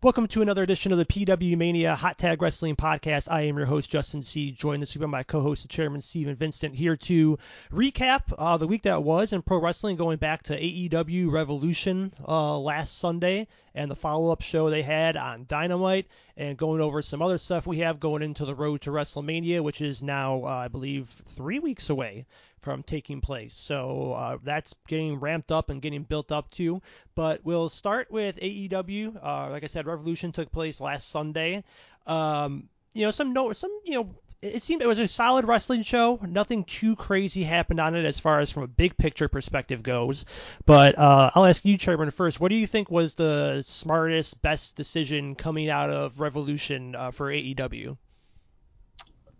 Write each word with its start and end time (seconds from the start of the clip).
Welcome 0.00 0.28
to 0.28 0.42
another 0.42 0.62
edition 0.62 0.92
of 0.92 0.98
the 0.98 1.04
PW 1.04 1.58
Mania 1.58 1.96
Hot 1.96 2.16
Tag 2.16 2.40
Wrestling 2.40 2.76
Podcast. 2.76 3.26
I 3.28 3.40
am 3.42 3.56
your 3.56 3.66
host, 3.66 3.90
Justin 3.90 4.22
C. 4.22 4.52
Joined 4.52 4.80
this 4.80 4.94
week 4.94 5.00
by 5.00 5.08
my 5.08 5.24
co 5.24 5.40
host, 5.40 5.62
the 5.62 5.68
chairman, 5.68 6.00
Steven 6.00 6.36
Vincent, 6.36 6.76
here 6.76 6.94
to 6.94 7.36
recap 7.72 8.32
uh, 8.38 8.56
the 8.58 8.68
week 8.68 8.82
that 8.82 9.02
was 9.02 9.32
in 9.32 9.42
pro 9.42 9.60
wrestling, 9.60 9.96
going 9.96 10.18
back 10.18 10.44
to 10.44 10.56
AEW 10.56 11.32
Revolution 11.32 12.14
uh, 12.28 12.56
last 12.60 12.96
Sunday 12.96 13.48
and 13.74 13.90
the 13.90 13.96
follow 13.96 14.30
up 14.30 14.40
show 14.40 14.70
they 14.70 14.82
had 14.82 15.16
on 15.16 15.46
Dynamite, 15.48 16.06
and 16.36 16.56
going 16.56 16.80
over 16.80 17.02
some 17.02 17.20
other 17.20 17.38
stuff 17.38 17.66
we 17.66 17.78
have 17.78 17.98
going 17.98 18.22
into 18.22 18.44
the 18.44 18.54
road 18.54 18.82
to 18.82 18.90
WrestleMania, 18.90 19.64
which 19.64 19.80
is 19.80 20.00
now, 20.00 20.44
uh, 20.44 20.46
I 20.46 20.68
believe, 20.68 21.08
three 21.26 21.58
weeks 21.58 21.90
away 21.90 22.26
from 22.60 22.82
taking 22.82 23.20
place. 23.20 23.54
So 23.54 24.12
uh, 24.12 24.38
that's 24.42 24.74
getting 24.86 25.20
ramped 25.20 25.52
up 25.52 25.70
and 25.70 25.82
getting 25.82 26.02
built 26.02 26.32
up 26.32 26.50
too. 26.50 26.82
But 27.14 27.40
we'll 27.44 27.68
start 27.68 28.10
with 28.10 28.38
AEW. 28.38 29.18
Uh, 29.22 29.50
like 29.50 29.64
I 29.64 29.66
said, 29.66 29.86
Revolution 29.86 30.32
took 30.32 30.50
place 30.52 30.80
last 30.80 31.08
Sunday. 31.08 31.64
Um, 32.06 32.68
you 32.92 33.04
know, 33.04 33.10
some 33.10 33.32
no, 33.32 33.52
some 33.52 33.70
you 33.84 33.94
know. 33.94 34.14
It 34.40 34.62
seemed 34.62 34.82
it 34.82 34.86
was 34.86 35.00
a 35.00 35.08
solid 35.08 35.46
wrestling 35.46 35.82
show. 35.82 36.20
Nothing 36.22 36.62
too 36.62 36.94
crazy 36.94 37.42
happened 37.42 37.80
on 37.80 37.96
it 37.96 38.04
as 38.04 38.20
far 38.20 38.38
as 38.38 38.52
from 38.52 38.62
a 38.62 38.68
big 38.68 38.96
picture 38.96 39.26
perspective 39.26 39.82
goes. 39.82 40.26
But 40.64 40.96
uh, 40.96 41.32
I'll 41.34 41.44
ask 41.44 41.64
you, 41.64 41.76
Chairman, 41.76 42.12
first. 42.12 42.38
What 42.38 42.50
do 42.50 42.54
you 42.54 42.68
think 42.68 42.88
was 42.88 43.14
the 43.14 43.62
smartest, 43.62 44.40
best 44.40 44.76
decision 44.76 45.34
coming 45.34 45.68
out 45.68 45.90
of 45.90 46.20
Revolution 46.20 46.94
uh, 46.94 47.10
for 47.10 47.32
AEW? 47.32 47.96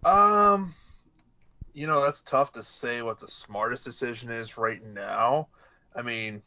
Um, 0.05 0.75
you 1.75 1.87
know, 1.87 2.03
that's 2.03 2.23
tough 2.23 2.53
to 2.53 2.63
say 2.63 3.03
what 3.03 3.21
the 3.21 3.29
smartest 3.29 3.85
decision 3.85 4.31
is 4.31 4.59
right 4.59 4.85
now. 4.85 5.49
I 5.95 6.03
mean, 6.03 6.43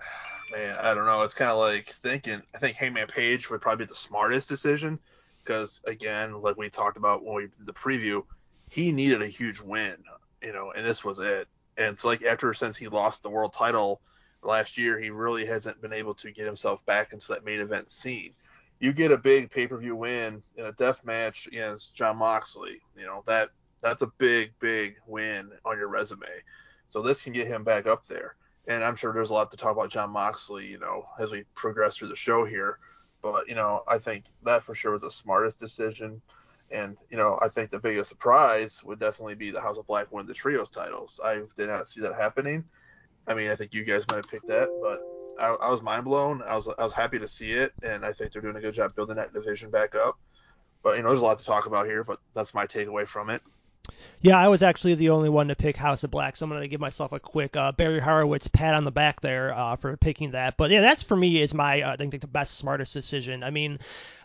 man, 0.52 0.76
I 0.80 0.94
don't 0.94 1.06
know. 1.06 1.22
It's 1.22 1.34
kind 1.34 1.50
of 1.50 1.58
like 1.58 1.94
thinking. 2.02 2.42
I 2.54 2.58
think 2.58 2.76
Hangman 2.76 3.08
Page 3.08 3.50
would 3.50 3.60
probably 3.60 3.84
be 3.84 3.88
the 3.88 3.96
smartest 3.96 4.48
decision 4.48 4.98
because, 5.42 5.80
again, 5.86 6.40
like 6.42 6.56
we 6.56 6.68
talked 6.68 6.96
about 6.96 7.24
when 7.24 7.34
we 7.34 7.42
did 7.42 7.66
the 7.66 7.72
preview, 7.72 8.22
he 8.70 8.92
needed 8.92 9.22
a 9.22 9.28
huge 9.28 9.60
win, 9.60 9.96
you 10.42 10.52
know, 10.52 10.72
and 10.76 10.84
this 10.84 11.04
was 11.04 11.18
it. 11.18 11.48
And 11.76 11.94
it's 11.94 12.04
like 12.04 12.22
after 12.22 12.52
since 12.54 12.76
he 12.76 12.88
lost 12.88 13.22
the 13.22 13.30
world 13.30 13.52
title 13.52 14.00
last 14.42 14.76
year, 14.76 14.98
he 14.98 15.10
really 15.10 15.46
hasn't 15.46 15.80
been 15.80 15.92
able 15.92 16.14
to 16.16 16.30
get 16.30 16.46
himself 16.46 16.84
back 16.86 17.12
into 17.12 17.28
that 17.28 17.44
main 17.44 17.60
event 17.60 17.90
scene. 17.90 18.32
You 18.80 18.92
get 18.92 19.10
a 19.10 19.16
big 19.16 19.50
pay 19.50 19.66
per 19.66 19.78
view 19.78 19.96
win 19.96 20.42
in 20.56 20.66
a 20.66 20.72
death 20.72 21.04
match 21.04 21.46
against 21.46 21.94
Jon 21.94 22.18
Moxley, 22.18 22.80
you 22.96 23.06
know 23.06 23.22
that 23.26 23.50
that's 23.80 24.02
a 24.02 24.12
big, 24.18 24.52
big 24.60 24.96
win 25.06 25.50
on 25.64 25.78
your 25.78 25.88
resume. 25.88 26.26
So 26.88 27.02
this 27.02 27.22
can 27.22 27.32
get 27.32 27.46
him 27.46 27.64
back 27.64 27.86
up 27.86 28.06
there. 28.06 28.36
And 28.66 28.84
I'm 28.84 28.96
sure 28.96 29.12
there's 29.12 29.30
a 29.30 29.34
lot 29.34 29.50
to 29.50 29.56
talk 29.56 29.72
about 29.72 29.90
Jon 29.90 30.10
Moxley, 30.10 30.66
you 30.66 30.78
know, 30.78 31.06
as 31.18 31.30
we 31.30 31.44
progress 31.54 31.96
through 31.96 32.08
the 32.08 32.16
show 32.16 32.44
here. 32.44 32.78
But, 33.22 33.48
you 33.48 33.54
know, 33.54 33.82
I 33.88 33.98
think 33.98 34.24
that 34.44 34.62
for 34.62 34.74
sure 34.74 34.92
was 34.92 35.02
the 35.02 35.10
smartest 35.10 35.58
decision. 35.58 36.20
And, 36.70 36.96
you 37.10 37.16
know, 37.16 37.38
I 37.40 37.48
think 37.48 37.70
the 37.70 37.78
biggest 37.78 38.10
surprise 38.10 38.82
would 38.84 39.00
definitely 39.00 39.34
be 39.34 39.50
the 39.50 39.60
House 39.60 39.78
of 39.78 39.86
Black 39.86 40.12
win 40.12 40.26
the 40.26 40.34
trios 40.34 40.70
titles. 40.70 41.18
I 41.24 41.42
did 41.56 41.68
not 41.68 41.88
see 41.88 42.00
that 42.02 42.14
happening. 42.14 42.64
I 43.26 43.34
mean, 43.34 43.50
I 43.50 43.56
think 43.56 43.72
you 43.72 43.84
guys 43.84 44.04
might 44.10 44.16
have 44.16 44.28
picked 44.28 44.48
that, 44.48 44.68
but 44.82 45.00
I, 45.38 45.48
I 45.48 45.70
was 45.70 45.82
mind 45.82 46.04
blown. 46.04 46.42
I 46.42 46.56
was 46.56 46.68
I 46.78 46.84
was 46.84 46.92
happy 46.92 47.18
to 47.18 47.28
see 47.28 47.52
it, 47.52 47.72
and 47.82 48.04
I 48.04 48.12
think 48.12 48.32
they're 48.32 48.42
doing 48.42 48.56
a 48.56 48.60
good 48.60 48.74
job 48.74 48.94
building 48.94 49.16
that 49.16 49.32
division 49.32 49.70
back 49.70 49.94
up. 49.94 50.18
But 50.82 50.96
you 50.96 51.02
know, 51.02 51.10
there's 51.10 51.20
a 51.20 51.24
lot 51.24 51.38
to 51.38 51.44
talk 51.44 51.66
about 51.66 51.86
here, 51.86 52.04
but 52.04 52.20
that's 52.34 52.54
my 52.54 52.66
takeaway 52.66 53.06
from 53.06 53.30
it. 53.30 53.42
Yeah, 54.20 54.36
I 54.36 54.48
was 54.48 54.62
actually 54.62 54.96
the 54.96 55.10
only 55.10 55.28
one 55.28 55.48
to 55.48 55.54
pick 55.54 55.76
House 55.76 56.02
of 56.02 56.10
Black, 56.10 56.34
so 56.34 56.44
I'm 56.44 56.50
going 56.50 56.62
to 56.62 56.68
give 56.68 56.80
myself 56.80 57.12
a 57.12 57.20
quick 57.20 57.56
uh, 57.56 57.70
Barry 57.72 58.00
Horowitz 58.00 58.48
pat 58.48 58.74
on 58.74 58.82
the 58.82 58.90
back 58.90 59.20
there 59.20 59.54
uh, 59.54 59.76
for 59.76 59.96
picking 59.96 60.32
that. 60.32 60.56
But 60.56 60.70
yeah, 60.70 60.80
that's 60.80 61.04
for 61.04 61.16
me 61.16 61.40
is 61.40 61.54
my 61.54 61.82
uh, 61.82 61.92
I 61.92 61.96
think 61.96 62.20
the 62.20 62.26
best 62.26 62.56
smartest 62.56 62.94
decision. 62.94 63.44
I 63.44 63.50
mean, 63.50 63.78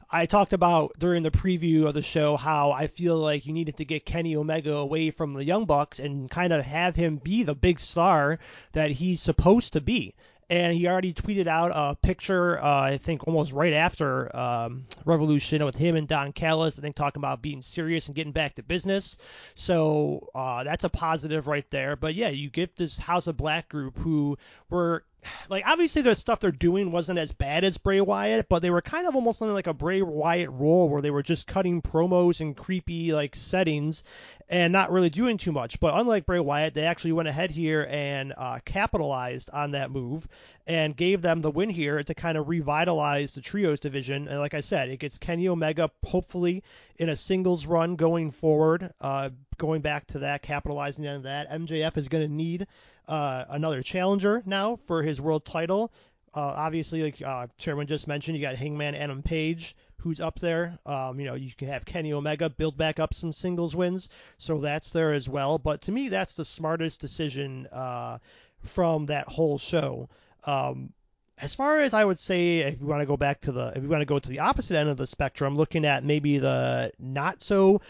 I 0.09 0.26
talked 0.26 0.54
about 0.54 0.94
during 0.98 1.22
the 1.22 1.31
preview 1.31 1.88
of 1.88 1.94
the 1.94 2.02
show 2.02 2.38
how 2.38 2.72
I 2.72 2.88
feel 2.88 3.18
like 3.18 3.46
you 3.46 3.54
needed 3.54 3.78
to 3.78 3.86
get 3.86 4.06
Kenny 4.06 4.36
Omega 4.36 4.74
away 4.74 5.12
from 5.12 5.34
the 5.34 5.46
Young 5.46 5.66
Bucks 5.66 6.00
and 6.00 6.30
kind 6.30 6.54
of 6.54 6.66
have 6.66 6.96
him 6.96 7.18
be 7.18 7.44
the 7.44 7.56
big 7.56 7.80
star 7.80 8.40
that 8.72 8.92
he's 8.92 9.22
supposed 9.22 9.74
to 9.74 9.81
be 9.81 10.16
and 10.50 10.76
he 10.76 10.88
already 10.88 11.14
tweeted 11.14 11.48
out 11.48 11.72
a 11.74 11.96
picture, 11.96 12.59
uh, 12.62 12.81
I 12.81 12.98
think 12.98 13.28
almost 13.28 13.52
right 13.52 13.74
after 13.74 14.36
um, 14.36 14.86
Revolution 15.06 15.64
with 15.66 15.76
him 15.76 15.96
and 15.96 16.08
Don 16.08 16.31
Callis, 16.34 16.78
I 16.78 16.81
think 16.81 16.96
talking 16.96 17.20
about 17.20 17.42
being 17.42 17.62
serious 17.62 18.08
and 18.08 18.16
getting 18.16 18.34
back 18.34 18.56
to 18.56 18.64
business. 18.64 19.18
So 19.56 20.30
uh, 20.36 20.64
that's 20.64 20.84
a 20.84 20.90
positive 20.90 21.48
right 21.48 21.70
there. 21.72 21.96
But 21.96 22.16
yeah, 22.16 22.30
you 22.30 22.50
get 22.50 22.76
this 22.76 22.98
House 22.98 23.28
of 23.28 23.38
Black 23.38 23.70
group 23.70 23.98
who 23.98 24.38
were 24.70 25.04
like 25.50 25.63
obviously 25.66 26.01
the 26.01 26.16
stuff 26.16 26.39
they're 26.39 26.51
doing 26.51 26.91
wasn't 26.91 27.19
as 27.19 27.31
bad 27.31 27.63
as 27.63 27.78
Bray 27.78 28.01
Wyatt, 28.01 28.47
but 28.50 28.59
they 28.59 28.69
were 28.69 28.81
kind 28.81 29.07
of 29.07 29.16
almost 29.16 29.41
like 29.41 29.67
a 29.67 29.73
Bray 29.73 30.01
Wyatt 30.01 30.50
role 30.51 30.89
where 30.89 31.01
they 31.01 31.11
were 31.11 31.23
just 31.23 31.47
cutting 31.47 31.81
promos 31.81 32.41
and 32.41 32.56
creepy 32.56 33.13
like 33.13 33.35
settings 33.35 34.03
and 34.50 34.73
not 34.73 34.91
really 34.91 35.09
doing 35.09 35.38
too 35.38 35.51
much. 35.51 35.79
But 35.79 36.00
unlike 36.00 36.25
Bray 36.25 36.39
Wyatt, 36.39 36.73
they 36.73 36.85
actually 36.85 37.13
went 37.13 37.29
ahead 37.29 37.51
here 37.51 37.88
and 37.89 38.33
uh, 38.35 38.59
capitalized 38.66 39.50
on 39.51 39.72
that 39.72 39.91
move 39.91 40.28
and 40.67 40.95
gave 40.95 41.22
them 41.22 41.41
the 41.41 41.51
win 41.51 41.69
here 41.69 42.03
to 42.03 42.13
kind 42.13 42.38
of 42.38 42.47
revitalize 42.47 43.35
the 43.35 43.41
trios 43.41 43.79
division. 43.79 44.28
And 44.28 44.39
like 44.39 44.53
I 44.53 44.62
said, 44.62 44.89
it 44.89 45.00
gets 45.00 45.17
Kenny 45.17 45.47
Omega 45.47 45.91
hopefully 46.06 46.63
in 46.97 47.09
a 47.09 47.16
singles 47.16 47.66
run 47.66 47.95
going 47.95 48.31
forward. 48.31 48.94
Uh, 49.01 49.31
going 49.58 49.81
back 49.81 50.08
to 50.08 50.19
that, 50.19 50.41
capitalizing 50.41 51.08
on 51.08 51.24
that, 51.24 51.50
MJF 51.50 51.97
is 51.97 52.08
going 52.08 52.28
to 52.28 52.34
need 52.34 52.68
uh, 53.08 53.46
another 53.50 53.81
challenger 53.81 54.44
now 54.46 54.78
for 54.86 55.03
his 55.03 55.19
world 55.19 55.46
title. 55.46 55.91
Uh, 56.36 56.53
obviously, 56.56 57.03
like 57.03 57.22
uh, 57.22 57.47
Chairman 57.58 57.88
just 57.88 58.08
mentioned, 58.08 58.36
you 58.38 58.42
got 58.42 58.56
Hangman 58.56 58.96
Adam 58.96 59.22
Page, 59.22 59.75
who's 59.97 60.19
up 60.19 60.40
there. 60.40 60.80
Um, 60.86 61.19
you 61.19 61.28
know, 61.28 61.36
you 61.36 61.52
can 61.56 61.68
have 61.68 61.86
Kenny 61.86 62.12
Omega 62.12 62.50
build 62.50 62.75
back 62.75 63.00
up 63.00 63.13
some 63.13 63.31
singles 63.31 63.75
wins, 63.75 64.09
so 64.38 64.59
that's 64.59 64.90
there 64.90 65.13
as 65.13 65.30
well. 65.30 65.59
But 65.59 65.81
to 65.84 65.92
me, 65.92 66.09
that's 66.09 66.34
the 66.34 66.46
smartest 66.46 67.00
decision 67.00 67.68
uh, 67.72 68.18
from 68.62 69.06
that 69.08 69.28
whole 69.28 69.59
show. 69.59 70.09
Um, 70.46 70.92
as 71.38 71.53
far 71.53 71.80
as 71.80 71.94
I 71.94 72.03
would 72.03 72.19
say, 72.19 72.59
if 72.59 72.80
you 72.80 72.88
want 72.88 73.02
to 73.02 73.06
go 73.06 73.18
back 73.18 73.42
to 73.42 73.52
the, 73.52 73.74
if 73.75 73.84
you 73.84 73.90
want 73.90 74.02
to 74.02 74.06
go 74.06 74.19
to 74.19 74.30
the 74.30 74.40
opposite 74.40 74.78
end 74.78 74.90
of 74.90 74.97
the 74.97 75.08
spectrum, 75.08 75.56
looking 75.56 75.86
at 75.86 76.03
maybe 76.03 76.40
the 76.40 76.92
not 77.00 77.42
so 77.42 77.81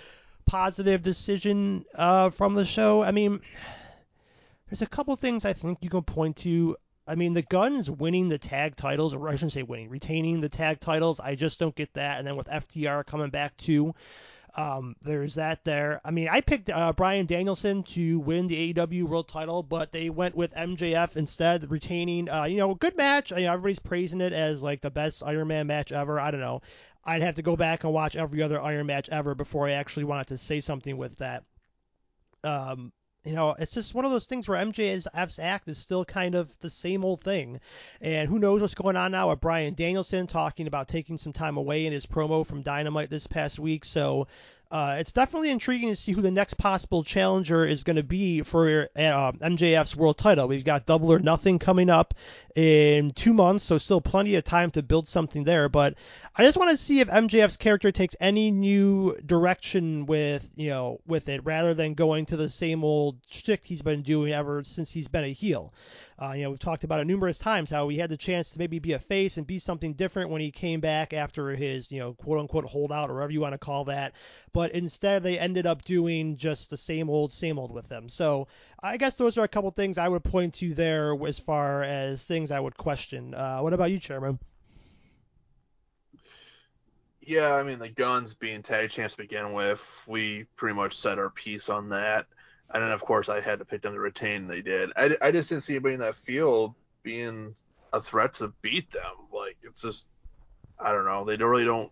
positive 0.46 1.02
decision 1.02 1.86
uh, 1.96 2.30
from 2.30 2.54
the 2.54 2.66
show, 2.66 3.04
I 3.04 3.12
mean 3.12 3.42
there's 4.74 4.82
a 4.82 4.88
couple 4.88 5.16
things 5.16 5.46
I 5.46 5.54
think 5.54 5.80
you 5.82 5.90
can 5.92 6.02
point 6.02 6.38
to. 6.38 6.76
I 7.06 7.14
mean, 7.14 7.34
the 7.34 7.44
Gunns 7.44 7.92
winning 7.92 8.30
the 8.30 8.40
tag 8.40 8.76
titles, 8.76 9.14
or 9.14 9.30
I 9.30 9.34
shouldn't 9.34 9.52
say 9.52 9.62
winning, 9.62 9.90
retaining 9.90 10.40
the 10.40 10.50
tag 10.50 10.80
titles. 10.80 11.20
I 11.20 11.36
just 11.36 11.60
don't 11.60 11.76
get 11.76 11.94
that. 11.94 12.18
And 12.18 12.28
then 12.28 12.36
with 12.36 12.48
FTR 12.48 13.06
coming 13.06 13.30
back 13.30 13.56
too, 13.56 13.94
um, 14.56 14.96
there's 15.04 15.36
that 15.36 15.64
there. 15.64 16.02
I 16.04 16.10
mean, 16.10 16.28
I 16.28 16.42
picked 16.42 16.72
uh, 16.72 16.94
Bryan 16.94 17.28
Danielson 17.28 17.84
to 17.84 18.18
win 18.20 18.48
the 18.48 18.74
AEW 18.74 19.04
World 19.04 19.28
Title, 19.28 19.62
but 19.62 19.92
they 19.92 20.10
went 20.10 20.34
with 20.34 20.56
MJF 20.56 21.18
instead, 21.18 21.70
retaining. 21.70 22.28
Uh, 22.28 22.46
you 22.46 22.58
know, 22.58 22.72
a 22.72 22.76
good 22.76 22.98
match. 22.98 23.32
Know, 23.32 23.38
everybody's 23.38 23.78
praising 23.78 24.22
it 24.22 24.34
as 24.34 24.64
like 24.64 24.82
the 24.82 24.90
best 24.90 25.24
Iron 25.24 25.50
Man 25.50 25.68
match 25.68 25.92
ever. 25.92 26.20
I 26.20 26.32
don't 26.32 26.42
know. 26.42 26.62
I'd 27.06 27.22
have 27.22 27.36
to 27.36 27.42
go 27.42 27.56
back 27.56 27.84
and 27.84 27.94
watch 27.94 28.16
every 28.16 28.42
other 28.42 28.62
Iron 28.62 28.86
match 28.86 29.10
ever 29.10 29.36
before 29.36 29.68
I 29.68 29.74
actually 29.74 30.06
wanted 30.06 30.28
to 30.28 30.38
say 30.38 30.62
something 30.62 30.98
with 30.98 31.18
that. 31.18 31.44
Um, 32.44 32.92
you 33.26 33.36
know, 33.36 33.56
it's 33.58 33.74
just 33.74 33.96
one 33.96 34.04
of 34.04 34.12
those 34.12 34.26
things 34.26 34.50
where 34.50 34.64
MJF's 34.64 35.40
act 35.40 35.70
is 35.70 35.78
still 35.78 36.04
kind 36.04 36.36
of 36.36 36.58
the 36.60 36.70
same 36.70 37.06
old 37.06 37.22
thing. 37.22 37.62
And 38.02 38.28
who 38.28 38.38
knows 38.38 38.62
what's 38.62 38.76
going 38.76 38.98
on 38.98 39.12
now 39.12 39.30
with 39.30 39.40
Bryan 39.40 39.76
Danielson 39.76 40.28
talking 40.28 40.68
about 40.68 40.90
taking 40.90 41.18
some 41.18 41.32
time 41.32 41.56
away 41.56 41.86
in 41.86 41.94
his 41.94 42.06
promo 42.06 42.46
from 42.46 42.64
Dynamite 42.64 43.10
this 43.10 43.28
past 43.28 43.60
week. 43.60 43.86
So 43.86 44.28
uh, 44.74 44.96
it's 44.98 45.12
definitely 45.12 45.52
intriguing 45.52 45.90
to 45.90 45.96
see 45.96 46.14
who 46.14 46.22
the 46.24 46.32
next 46.32 46.56
possible 46.56 47.04
challenger 47.04 47.64
is 47.64 47.84
going 47.84 47.96
to 47.96 48.02
be 48.02 48.42
for 48.42 48.90
uh, 48.96 49.32
MJF's 49.34 49.96
world 49.96 50.18
title. 50.18 50.48
We've 50.48 50.66
got 50.66 50.88
Double 50.88 51.14
or 51.14 51.20
Nothing 51.20 51.60
coming 51.60 51.92
up 51.92 52.16
in 52.56 53.12
two 53.12 53.36
months, 53.36 53.64
so 53.64 53.78
still 53.78 54.02
plenty 54.02 54.34
of 54.34 54.44
time 54.44 54.72
to 54.72 54.82
build 54.82 55.08
something 55.08 55.44
there. 55.44 55.70
But 55.70 55.94
I 56.36 56.44
just 56.44 56.58
want 56.58 56.72
to 56.72 56.78
see 56.78 57.02
if 57.02 57.08
MJF's 57.08 57.58
character 57.58 57.92
takes 57.92 58.16
any 58.20 58.50
new 58.50 59.16
direction 59.24 60.08
with 60.08 60.50
you 60.56 60.70
know 60.70 61.02
with 61.06 61.30
it, 61.30 61.46
rather 61.46 61.76
than 61.76 61.94
going 61.94 62.26
to 62.28 62.38
the 62.38 62.50
same 62.50 62.84
old 62.84 63.18
shtick 63.30 63.62
he's 63.64 63.84
been 63.84 64.02
doing 64.02 64.34
ever 64.34 64.64
since 64.64 64.90
he's 64.90 65.08
been 65.08 65.24
a 65.24 65.32
heel. 65.32 65.72
Uh, 66.22 66.34
you 66.36 66.44
know, 66.44 66.52
we've 66.52 66.60
talked 66.60 66.84
about 66.84 67.00
it 67.00 67.08
numerous 67.08 67.40
times 67.40 67.70
how 67.70 67.88
he 67.90 67.98
had 67.98 68.10
the 68.10 68.18
chance 68.18 68.52
to 68.52 68.60
maybe 68.60 68.80
be 68.80 68.94
a 68.94 69.00
face 69.00 69.38
and 69.38 69.48
be 69.48 69.60
something 69.60 69.94
different 69.94 70.30
when 70.30 70.42
he 70.42 70.52
came 70.52 70.80
back 70.80 71.14
after 71.14 71.50
his, 71.52 71.92
you 71.92 72.00
know, 72.00 72.14
quote 72.14 72.40
unquote 72.40 72.66
holdout 72.66 73.10
or 73.10 73.16
whatever 73.16 73.32
you 73.32 73.42
want 73.42 73.54
to 73.54 73.58
call 73.58 73.86
that. 73.86 74.14
But 74.54 74.72
instead, 74.72 75.24
they 75.24 75.40
ended 75.40 75.66
up 75.66 75.84
doing 75.84 76.38
just 76.38 76.70
the 76.70 76.78
same 76.78 77.10
old, 77.10 77.32
same 77.32 77.58
old 77.58 77.72
with 77.72 77.90
him. 77.90 78.10
So 78.10 78.48
I 78.82 78.98
guess 78.98 79.18
those 79.18 79.38
are 79.38 79.44
a 79.44 79.48
couple 79.48 79.72
things 79.72 79.98
I 79.98 80.08
would 80.08 80.24
point 80.24 80.56
to 80.56 80.74
there 80.74 81.16
as 81.26 81.40
far 81.40 81.84
as 81.84 82.26
things 82.26 82.52
I 82.52 82.60
would 82.60 82.78
question. 82.78 83.34
Uh, 83.34 83.60
what 83.60 83.74
about 83.74 83.92
you, 83.92 84.00
Chairman? 84.00 84.40
Yeah, 87.26 87.54
I 87.54 87.64
mean 87.64 87.80
the 87.80 87.90
Gunns 87.90 88.34
being 88.34 88.62
tag 88.62 88.90
champs 88.90 89.16
to 89.16 89.22
begin 89.22 89.54
with, 89.54 90.04
we 90.08 90.46
pretty 90.58 90.76
much 90.76 90.98
set 90.98 91.20
our 91.20 91.30
piece 91.30 91.70
on 91.70 91.90
that 91.90 92.28
and 92.72 92.84
then 92.84 92.92
of 92.92 93.02
course 93.02 93.30
I 93.30 93.40
had 93.40 93.60
to 93.60 93.66
pick 93.66 93.82
them 93.82 93.94
to 93.94 94.00
retain. 94.00 94.48
They 94.48 94.62
did. 94.62 94.92
I, 94.96 95.16
I 95.22 95.32
just 95.32 95.50
didn't 95.50 95.64
see 95.64 95.74
anybody 95.74 95.96
in 95.96 96.00
that 96.02 96.16
field 96.16 96.76
being 97.04 97.56
a 97.92 98.02
threat 98.02 98.34
to 98.36 98.54
beat 98.62 98.92
them. 98.92 99.28
Like 99.32 99.58
it's 99.64 99.82
just 99.82 100.06
I 100.80 100.92
don't 100.92 101.06
know. 101.06 101.24
They 101.24 101.38
don't 101.38 101.50
really 101.50 101.66
don't 101.66 101.92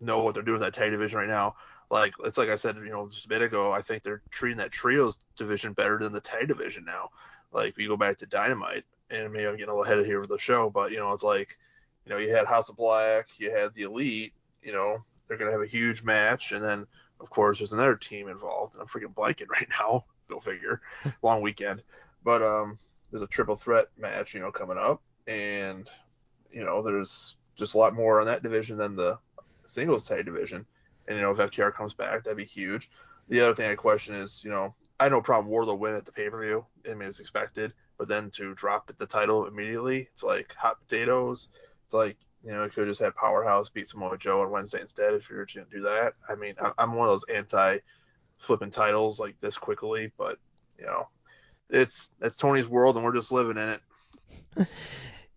know 0.00 0.22
what 0.22 0.34
they're 0.34 0.42
doing 0.42 0.60
with 0.60 0.72
that 0.72 0.78
tag 0.78 0.90
division 0.92 1.18
right 1.18 1.28
now. 1.28 1.56
Like 1.90 2.14
it's 2.24 2.38
like 2.38 2.48
I 2.48 2.56
said, 2.56 2.76
you 2.76 2.90
know, 2.90 3.08
just 3.08 3.26
a 3.26 3.28
bit 3.28 3.42
ago. 3.42 3.72
I 3.72 3.82
think 3.82 4.02
they're 4.02 4.22
treating 4.30 4.58
that 4.58 4.70
trios 4.70 5.18
division 5.36 5.72
better 5.72 5.98
than 5.98 6.12
the 6.12 6.20
tag 6.20 6.48
division 6.48 6.84
now. 6.84 7.10
Like 7.52 7.76
you 7.76 7.88
go 7.88 7.96
back 7.96 8.18
to 8.18 8.26
Dynamite, 8.26 8.84
and 9.10 9.32
maybe 9.32 9.46
I'm 9.46 9.56
getting 9.56 9.70
a 9.70 9.74
little 9.74 9.84
ahead 9.84 9.98
of 9.98 10.06
here 10.06 10.20
with 10.20 10.30
the 10.30 10.38
show, 10.38 10.70
but 10.70 10.92
you 10.92 10.98
know, 10.98 11.12
it's 11.12 11.24
like, 11.24 11.58
you 12.06 12.10
know, 12.10 12.18
you 12.18 12.30
had 12.30 12.46
House 12.46 12.68
of 12.68 12.76
Black, 12.76 13.26
you 13.38 13.50
had 13.50 13.74
the 13.74 13.82
Elite. 13.82 14.32
You 14.62 14.72
know, 14.72 14.98
they're 15.26 15.36
gonna 15.36 15.50
have 15.50 15.62
a 15.62 15.66
huge 15.66 16.02
match, 16.02 16.52
and 16.52 16.62
then 16.62 16.86
of 17.20 17.30
course 17.30 17.58
there's 17.58 17.72
another 17.72 17.96
team 17.96 18.28
involved. 18.28 18.76
I'm 18.80 18.86
freaking 18.86 19.14
blanking 19.14 19.48
right 19.50 19.68
now. 19.78 20.04
Go 20.28 20.40
figure. 20.40 20.80
Long 21.22 21.42
weekend, 21.42 21.82
but 22.24 22.42
um, 22.42 22.78
there's 23.10 23.22
a 23.22 23.26
triple 23.26 23.56
threat 23.56 23.88
match, 23.98 24.34
you 24.34 24.40
know, 24.40 24.52
coming 24.52 24.78
up, 24.78 25.02
and 25.26 25.88
you 26.52 26.64
know, 26.64 26.82
there's 26.82 27.36
just 27.56 27.74
a 27.74 27.78
lot 27.78 27.94
more 27.94 28.20
on 28.20 28.26
that 28.26 28.42
division 28.42 28.76
than 28.76 28.96
the 28.96 29.18
singles 29.66 30.04
tag 30.04 30.24
division. 30.24 30.66
And 31.06 31.16
you 31.16 31.22
know, 31.22 31.30
if 31.30 31.38
FTR 31.38 31.74
comes 31.74 31.94
back, 31.94 32.24
that'd 32.24 32.36
be 32.36 32.44
huge. 32.44 32.90
The 33.28 33.40
other 33.40 33.54
thing 33.54 33.70
I 33.70 33.74
question 33.74 34.14
is, 34.14 34.42
you 34.44 34.50
know, 34.50 34.74
I 34.98 35.04
had 35.04 35.12
no 35.12 35.20
problem 35.20 35.52
Wardlow 35.52 35.78
win 35.78 35.94
at 35.94 36.04
the 36.04 36.12
pay 36.12 36.28
per 36.28 36.40
view. 36.40 36.64
I 36.88 36.94
mean, 36.94 37.08
it's 37.08 37.20
expected, 37.20 37.72
but 37.98 38.08
then 38.08 38.30
to 38.32 38.54
drop 38.54 38.90
the 38.98 39.06
title 39.06 39.46
immediately, 39.46 40.08
it's 40.12 40.22
like 40.22 40.54
hot 40.54 40.78
potatoes. 40.80 41.48
It's 41.84 41.94
like 41.94 42.16
you 42.44 42.52
know, 42.52 42.64
you 42.64 42.70
could 42.70 42.88
just 42.88 43.00
have 43.00 43.14
Powerhouse 43.14 43.68
beat 43.68 43.88
Samoa 43.88 44.16
Joe 44.16 44.42
on 44.42 44.50
Wednesday 44.50 44.80
instead 44.80 45.14
if 45.14 45.28
you're 45.28 45.46
going 45.46 45.66
to 45.66 45.76
do 45.76 45.82
that. 45.82 46.14
I 46.28 46.34
mean, 46.34 46.54
I'm 46.78 46.94
one 46.94 47.08
of 47.08 47.12
those 47.12 47.24
anti 47.34 47.78
flipping 48.38 48.70
titles 48.70 49.20
like 49.20 49.36
this 49.40 49.58
quickly, 49.58 50.12
but 50.16 50.38
you 50.78 50.86
know, 50.86 51.08
it's 51.68 52.10
it's 52.20 52.36
Tony's 52.36 52.68
world 52.68 52.96
and 52.96 53.04
we're 53.04 53.14
just 53.14 53.32
living 53.32 53.58
in 53.58 53.68
it. 53.68 54.68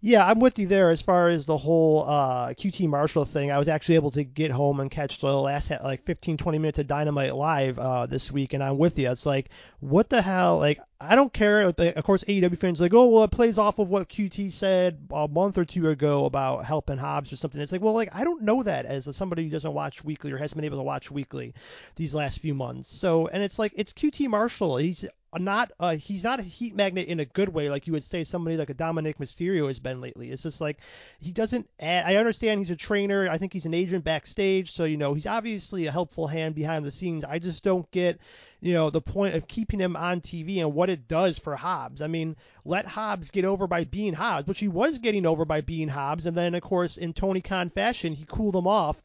Yeah, 0.06 0.28
I'm 0.28 0.42
with 0.42 0.60
you 0.60 0.68
there 0.68 0.90
as 0.90 1.02
far 1.02 1.30
as 1.30 1.46
the 1.46 1.56
whole 1.56 2.04
uh, 2.04 2.50
QT 2.50 2.90
Marshall 2.90 3.24
thing. 3.24 3.54
I 3.54 3.58
was 3.58 3.70
actually 3.70 3.96
able 3.96 4.12
to 4.12 4.26
get 4.26 4.52
home 4.52 4.82
and 4.82 4.92
catch 4.92 5.20
the 5.20 5.34
last 5.34 5.72
like 5.82 6.04
15, 6.04 6.36
20 6.36 6.58
minutes 6.58 6.80
of 6.80 6.88
Dynamite 6.88 7.34
live 7.34 7.80
uh, 7.80 8.06
this 8.06 8.30
week, 8.30 8.52
and 8.52 8.62
I'm 8.62 8.78
with 8.78 9.00
you. 9.00 9.10
It's 9.10 9.26
like, 9.26 9.48
what 9.80 10.10
the 10.10 10.22
hell? 10.22 10.58
Like, 10.58 10.80
I 11.10 11.16
don't 11.16 11.34
care. 11.34 11.68
Of 11.68 12.04
course, 12.04 12.24
AEW 12.24 12.58
fans 12.58 12.80
like, 12.80 12.94
oh, 12.94 13.10
well, 13.10 13.24
it 13.24 13.32
plays 13.32 13.58
off 13.58 13.80
of 13.80 13.90
what 13.90 14.10
QT 14.10 14.52
said 14.52 15.08
a 15.12 15.28
month 15.28 15.58
or 15.58 15.66
two 15.66 15.90
ago 15.90 16.26
about 16.26 16.66
helping 16.66 16.98
Hobbs 16.98 17.34
or 17.34 17.36
something. 17.36 17.62
It's 17.62 17.72
like, 17.72 17.82
well, 17.82 17.94
like 17.94 18.10
I 18.14 18.24
don't 18.24 18.44
know 18.44 18.64
that 18.64 18.86
as 18.86 19.14
somebody 19.16 19.44
who 19.44 19.50
doesn't 19.50 19.74
watch 19.74 20.04
weekly 20.04 20.32
or 20.32 20.38
hasn't 20.38 20.56
been 20.56 20.66
able 20.66 20.78
to 20.78 20.84
watch 20.84 21.12
weekly 21.12 21.54
these 21.96 22.16
last 22.16 22.40
few 22.40 22.54
months. 22.54 22.90
So, 22.90 23.28
and 23.28 23.44
it's 23.44 23.60
like 23.60 23.74
it's 23.76 23.94
QT 23.94 24.28
Marshall. 24.30 24.78
He's 24.78 25.06
not 25.40 25.72
uh, 25.80 25.96
he's 25.96 26.24
not 26.24 26.40
a 26.40 26.44
heat 26.44 26.76
magnet 26.76 27.08
in 27.08 27.20
a 27.20 27.26
good 27.26 27.50
way 27.50 27.70
like 27.70 27.88
you 27.88 27.94
would 27.94 28.04
say 28.04 28.24
somebody 28.24 28.58
like 28.58 28.70
a 28.70 28.74
Dominik 28.74 29.18
Mysterio 29.18 29.68
has 29.68 29.80
been 29.80 30.02
lately. 30.02 30.32
It's 30.32 30.44
just 30.44 30.62
like 30.62 30.78
he 31.20 31.32
doesn't 31.32 31.68
add, 31.80 32.06
I 32.06 32.18
understand 32.18 32.60
he's 32.60 32.72
a 32.72 32.76
trainer. 32.76 33.28
I 33.30 33.38
think 33.38 33.54
he's 33.54 33.66
an 33.66 33.74
agent 33.74 34.04
backstage, 34.04 34.72
so 34.72 34.86
you 34.86 34.98
know, 34.98 35.14
he's 35.14 35.28
obviously 35.28 35.88
a 35.88 35.92
helpful 35.92 36.28
hand 36.28 36.56
behind 36.56 36.86
the 36.86 36.92
scenes. 36.92 37.26
I 37.26 37.40
just 37.40 37.64
don't 37.64 37.90
get 37.92 38.20
you 38.64 38.72
know 38.72 38.90
the 38.90 39.02
point 39.02 39.36
of 39.36 39.46
keeping 39.46 39.80
him 39.80 39.98
on 39.98 40.22
TV 40.22 40.60
and 40.60 40.74
what 40.74 40.90
it 40.90 41.06
does 41.06 41.38
for 41.38 41.54
Hobbs. 41.54 42.02
I 42.02 42.08
mean, 42.08 42.38
let 42.64 42.86
Hobbs 42.86 43.30
get 43.30 43.44
over 43.44 43.68
by 43.68 43.84
being 43.84 44.14
Hobbs, 44.14 44.48
which 44.48 44.60
he 44.60 44.70
was 44.70 45.00
getting 45.00 45.26
over 45.26 45.44
by 45.44 45.60
being 45.60 45.90
Hobbs, 45.90 46.26
and 46.26 46.38
then 46.38 46.56
of 46.56 46.64
course 46.64 46.96
in 46.96 47.12
Tony 47.12 47.42
Khan 47.42 47.70
fashion, 47.70 48.14
he 48.14 48.24
cooled 48.24 48.56
him 48.56 48.66
off 48.66 49.04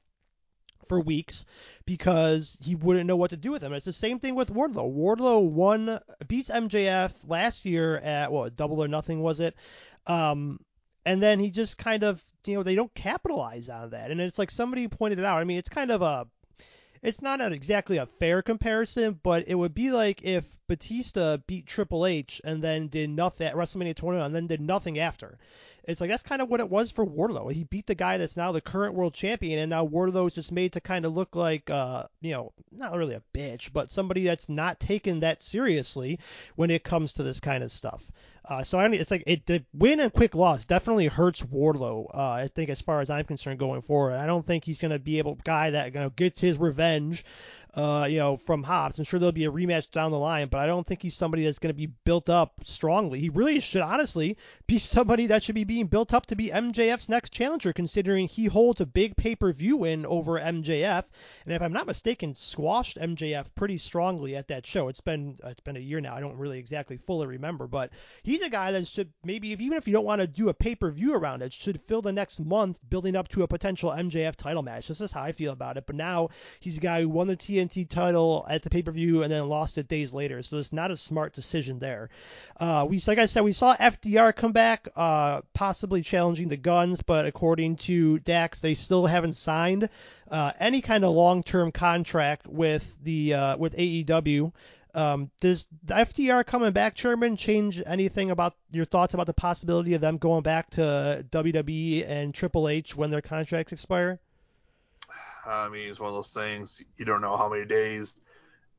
for 0.87 1.00
weeks 1.00 1.44
because 1.87 2.56
he 2.62 2.76
wouldn't 2.76 3.08
know 3.08 3.16
what 3.16 3.31
to 3.31 3.37
do 3.37 3.50
with 3.50 3.60
him. 3.60 3.72
It's 3.72 3.84
the 3.84 3.93
same 3.93 4.20
thing 4.20 4.37
with 4.37 4.55
Wardlow. 4.55 4.94
Wardlow 4.94 5.50
won 5.50 5.99
beats 6.28 6.50
MJF 6.50 7.12
last 7.26 7.64
year 7.64 7.96
at 7.96 8.31
what 8.31 8.54
double 8.54 8.82
or 8.82 8.88
nothing 8.88 9.20
was 9.22 9.40
it? 9.40 9.56
Um, 10.06 10.61
and 11.04 11.20
then 11.20 11.40
he 11.40 11.50
just 11.50 11.78
kind 11.78 12.04
of 12.04 12.25
you 12.46 12.54
know 12.54 12.62
they 12.62 12.76
don't 12.76 12.94
capitalize 12.94 13.69
on 13.69 13.90
that. 13.90 14.12
And 14.12 14.20
it's 14.20 14.38
like 14.38 14.52
somebody 14.52 14.87
pointed 14.87 15.19
it 15.19 15.25
out. 15.25 15.40
I 15.40 15.44
mean, 15.44 15.58
it's 15.58 15.69
kind 15.69 15.90
of 15.90 16.00
a 16.00 16.28
it's 17.03 17.23
not 17.23 17.41
exactly 17.53 17.97
a 17.97 18.06
fair 18.06 18.43
comparison, 18.43 19.19
but 19.23 19.49
it 19.49 19.55
would 19.55 19.75
be 19.75 19.91
like 19.91 20.23
if 20.23 20.45
Batista 20.67 21.39
beat 21.47 21.67
Triple 21.67 22.06
H 22.06 22.41
and 22.45 22.62
then 22.62 22.89
did 22.89 23.11
nothing 23.11 23.47
at 23.47 23.55
WrestleMania 23.55 23.97
21 23.97 24.27
and 24.27 24.35
then 24.35 24.47
did 24.47 24.61
nothing 24.61 24.99
after. 24.99 25.39
It's 25.85 26.03
like 26.03 26.11
that's 26.11 26.23
kind 26.23 26.43
of 26.43 26.50
what 26.50 26.61
it 26.61 26.69
was 26.69 26.91
for 26.91 27.06
Wardlow. 27.06 27.50
He 27.50 27.65
beat 27.65 27.87
the 27.87 27.95
guy 27.95 28.19
that's 28.19 28.37
now 28.37 28.53
the 28.53 28.61
current 28.61 28.95
world 28.95 29.15
champion, 29.15 29.59
and 29.59 29.71
now 29.71 29.87
Wardlow's 29.87 30.35
just 30.35 30.53
made 30.53 30.75
to 30.75 30.83
kind 30.83 31.06
of 31.06 31.15
look 31.15 31.35
like, 31.35 31.71
uh, 31.71 32.05
you 32.21 32.33
know, 32.33 32.53
not 32.71 32.95
really 32.95 33.15
a 33.15 33.23
bitch, 33.33 33.73
but 33.73 33.91
somebody 33.91 34.25
that's 34.25 34.50
not 34.50 34.79
taken 34.79 35.21
that 35.21 35.41
seriously 35.41 36.19
when 36.56 36.71
it 36.71 36.85
comes 36.85 37.15
to 37.15 37.23
this 37.23 37.41
kind 37.41 37.65
of 37.65 37.71
stuff. 37.71 38.12
Uh, 38.49 38.65
so 38.65 38.79
I 38.79 38.89
it's 38.89 39.11
like 39.11 39.25
it 39.27 39.45
the 39.45 39.62
win 39.75 40.00
and 40.00 40.12
quick 40.12 40.35
loss 40.35 40.65
definitely 40.65 41.06
hurts 41.06 41.43
Wardlow. 41.43 42.06
Uh, 42.15 42.31
I 42.31 42.49
think 42.49 42.71
as 42.71 42.81
far 42.81 43.00
as 43.00 43.11
I'm 43.11 43.27
concerned 43.27 43.59
going 43.59 43.83
forward, 43.83 44.15
I 44.15 44.27
don't 44.27 44.47
think 44.47 44.65
he's 44.65 44.79
going 44.79 44.91
to 44.91 44.99
be 44.99 45.19
able 45.19 45.35
guy 45.45 45.71
that 45.71 45.93
you 45.93 46.00
know 46.00 46.11
gets 46.11 46.41
his 46.41 46.56
revenge 46.56 47.25
uh, 47.78 48.06
you 48.10 48.19
know, 48.19 48.36
from 48.36 48.64
Hobbs. 48.64 48.98
I'm 48.98 49.04
sure 49.04 49.20
there'll 49.20 49.30
be 49.30 49.44
a 49.44 49.52
rematch 49.52 49.92
down 49.92 50.10
the 50.10 50.19
line, 50.19 50.48
but 50.48 50.58
I 50.58 50.66
don't 50.66 50.84
think 50.84 51.00
he's 51.00 51.14
somebody 51.14 51.44
that's 51.44 51.60
going 51.60 51.72
to 51.72 51.75
be 51.75 51.86
built 51.86 52.28
up 52.28 52.54
strongly. 52.64 53.20
He 53.20 53.28
really 53.28 53.60
should 53.60 53.82
honestly 53.82 54.36
be 54.66 54.78
somebody 54.80 55.26
that 55.26 55.44
should 55.44 55.54
be 55.54 55.62
being 55.62 55.86
built 55.86 56.12
up 56.12 56.26
to 56.26 56.34
be 56.34 56.48
MJF's 56.48 57.08
next 57.08 57.32
challenger, 57.32 57.72
considering 57.72 58.26
he 58.26 58.46
holds 58.46 58.80
a 58.80 58.86
big 58.86 59.16
pay-per-view 59.16 59.76
win 59.76 60.04
over 60.06 60.40
MJF, 60.40 61.04
and 61.44 61.54
if 61.54 61.62
I'm 61.62 61.72
not 61.72 61.86
mistaken, 61.86 62.34
squashed 62.34 62.98
MJF 62.98 63.54
pretty 63.54 63.76
strongly 63.76 64.34
at 64.34 64.48
that 64.48 64.66
show. 64.66 64.88
It's 64.88 65.00
been 65.00 65.36
it's 65.44 65.60
been 65.60 65.76
a 65.76 65.80
year 65.80 66.00
now. 66.00 66.16
I 66.16 66.20
don't 66.20 66.36
really 66.36 66.58
exactly 66.58 66.96
fully 66.96 67.28
remember, 67.28 67.69
but 67.69 67.92
he's 68.25 68.42
a 68.42 68.50
guy 68.50 68.72
that 68.72 68.88
should 68.88 69.12
maybe 69.22 69.52
if, 69.52 69.60
even 69.60 69.78
if 69.78 69.86
you 69.86 69.92
don't 69.92 70.04
want 70.04 70.20
to 70.20 70.26
do 70.26 70.48
a 70.48 70.54
pay-per-view 70.54 71.14
around 71.14 71.42
it, 71.42 71.52
should 71.52 71.80
fill 71.82 72.02
the 72.02 72.12
next 72.12 72.40
month 72.40 72.80
building 72.90 73.14
up 73.14 73.28
to 73.28 73.44
a 73.44 73.48
potential 73.48 73.90
MJF 73.92 74.34
title 74.34 74.64
match. 74.64 74.88
This 74.88 75.00
is 75.00 75.12
how 75.12 75.22
I 75.22 75.30
feel 75.30 75.52
about 75.52 75.76
it. 75.76 75.86
But 75.86 75.94
now 75.94 76.30
he's 76.58 76.78
a 76.78 76.80
guy 76.80 77.02
who 77.02 77.08
won 77.08 77.28
the 77.28 77.36
TNT 77.36 77.68
TNT 77.69 77.88
title 77.88 78.47
at 78.49 78.62
the 78.62 78.70
pay 78.70 78.82
per 78.82 78.93
view 78.93 79.23
and 79.23 79.32
then 79.32 79.49
lost 79.49 79.79
it 79.79 79.88
days 79.88 80.15
later. 80.15 80.43
So 80.43 80.59
it's 80.59 80.73
not 80.73 80.91
a 80.91 80.97
smart 80.97 81.32
decision 81.32 81.79
there. 81.79 82.11
Uh, 82.59 82.87
we, 82.88 83.00
like 83.06 83.19
I 83.19 83.26
said, 83.26 83.44
we 83.44 83.53
saw 83.53 83.76
FTR 83.76 84.35
come 84.35 84.53
back, 84.53 84.88
uh, 84.97 85.43
possibly 85.55 86.03
challenging 86.03 86.49
the 86.49 86.56
Gunns, 86.56 87.03
but 87.03 87.26
according 87.26 87.76
to 87.76 88.19
Dax, 88.20 88.61
they 88.61 88.75
still 88.75 89.06
haven't 89.06 89.35
signed 89.35 89.88
uh, 90.31 90.53
any 90.59 90.81
kind 90.81 91.05
of 91.05 91.12
long 91.12 91.43
term 91.43 91.73
contract 91.73 92.47
with 92.47 92.97
the 93.03 93.35
uh, 93.35 93.56
with 93.56 93.76
AEW. 93.76 94.53
Um, 94.94 95.31
does 95.41 95.67
the 95.85 95.94
FTR 95.94 96.44
coming 96.47 96.73
back, 96.73 96.94
Chairman, 96.94 97.37
change 97.37 97.82
anything 97.87 98.31
about 98.31 98.55
your 98.71 98.87
thoughts 98.87 99.14
about 99.14 99.26
the 99.26 99.35
possibility 99.35 99.94
of 99.94 100.00
them 100.00 100.17
going 100.17 100.43
back 100.43 100.71
to 100.71 101.25
WWE 101.31 102.09
and 102.09 102.35
Triple 102.35 102.69
H 102.69 102.97
when 102.97 103.11
their 103.11 103.21
contracts 103.21 103.73
expire? 103.73 104.19
I 105.49 105.69
mean, 105.69 105.88
it's 105.88 106.00
one 106.00 106.09
of 106.09 106.14
those 106.14 106.31
things 106.31 106.83
you 106.97 107.05
don't 107.05 107.21
know 107.21 107.37
how 107.37 107.49
many 107.49 107.64
days 107.64 108.21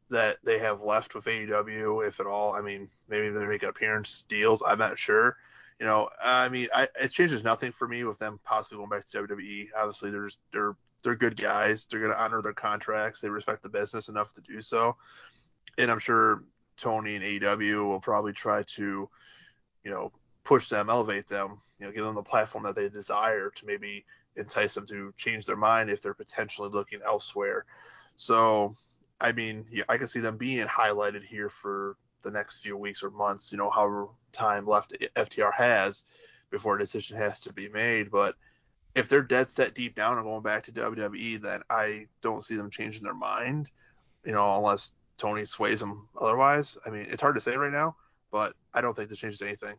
that 0.09 0.37
they 0.43 0.59
have 0.59 0.81
left 0.81 1.15
with 1.15 1.25
AEW, 1.25 2.07
if 2.07 2.19
at 2.19 2.25
all. 2.25 2.53
I 2.53 2.61
mean, 2.61 2.89
maybe 3.07 3.29
they 3.29 3.45
make 3.45 3.63
appearance 3.63 4.25
deals. 4.27 4.63
I'm 4.65 4.79
not 4.79 4.97
sure. 4.97 5.37
You 5.79 5.85
know, 5.85 6.09
I 6.21 6.49
mean, 6.49 6.67
I, 6.75 6.87
it 6.99 7.11
changes 7.11 7.43
nothing 7.43 7.71
for 7.71 7.87
me 7.87 8.03
with 8.03 8.19
them 8.19 8.39
possibly 8.43 8.77
going 8.77 8.89
back 8.89 9.07
to 9.09 9.17
WWE. 9.19 9.67
Obviously, 9.77 10.11
there's 10.11 10.37
they're 10.51 10.75
they're 11.03 11.15
good 11.15 11.39
guys. 11.39 11.87
They're 11.89 12.01
going 12.01 12.11
to 12.11 12.21
honor 12.21 12.41
their 12.41 12.53
contracts. 12.53 13.21
They 13.21 13.29
respect 13.29 13.63
the 13.63 13.69
business 13.69 14.09
enough 14.09 14.33
to 14.33 14.41
do 14.41 14.61
so. 14.61 14.97
And 15.77 15.89
I'm 15.89 15.99
sure 15.99 16.43
Tony 16.77 17.15
and 17.15 17.23
AEW 17.23 17.85
will 17.85 18.01
probably 18.01 18.33
try 18.33 18.63
to, 18.75 19.09
you 19.83 19.91
know, 19.91 20.11
push 20.43 20.67
them, 20.67 20.89
elevate 20.89 21.29
them, 21.29 21.61
you 21.79 21.85
know, 21.85 21.91
give 21.91 22.03
them 22.03 22.15
the 22.15 22.23
platform 22.23 22.65
that 22.65 22.75
they 22.75 22.89
desire 22.89 23.49
to 23.51 23.65
maybe 23.65 24.03
entice 24.39 24.73
them 24.73 24.87
to 24.87 25.13
change 25.17 25.45
their 25.45 25.55
mind 25.55 25.89
if 25.89 26.01
they're 26.01 26.13
potentially 26.13 26.69
looking 26.69 26.99
elsewhere. 27.05 27.65
So, 28.17 28.75
I 29.21 29.31
mean, 29.31 29.65
yeah, 29.71 29.83
I 29.89 29.97
can 29.97 30.07
see 30.07 30.19
them 30.19 30.37
being 30.37 30.65
highlighted 30.67 31.23
here 31.23 31.49
for 31.49 31.97
the 32.23 32.31
next 32.31 32.61
few 32.61 32.77
weeks 32.77 33.03
or 33.03 33.09
months, 33.09 33.51
you 33.51 33.57
know, 33.57 33.69
however 33.69 34.07
time 34.33 34.65
left 34.65 34.93
FTR 35.15 35.53
has 35.53 36.03
before 36.49 36.75
a 36.75 36.79
decision 36.79 37.17
has 37.17 37.39
to 37.41 37.53
be 37.53 37.69
made. 37.69 38.11
But 38.11 38.35
if 38.95 39.07
they're 39.07 39.21
dead 39.21 39.49
set 39.49 39.75
deep 39.75 39.95
down 39.95 40.17
and 40.17 40.25
going 40.25 40.43
back 40.43 40.63
to 40.65 40.71
WWE, 40.71 41.41
then 41.41 41.61
I 41.69 42.07
don't 42.21 42.43
see 42.43 42.55
them 42.55 42.69
changing 42.69 43.03
their 43.03 43.13
mind, 43.13 43.69
you 44.25 44.31
know, 44.31 44.55
unless 44.55 44.91
Tony 45.17 45.45
sways 45.45 45.79
them 45.79 46.07
otherwise. 46.19 46.77
I 46.85 46.89
mean, 46.89 47.07
it's 47.09 47.21
hard 47.21 47.35
to 47.35 47.41
say 47.41 47.55
right 47.55 47.71
now, 47.71 47.95
but 48.31 48.53
I 48.73 48.81
don't 48.81 48.95
think 48.95 49.09
this 49.09 49.19
changes 49.19 49.41
anything. 49.41 49.75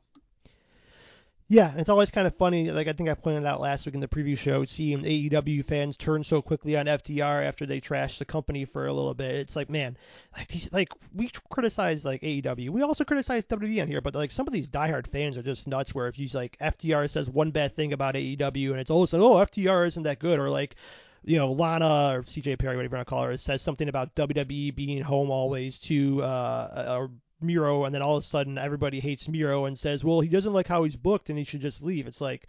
Yeah, 1.52 1.72
it's 1.76 1.88
always 1.88 2.12
kind 2.12 2.28
of 2.28 2.36
funny. 2.36 2.70
Like 2.70 2.86
I 2.86 2.92
think 2.92 3.08
I 3.08 3.14
pointed 3.14 3.44
out 3.44 3.60
last 3.60 3.84
week 3.84 3.96
in 3.96 4.00
the 4.00 4.06
preview 4.06 4.38
show, 4.38 4.64
seeing 4.64 5.02
AEW 5.02 5.64
fans 5.64 5.96
turn 5.96 6.22
so 6.22 6.40
quickly 6.40 6.76
on 6.76 6.86
FTR 6.86 7.44
after 7.44 7.66
they 7.66 7.80
trashed 7.80 8.18
the 8.18 8.24
company 8.24 8.64
for 8.64 8.86
a 8.86 8.92
little 8.92 9.14
bit. 9.14 9.34
It's 9.34 9.56
like, 9.56 9.68
man, 9.68 9.96
like 10.36 10.46
these, 10.46 10.72
like 10.72 10.90
we 11.12 11.28
criticize 11.50 12.04
like 12.04 12.22
AEW, 12.22 12.70
we 12.70 12.82
also 12.82 13.02
criticize 13.02 13.46
WWE 13.46 13.82
on 13.82 13.88
here, 13.88 14.00
but 14.00 14.14
like 14.14 14.30
some 14.30 14.46
of 14.46 14.52
these 14.52 14.68
diehard 14.68 15.08
fans 15.08 15.36
are 15.36 15.42
just 15.42 15.66
nuts. 15.66 15.92
Where 15.92 16.06
if 16.06 16.20
you 16.20 16.28
like 16.34 16.56
FTR 16.58 17.10
says 17.10 17.28
one 17.28 17.50
bad 17.50 17.74
thing 17.74 17.92
about 17.92 18.14
AEW 18.14 18.70
and 18.70 18.78
it's 18.78 18.90
all 18.90 19.04
sudden, 19.08 19.26
oh 19.26 19.34
FTR 19.44 19.88
isn't 19.88 20.04
that 20.04 20.20
good, 20.20 20.38
or 20.38 20.50
like 20.50 20.76
you 21.24 21.36
know, 21.36 21.50
Lana 21.50 22.12
or 22.14 22.22
CJ 22.22 22.60
Perry, 22.60 22.76
whatever 22.76 22.94
you 22.94 22.98
want 22.98 23.08
to 23.08 23.10
call 23.10 23.24
her, 23.24 23.36
says 23.36 23.60
something 23.60 23.88
about 23.88 24.14
WWE 24.14 24.72
being 24.72 25.02
home 25.02 25.32
always 25.32 25.80
to 25.80 26.22
uh, 26.22 26.96
or 26.96 27.10
Miro, 27.42 27.84
and 27.84 27.94
then 27.94 28.02
all 28.02 28.16
of 28.16 28.22
a 28.22 28.26
sudden 28.26 28.58
everybody 28.58 29.00
hates 29.00 29.28
Miro 29.28 29.64
and 29.64 29.78
says, 29.78 30.04
well, 30.04 30.20
he 30.20 30.28
doesn't 30.28 30.52
like 30.52 30.68
how 30.68 30.84
he's 30.84 30.96
booked 30.96 31.30
and 31.30 31.38
he 31.38 31.44
should 31.44 31.60
just 31.60 31.82
leave. 31.82 32.06
It's 32.06 32.20
like, 32.20 32.46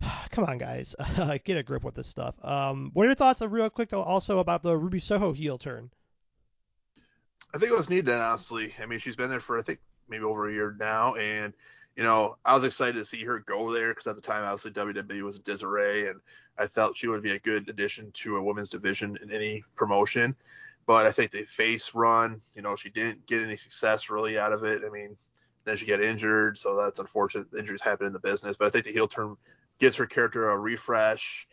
Come 0.30 0.44
on, 0.44 0.58
guys, 0.58 0.94
get 1.44 1.56
a 1.56 1.62
grip 1.62 1.84
with 1.84 1.94
this 1.94 2.08
stuff. 2.08 2.34
Um, 2.44 2.90
what 2.94 3.04
are 3.04 3.08
your 3.08 3.14
thoughts, 3.14 3.42
uh, 3.42 3.48
real 3.48 3.70
quick, 3.70 3.90
though, 3.90 4.02
also 4.02 4.38
about 4.38 4.62
the 4.62 4.76
Ruby 4.76 4.98
Soho 4.98 5.32
heel 5.32 5.58
turn? 5.58 5.90
I 7.52 7.58
think 7.58 7.72
it 7.72 7.76
was 7.76 7.90
needed, 7.90 8.14
honestly. 8.14 8.74
I 8.80 8.86
mean, 8.86 9.00
she's 9.00 9.16
been 9.16 9.30
there 9.30 9.40
for 9.40 9.58
I 9.58 9.62
think 9.62 9.80
maybe 10.08 10.24
over 10.24 10.48
a 10.48 10.52
year 10.52 10.76
now, 10.78 11.14
and 11.16 11.52
you 11.96 12.04
know, 12.04 12.36
I 12.44 12.54
was 12.54 12.64
excited 12.64 12.94
to 12.94 13.04
see 13.04 13.24
her 13.24 13.40
go 13.40 13.72
there 13.72 13.90
because 13.90 14.06
at 14.06 14.14
the 14.14 14.22
time, 14.22 14.44
obviously, 14.44 14.70
WWE 14.70 15.22
was 15.22 15.36
a 15.36 15.40
disarray, 15.40 16.08
and 16.08 16.20
I 16.56 16.68
felt 16.68 16.96
she 16.96 17.08
would 17.08 17.22
be 17.22 17.32
a 17.32 17.38
good 17.40 17.68
addition 17.68 18.12
to 18.12 18.36
a 18.36 18.42
women's 18.42 18.70
division 18.70 19.18
in 19.20 19.30
any 19.32 19.64
promotion. 19.76 20.36
But 20.90 21.06
I 21.06 21.12
think 21.12 21.30
the 21.30 21.44
face 21.44 21.92
run, 21.94 22.40
you 22.56 22.62
know, 22.62 22.74
she 22.74 22.90
didn't 22.90 23.24
get 23.28 23.40
any 23.40 23.56
success 23.56 24.10
really 24.10 24.36
out 24.40 24.52
of 24.52 24.64
it. 24.64 24.82
I 24.84 24.88
mean, 24.88 25.16
then 25.64 25.76
she 25.76 25.86
got 25.86 26.02
injured, 26.02 26.58
so 26.58 26.74
that's 26.74 26.98
unfortunate. 26.98 27.46
Injuries 27.56 27.80
happen 27.80 28.08
in 28.08 28.12
the 28.12 28.18
business, 28.18 28.56
but 28.56 28.66
I 28.66 28.70
think 28.70 28.86
the 28.86 28.90
heel 28.90 29.06
turn 29.06 29.36
gives 29.78 29.94
her 29.94 30.06
character 30.06 30.50
a 30.50 30.58
refresh. 30.58 31.46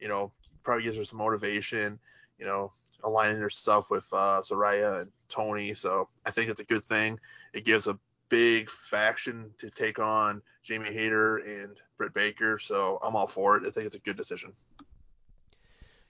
You 0.00 0.08
know, 0.08 0.32
probably 0.62 0.84
gives 0.84 0.96
her 0.96 1.04
some 1.04 1.18
motivation. 1.18 1.98
You 2.38 2.46
know, 2.46 2.72
aligning 3.04 3.42
her 3.42 3.50
stuff 3.50 3.90
with 3.90 4.10
uh, 4.10 4.40
Saraya 4.40 5.02
and 5.02 5.10
Toni, 5.28 5.74
So 5.74 6.08
I 6.24 6.30
think 6.30 6.48
it's 6.48 6.60
a 6.60 6.64
good 6.64 6.84
thing. 6.84 7.20
It 7.52 7.66
gives 7.66 7.88
a 7.88 7.98
big 8.30 8.70
faction 8.88 9.50
to 9.58 9.68
take 9.68 9.98
on 9.98 10.40
Jamie 10.62 10.94
Hayter 10.94 11.36
and 11.40 11.76
Britt 11.98 12.14
Baker. 12.14 12.58
So 12.58 12.98
I'm 13.02 13.16
all 13.16 13.26
for 13.26 13.58
it. 13.58 13.66
I 13.66 13.70
think 13.70 13.84
it's 13.84 13.96
a 13.96 13.98
good 13.98 14.16
decision. 14.16 14.54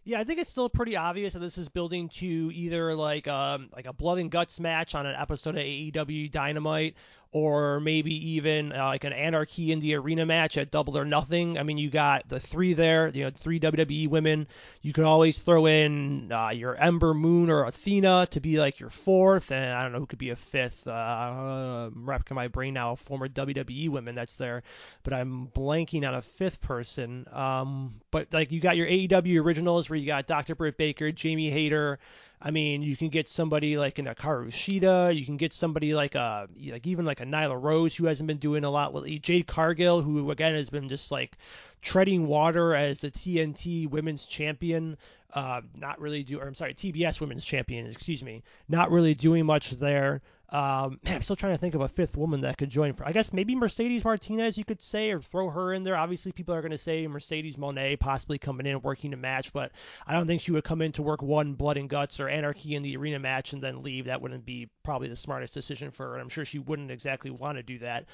Yeah, 0.09 0.21
I 0.21 0.25
think 0.25 0.41
it's 0.41 0.49
still 0.49 0.71
pretty 0.71 0.97
obvious 0.97 1.35
that 1.35 1.41
this 1.41 1.59
is 1.59 1.69
building 1.69 2.09
to 2.09 2.27
either 2.27 2.95
like 2.95 3.29
um 3.29 3.69
like 3.77 3.87
a 3.87 3.93
blood 3.93 4.17
and 4.19 4.31
guts 4.31 4.59
match 4.59 4.95
on 4.95 5.05
an 5.05 5.15
episode 5.15 5.55
of 5.55 5.61
AEW 5.63 6.31
Dynamite 6.31 6.95
or 7.31 7.79
maybe 7.81 8.31
even 8.31 8.73
uh, 8.73 8.85
like 8.87 9.05
an 9.05 9.13
Anarchy 9.13 9.71
in 9.71 9.81
the 9.81 9.97
Arena 9.97 10.25
match 10.25 10.57
at 10.57 10.71
Double 10.71 10.97
or 10.97 11.05
Nothing. 11.05 11.59
I 11.59 11.63
mean, 11.63 11.77
you 11.77 11.91
got 11.91 12.27
the 12.29 12.41
three 12.41 12.73
there, 12.73 13.09
you 13.09 13.25
know, 13.25 13.31
three 13.31 13.61
WWE 13.61 14.09
women. 14.09 14.47
You 14.81 14.95
could 14.95 15.05
always 15.05 15.39
throw 15.39 15.67
in 15.67 16.33
uh, 16.33 16.51
your 16.51 16.75
Ember 16.75 17.13
Moon 17.13 17.51
or 17.51 17.65
Athena 17.65 18.29
to 18.31 18.41
be 18.41 18.59
like 18.59 18.81
your 18.81 18.89
fourth, 18.89 19.51
and 19.53 19.73
I 19.73 19.83
don't 19.83 19.93
know 19.93 19.99
who 19.99 20.07
could 20.07 20.19
be 20.19 20.31
a 20.31 20.37
fifth. 20.37 20.87
Uh, 20.87 20.91
I'm 20.91 22.09
wrapping 22.09 22.35
my 22.35 22.49
brain 22.49 22.75
now, 22.75 22.95
former 22.95 23.29
WWE 23.29 23.91
women 23.91 24.15
that's 24.15 24.37
there, 24.37 24.63
but 25.03 25.13
I'm 25.13 25.49
blanking 25.49 26.09
on 26.09 26.15
a 26.15 26.23
fifth 26.23 26.63
person. 26.63 27.27
Um, 27.31 28.01
but 28.11 28.33
like 28.33 28.53
you 28.53 28.61
got 28.61 28.77
your 28.77 28.87
AEW 28.87 29.43
originals 29.43 29.91
where 29.91 29.99
you 29.99 30.07
got 30.07 30.27
Dr. 30.27 30.55
Britt 30.55 30.79
Baker, 30.79 31.13
Jamie 31.13 31.51
Hayter. 31.51 31.99
I 32.41 32.53
mean, 32.53 32.83
you 32.83 32.97
can 32.97 33.09
get 33.09 33.29
somebody 33.29 33.77
like 33.79 33.99
an 33.99 34.07
Hikaru 34.07 34.49
Shida. 34.49 35.15
You 35.17 35.25
can 35.25 35.37
get 35.37 35.53
somebody 35.53 35.95
like 35.95 36.15
a 36.15 36.49
like 36.67 36.87
even 36.87 37.05
like 37.05 37.21
a 37.21 37.25
Nyla 37.25 37.61
Rose 37.61 37.97
who 37.97 38.07
hasn't 38.07 38.29
been 38.29 38.39
doing 38.39 38.65
a 38.65 38.71
lot 38.71 38.95
lately. 38.95 39.19
Jade 39.19 39.47
Cargill, 39.47 40.03
who 40.03 40.31
again 40.31 40.55
has 40.55 40.71
been 40.71 40.89
just 40.89 41.11
like 41.11 41.37
treading 41.83 42.27
water 42.27 42.75
as 42.75 43.01
the 43.01 43.11
TNT 43.11 43.91
Women's 43.91 44.25
Champion. 44.25 44.97
Uh, 45.35 45.61
not 45.77 46.01
really 46.01 46.23
do, 46.23 46.39
or 46.39 46.47
I'm 46.47 46.55
sorry, 46.55 46.75
TBS 46.75 47.21
Women's 47.21 47.45
Champion. 47.45 47.87
Excuse 47.87 48.23
me. 48.23 48.45
Not 48.69 48.91
really 48.93 49.15
doing 49.15 49.45
much 49.45 49.73
there. 49.73 50.23
Um, 50.51 50.99
man, 51.05 51.15
I'm 51.17 51.23
still 51.23 51.37
trying 51.37 51.55
to 51.55 51.59
think 51.59 51.75
of 51.75 51.81
a 51.81 51.89
fifth 51.89 52.17
woman 52.17 52.43
that 52.43 52.57
could 52.57 52.71
join. 52.71 52.95
For 52.95 53.07
I 53.07 53.13
guess 53.13 53.33
maybe 53.33 53.55
Mercedes 53.55 54.05
Martinez, 54.05 54.57
you 54.57 54.65
could 54.65 54.81
say, 54.83 55.11
or 55.11 55.21
throw 55.21 55.51
her 55.51 55.73
in 55.73 55.83
there. 55.83 55.97
Obviously, 55.97 56.33
people 56.33 56.55
are 56.55 56.63
going 56.63 56.73
to 56.73 56.79
say 56.79 57.07
Mercedes 57.07 57.57
Moné 57.57 57.99
possibly 57.99 58.39
coming 58.39 58.67
in 58.67 58.81
working 58.81 59.13
a 59.13 59.17
match, 59.17 59.53
but 59.53 59.73
I 60.07 60.15
don't 60.15 60.27
think 60.27 60.41
she 60.41 60.53
would 60.53 60.65
come 60.65 60.83
in 60.83 60.93
to 60.93 61.03
work 61.03 61.23
one 61.23 61.55
Blood 61.55 61.77
and 61.77 61.89
Guts 61.89 62.21
or 62.21 62.29
Anarchy 62.29 62.75
in 62.75 62.83
the 62.83 62.97
arena 62.97 63.19
match 63.19 63.53
and 63.53 63.63
then 63.63 63.83
leave. 63.83 64.07
That 64.07 64.23
wouldn't 64.23 64.47
be 64.47 64.69
probably 64.83 65.09
the 65.09 65.17
smartest 65.17 65.55
decision 65.55 65.91
for 65.91 66.09
her. 66.09 66.15
And 66.15 66.23
I'm 66.23 66.29
sure 66.29 66.45
she 66.45 66.59
wouldn't 66.59 66.91
exactly 66.91 67.31
want 67.31 67.59
to 67.59 67.63
do 67.63 67.79
that. 67.81 68.07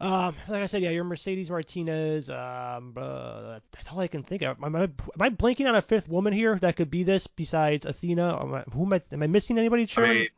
Um, 0.00 0.34
like 0.48 0.62
I 0.62 0.66
said, 0.66 0.82
yeah, 0.82 0.90
your 0.90 1.04
Mercedes 1.04 1.48
Martinez. 1.48 2.28
Um, 2.28 2.94
uh, 2.96 3.60
that's 3.70 3.88
all 3.92 4.00
I 4.00 4.08
can 4.08 4.24
think 4.24 4.42
of. 4.42 4.62
Am 4.62 4.74
I, 4.74 4.82
am 4.82 4.92
I 5.20 5.30
blanking 5.30 5.68
on 5.68 5.76
a 5.76 5.82
fifth 5.82 6.08
woman 6.08 6.32
here 6.32 6.58
that 6.58 6.74
could 6.74 6.90
be 6.90 7.04
this 7.04 7.28
besides 7.28 7.86
Athena? 7.86 8.40
Am 8.40 8.54
I, 8.54 8.64
who 8.72 8.84
am 8.84 8.92
I? 8.92 9.00
Am 9.12 9.22
I 9.22 9.28
missing 9.28 9.58
anybody? 9.58 9.86
Sharon? 9.86 10.10
I 10.10 10.14
mean, 10.14 10.28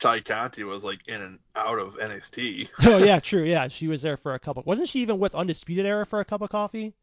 Tay 0.00 0.22
Conti 0.22 0.64
was 0.64 0.82
like 0.82 1.06
in 1.06 1.20
and 1.20 1.38
out 1.54 1.78
of 1.78 1.94
NXT. 1.96 2.68
oh 2.84 2.98
yeah, 2.98 3.20
true. 3.20 3.44
Yeah, 3.44 3.68
she 3.68 3.86
was 3.86 4.02
there 4.02 4.16
for 4.16 4.34
a 4.34 4.38
couple. 4.38 4.62
Wasn't 4.66 4.88
she 4.88 5.00
even 5.00 5.18
with 5.18 5.34
Undisputed 5.34 5.86
Era 5.86 6.06
for 6.06 6.20
a 6.20 6.24
cup 6.24 6.40
of 6.40 6.50
coffee? 6.50 6.94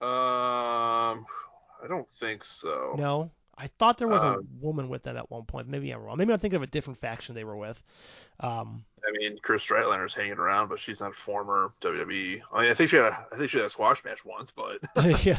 Um, 0.00 1.26
I 1.82 1.86
don't 1.88 2.08
think 2.08 2.44
so. 2.44 2.94
No, 2.98 3.30
I 3.56 3.68
thought 3.78 3.98
there 3.98 4.08
was 4.08 4.22
um, 4.22 4.34
a 4.34 4.64
woman 4.64 4.88
with 4.88 5.02
them 5.02 5.16
at 5.16 5.30
one 5.30 5.44
point. 5.44 5.68
Maybe 5.68 5.90
I'm 5.90 6.02
wrong. 6.02 6.16
Maybe 6.18 6.32
I'm 6.32 6.38
thinking 6.38 6.56
of 6.56 6.62
a 6.62 6.68
different 6.68 6.98
faction 6.98 7.34
they 7.34 7.44
were 7.44 7.56
with. 7.56 7.82
Um, 8.40 8.84
I 9.06 9.12
mean, 9.12 9.38
Kris 9.42 9.62
Statlander's 9.62 10.14
hanging 10.14 10.38
around, 10.38 10.68
but 10.68 10.80
she's 10.80 11.00
not 11.00 11.14
former 11.14 11.70
WWE. 11.80 12.40
I 12.52 12.62
mean, 12.62 12.70
I 12.70 12.74
think 12.74 12.90
she 12.90 12.96
had 12.96 13.06
a, 13.06 13.26
I 13.32 13.36
think 13.36 13.50
she 13.50 13.58
had 13.58 13.66
a 13.66 13.70
squash 13.70 14.04
match 14.04 14.24
once, 14.24 14.50
but 14.50 14.78
yeah. 15.24 15.38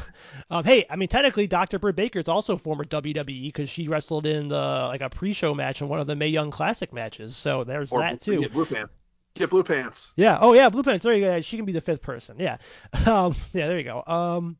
Um, 0.49 0.63
hey, 0.63 0.85
I 0.89 0.95
mean, 0.95 1.07
technically, 1.07 1.47
Dr. 1.47 1.79
Britt 1.79 1.95
Baker 1.95 2.19
is 2.19 2.27
also 2.27 2.57
former 2.57 2.85
WWE 2.85 3.47
because 3.47 3.69
she 3.69 3.87
wrestled 3.87 4.25
in 4.25 4.47
the 4.47 4.55
like 4.55 5.01
a 5.01 5.09
pre-show 5.09 5.53
match 5.53 5.81
in 5.81 5.87
one 5.87 5.99
of 5.99 6.07
the 6.07 6.15
Mae 6.15 6.27
Young 6.27 6.51
Classic 6.51 6.93
matches. 6.93 7.35
So 7.35 7.63
there's 7.63 7.91
or 7.91 8.01
that 8.01 8.21
too. 8.21 8.41
Get 8.41 8.53
blue 8.53 8.65
pants. 8.65 8.93
Get 9.33 9.49
blue 9.49 9.63
pants. 9.63 10.13
Yeah. 10.15 10.37
Oh 10.39 10.53
yeah, 10.53 10.69
blue 10.69 10.83
pants. 10.83 11.03
There 11.03 11.13
you 11.13 11.21
go. 11.21 11.41
She 11.41 11.57
can 11.57 11.65
be 11.65 11.73
the 11.73 11.81
fifth 11.81 12.01
person. 12.01 12.37
Yeah. 12.39 12.57
Um, 13.07 13.35
yeah. 13.53 13.67
There 13.67 13.77
you 13.77 13.83
go. 13.83 14.03
Um, 14.07 14.57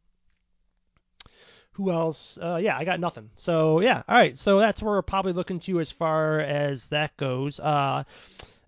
who 1.76 1.92
else? 1.92 2.40
Uh, 2.42 2.60
yeah, 2.62 2.78
I 2.78 2.86
got 2.86 3.00
nothing. 3.00 3.30
So 3.36 3.82
yeah, 3.82 4.02
all 4.08 4.18
right. 4.18 4.38
So 4.38 4.60
that's 4.60 4.82
where 4.82 4.94
we're 4.94 5.02
probably 5.02 5.34
looking 5.34 5.60
to 5.62 5.80
as 5.80 5.92
far 5.92 6.40
as 6.40 6.90
that 6.90 7.16
goes. 7.18 7.60
Uh, 7.60 8.04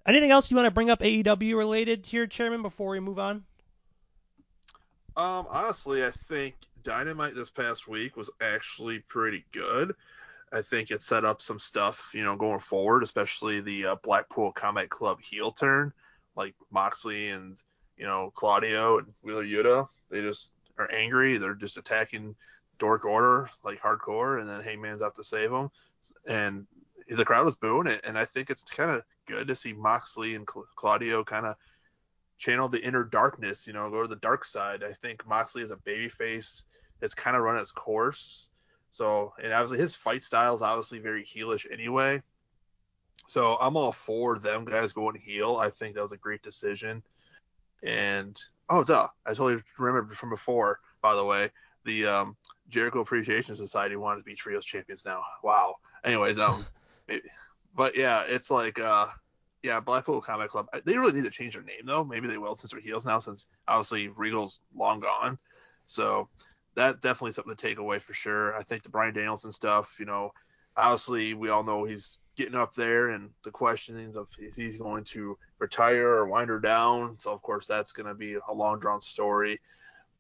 anything 0.05 0.31
else 0.31 0.51
you 0.51 0.57
want 0.57 0.67
to 0.67 0.71
bring 0.71 0.89
up 0.89 0.99
AEW 0.99 1.55
related 1.55 2.05
here, 2.05 2.27
Chairman, 2.27 2.61
before 2.61 2.91
we 2.91 2.99
move 2.99 3.19
on? 3.19 3.43
Um, 5.15 5.47
honestly, 5.49 6.05
I 6.05 6.11
think 6.27 6.55
Dynamite 6.83 7.33
this 7.33 7.49
past 7.49 7.87
week 7.87 8.17
was 8.17 8.29
actually 8.41 8.99
pretty 8.99 9.45
good. 9.51 9.95
I 10.51 10.61
think 10.61 10.91
it 10.91 11.01
set 11.01 11.25
up 11.25 11.41
some 11.41 11.59
stuff, 11.59 12.11
you 12.13 12.23
know, 12.23 12.35
going 12.35 12.59
forward, 12.59 13.03
especially 13.03 13.61
the 13.61 13.85
uh, 13.85 13.95
Blackpool 14.03 14.51
Combat 14.51 14.89
Club 14.89 15.19
heel 15.21 15.51
turn, 15.51 15.91
like 16.35 16.55
Moxley 16.71 17.29
and 17.29 17.57
you 17.97 18.05
know 18.05 18.31
Claudio 18.35 18.99
and 18.99 19.07
Wheeler 19.23 19.43
Yuta. 19.45 19.87
They 20.09 20.21
just 20.21 20.51
are 20.77 20.89
angry. 20.91 21.37
They're 21.37 21.55
just 21.55 21.77
attacking 21.77 22.35
Dark 22.79 23.05
Order 23.05 23.49
like 23.63 23.81
hardcore, 23.81 24.39
and 24.39 24.49
then 24.49 24.61
Hangman's 24.61 25.01
out 25.01 25.15
to 25.15 25.23
save 25.23 25.51
him, 25.51 25.69
and 26.25 26.67
the 27.09 27.25
crowd 27.25 27.45
was 27.45 27.55
booing 27.55 27.87
it. 27.87 28.01
And 28.03 28.17
I 28.17 28.25
think 28.25 28.49
it's 28.49 28.63
kind 28.63 28.91
of 28.91 29.03
good 29.27 29.47
to 29.47 29.55
see 29.55 29.73
Moxley 29.73 30.35
and 30.35 30.47
Claudio 30.47 31.23
kind 31.23 31.45
of 31.45 31.55
channel 32.37 32.69
the 32.69 32.81
inner 32.81 33.03
darkness, 33.03 33.65
you 33.65 33.73
know, 33.73 33.89
go 33.89 34.01
to 34.01 34.07
the 34.07 34.15
dark 34.17 34.45
side. 34.45 34.83
I 34.83 34.93
think 34.93 35.27
Moxley 35.27 35.63
is 35.63 35.71
a 35.71 35.77
babyface 35.77 36.63
that's 36.99 37.13
kind 37.13 37.35
of 37.35 37.43
run 37.43 37.57
its 37.57 37.71
course. 37.71 38.49
So, 38.91 39.33
and 39.43 39.53
obviously 39.53 39.79
his 39.79 39.95
fight 39.95 40.23
style 40.23 40.55
is 40.55 40.61
obviously 40.61 40.99
very 40.99 41.23
heelish 41.23 41.65
anyway. 41.71 42.21
So 43.27 43.57
I'm 43.59 43.75
all 43.75 43.91
for 43.91 44.39
them 44.39 44.65
guys 44.65 44.93
going 44.93 45.15
heel. 45.15 45.57
I 45.57 45.69
think 45.69 45.95
that 45.95 46.01
was 46.01 46.13
a 46.13 46.17
great 46.17 46.41
decision. 46.41 47.03
And 47.83 48.39
oh, 48.69 48.83
duh, 48.83 49.07
I 49.25 49.29
totally 49.29 49.61
remembered 49.77 50.17
from 50.17 50.29
before. 50.29 50.79
By 51.01 51.15
the 51.15 51.25
way, 51.25 51.51
the 51.87 52.05
um, 52.05 52.37
Jericho 52.69 52.99
Appreciation 52.99 53.55
Society 53.55 53.95
wanted 53.95 54.19
to 54.19 54.25
be 54.25 54.35
trios 54.35 54.65
champions 54.65 55.03
now. 55.05 55.23
Wow. 55.43 55.75
Anyways, 56.03 56.37
um, 56.37 56.65
but 57.75 57.97
yeah, 57.97 58.23
it's 58.27 58.51
like 58.51 58.79
uh, 58.79 59.07
yeah, 59.63 59.79
Blackpool 59.79 60.21
Combat 60.21 60.49
Club. 60.49 60.67
They 60.85 60.97
really 60.97 61.13
need 61.13 61.23
to 61.23 61.31
change 61.31 61.53
their 61.53 61.63
name 61.63 61.85
though. 61.85 62.03
Maybe 62.03 62.27
they 62.27 62.37
will 62.37 62.55
since 62.55 62.71
they're 62.71 62.81
heels 62.81 63.05
now, 63.05 63.19
since 63.19 63.47
obviously 63.67 64.09
Regal's 64.09 64.59
long 64.75 64.99
gone. 64.99 65.39
So 65.87 66.27
that 66.75 67.01
definitely 67.01 67.31
something 67.31 67.55
to 67.55 67.61
take 67.61 67.79
away 67.79 67.97
for 67.97 68.13
sure. 68.13 68.55
I 68.55 68.61
think 68.61 68.83
the 68.83 68.89
Bryan 68.89 69.13
Danielson 69.13 69.51
stuff, 69.51 69.95
you 69.97 70.05
know, 70.05 70.31
obviously 70.75 71.33
we 71.33 71.49
all 71.49 71.63
know 71.63 71.85
he's 71.85 72.19
getting 72.35 72.53
up 72.55 72.75
there, 72.75 73.09
and 73.09 73.29
the 73.43 73.49
questionings 73.49 74.15
of 74.15 74.27
is 74.37 74.55
he 74.55 74.77
going 74.77 75.03
to 75.05 75.37
retire 75.57 76.07
or 76.07 76.27
wind 76.27 76.49
her 76.49 76.59
down. 76.59 77.17
So 77.19 77.31
of 77.31 77.41
course 77.41 77.65
that's 77.65 77.93
going 77.93 78.07
to 78.07 78.13
be 78.13 78.35
a 78.35 78.53
long 78.53 78.79
drawn 78.79 79.01
story. 79.01 79.59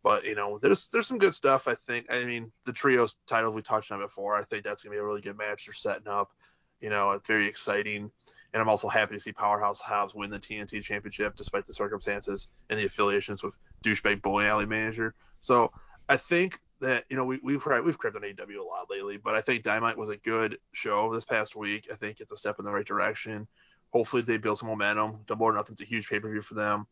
But 0.03 0.25
you 0.25 0.35
know, 0.35 0.59
there's 0.61 0.89
there's 0.89 1.07
some 1.07 1.17
good 1.17 1.35
stuff. 1.35 1.67
I 1.67 1.75
think. 1.75 2.05
I 2.09 2.23
mean, 2.23 2.51
the 2.65 2.73
trios 2.73 3.15
titles 3.27 3.55
we 3.55 3.61
touched 3.61 3.91
on 3.91 3.99
before. 3.99 4.35
I 4.35 4.43
think 4.43 4.63
that's 4.63 4.83
gonna 4.83 4.93
be 4.93 4.99
a 4.99 5.03
really 5.03 5.21
good 5.21 5.37
match 5.37 5.65
they're 5.65 5.73
setting 5.73 6.07
up. 6.07 6.31
You 6.79 6.89
know, 6.89 7.11
it's 7.11 7.27
very 7.27 7.47
exciting. 7.47 8.11
And 8.53 8.61
I'm 8.61 8.69
also 8.69 8.87
happy 8.87 9.15
to 9.15 9.19
see 9.19 9.33
Powerhouse 9.33 9.79
Hobbs 9.81 10.15
win 10.15 10.29
the 10.29 10.39
TNT 10.39 10.81
Championship 10.81 11.35
despite 11.35 11.65
the 11.65 11.73
circumstances 11.73 12.47
and 12.69 12.79
the 12.79 12.85
affiliations 12.85 13.43
with 13.43 13.53
douchebag 13.83 14.21
bully 14.21 14.45
alley 14.45 14.65
manager. 14.65 15.15
So 15.41 15.71
I 16.07 16.17
think 16.17 16.59
that 16.79 17.05
you 17.09 17.17
know 17.17 17.25
we 17.25 17.39
we've 17.43 17.63
we've 17.83 17.97
crept 17.97 18.15
on 18.15 18.21
AEW 18.21 18.59
a 18.59 18.63
lot 18.63 18.89
lately, 18.89 19.17
but 19.17 19.35
I 19.35 19.41
think 19.41 19.63
Dynamite 19.63 19.97
was 19.97 20.09
a 20.09 20.17
good 20.17 20.57
show 20.73 21.13
this 21.13 21.25
past 21.25 21.55
week. 21.55 21.87
I 21.91 21.95
think 21.95 22.19
it's 22.19 22.31
a 22.31 22.37
step 22.37 22.59
in 22.59 22.65
the 22.65 22.71
right 22.71 22.85
direction. 22.85 23.47
Hopefully 23.91 24.21
they 24.21 24.37
build 24.37 24.59
some 24.59 24.69
momentum. 24.69 25.19
Double 25.25 25.45
or 25.45 25.53
Nothing's 25.53 25.81
a 25.81 25.85
huge 25.85 26.07
pay 26.07 26.19
per 26.19 26.29
view 26.29 26.41
for 26.41 26.53
them 26.53 26.87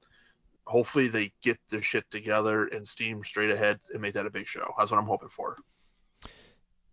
hopefully 0.65 1.07
they 1.07 1.31
get 1.41 1.59
their 1.69 1.81
shit 1.81 2.09
together 2.11 2.67
and 2.67 2.87
steam 2.87 3.23
straight 3.23 3.51
ahead 3.51 3.79
and 3.93 4.01
make 4.01 4.13
that 4.13 4.25
a 4.25 4.29
big 4.29 4.47
show. 4.47 4.73
That's 4.77 4.91
what 4.91 4.99
I'm 4.99 5.05
hoping 5.05 5.29
for. 5.29 5.57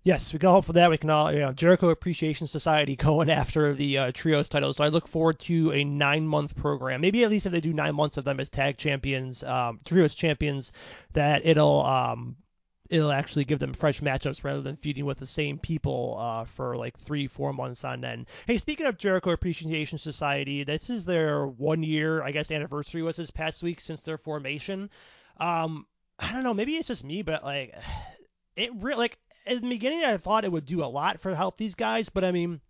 Yes, 0.05 0.33
we 0.33 0.41
can 0.41 0.49
hope 0.49 0.65
for 0.65 0.73
that. 0.73 0.91
We 0.91 0.99
can 0.99 1.11
all, 1.11 1.33
you 1.33 1.39
know, 1.39 1.53
Jericho 1.53 1.91
Appreciation 1.91 2.49
Society 2.49 2.97
going 3.09 3.31
after 3.31 3.73
the 3.73 3.99
uh, 3.99 4.13
trios 4.13 4.49
titles. 4.49 4.77
So 4.77 4.85
I 4.85 4.89
look 4.89 5.07
forward 5.07 5.39
to 5.41 5.71
a 5.73 5.85
nine 5.85 6.27
month 6.27 6.57
program. 6.57 7.01
Maybe 7.01 7.23
at 7.23 7.31
least 7.31 7.47
if 7.47 7.53
they 7.53 7.61
do 7.61 7.73
nine 7.73 7.95
months 7.95 8.17
of 8.17 8.25
them 8.25 8.41
as 8.41 8.51
tag 8.51 8.79
champions, 8.79 9.45
um, 9.45 9.81
trios 9.85 10.17
champions, 10.17 10.73
that 11.13 11.47
it'll 11.47 11.83
um, 11.83 12.37
it'll 12.93 13.11
actually 13.11 13.47
give 13.47 13.59
them 13.59 13.73
fresh 13.73 14.03
matchups 14.03 14.45
rather 14.45 14.61
than 14.61 14.77
feuding 14.77 15.07
with 15.07 15.19
the 15.19 15.27
same 15.27 15.59
people 15.59 16.15
uh, 16.21 16.45
for 16.45 16.77
like 16.77 16.95
three, 16.99 17.27
four 17.27 17.51
months 17.55 17.85
on 17.85 18.05
end. 18.05 18.27
Hey, 18.47 18.59
speaking 18.59 18.85
of 18.85 18.99
Jericho 18.99 19.31
Appreciation 19.31 19.97
Society, 19.97 20.63
this 20.63 20.91
is 20.91 21.07
their 21.07 21.47
one 21.47 21.83
year, 21.83 22.23
I 22.23 22.33
guess, 22.33 22.51
anniversary 22.51 23.01
was 23.01 23.17
this 23.17 23.31
past 23.31 23.63
week 23.63 23.81
since 23.81 24.03
their 24.03 24.19
formation. 24.19 24.91
Um, 25.39 25.87
I 26.19 26.33
don't 26.35 26.43
know, 26.43 26.53
maybe 26.53 26.77
it's 26.77 26.89
just 26.89 27.03
me, 27.03 27.23
but 27.23 27.43
like, 27.43 27.75
it 28.57 28.71
really 28.75 28.99
like 28.99 29.19
in 29.47 29.63
the 29.63 29.69
beginning 29.71 30.05
I 30.05 30.19
thought 30.19 30.45
it 30.45 30.53
would 30.53 30.67
do 30.67 30.85
a 30.85 30.87
lot 30.87 31.19
for 31.19 31.35
help 31.35 31.57
these 31.57 31.75
guys, 31.75 32.11
but 32.11 32.25
I 32.25 32.31
mean. 32.31 32.61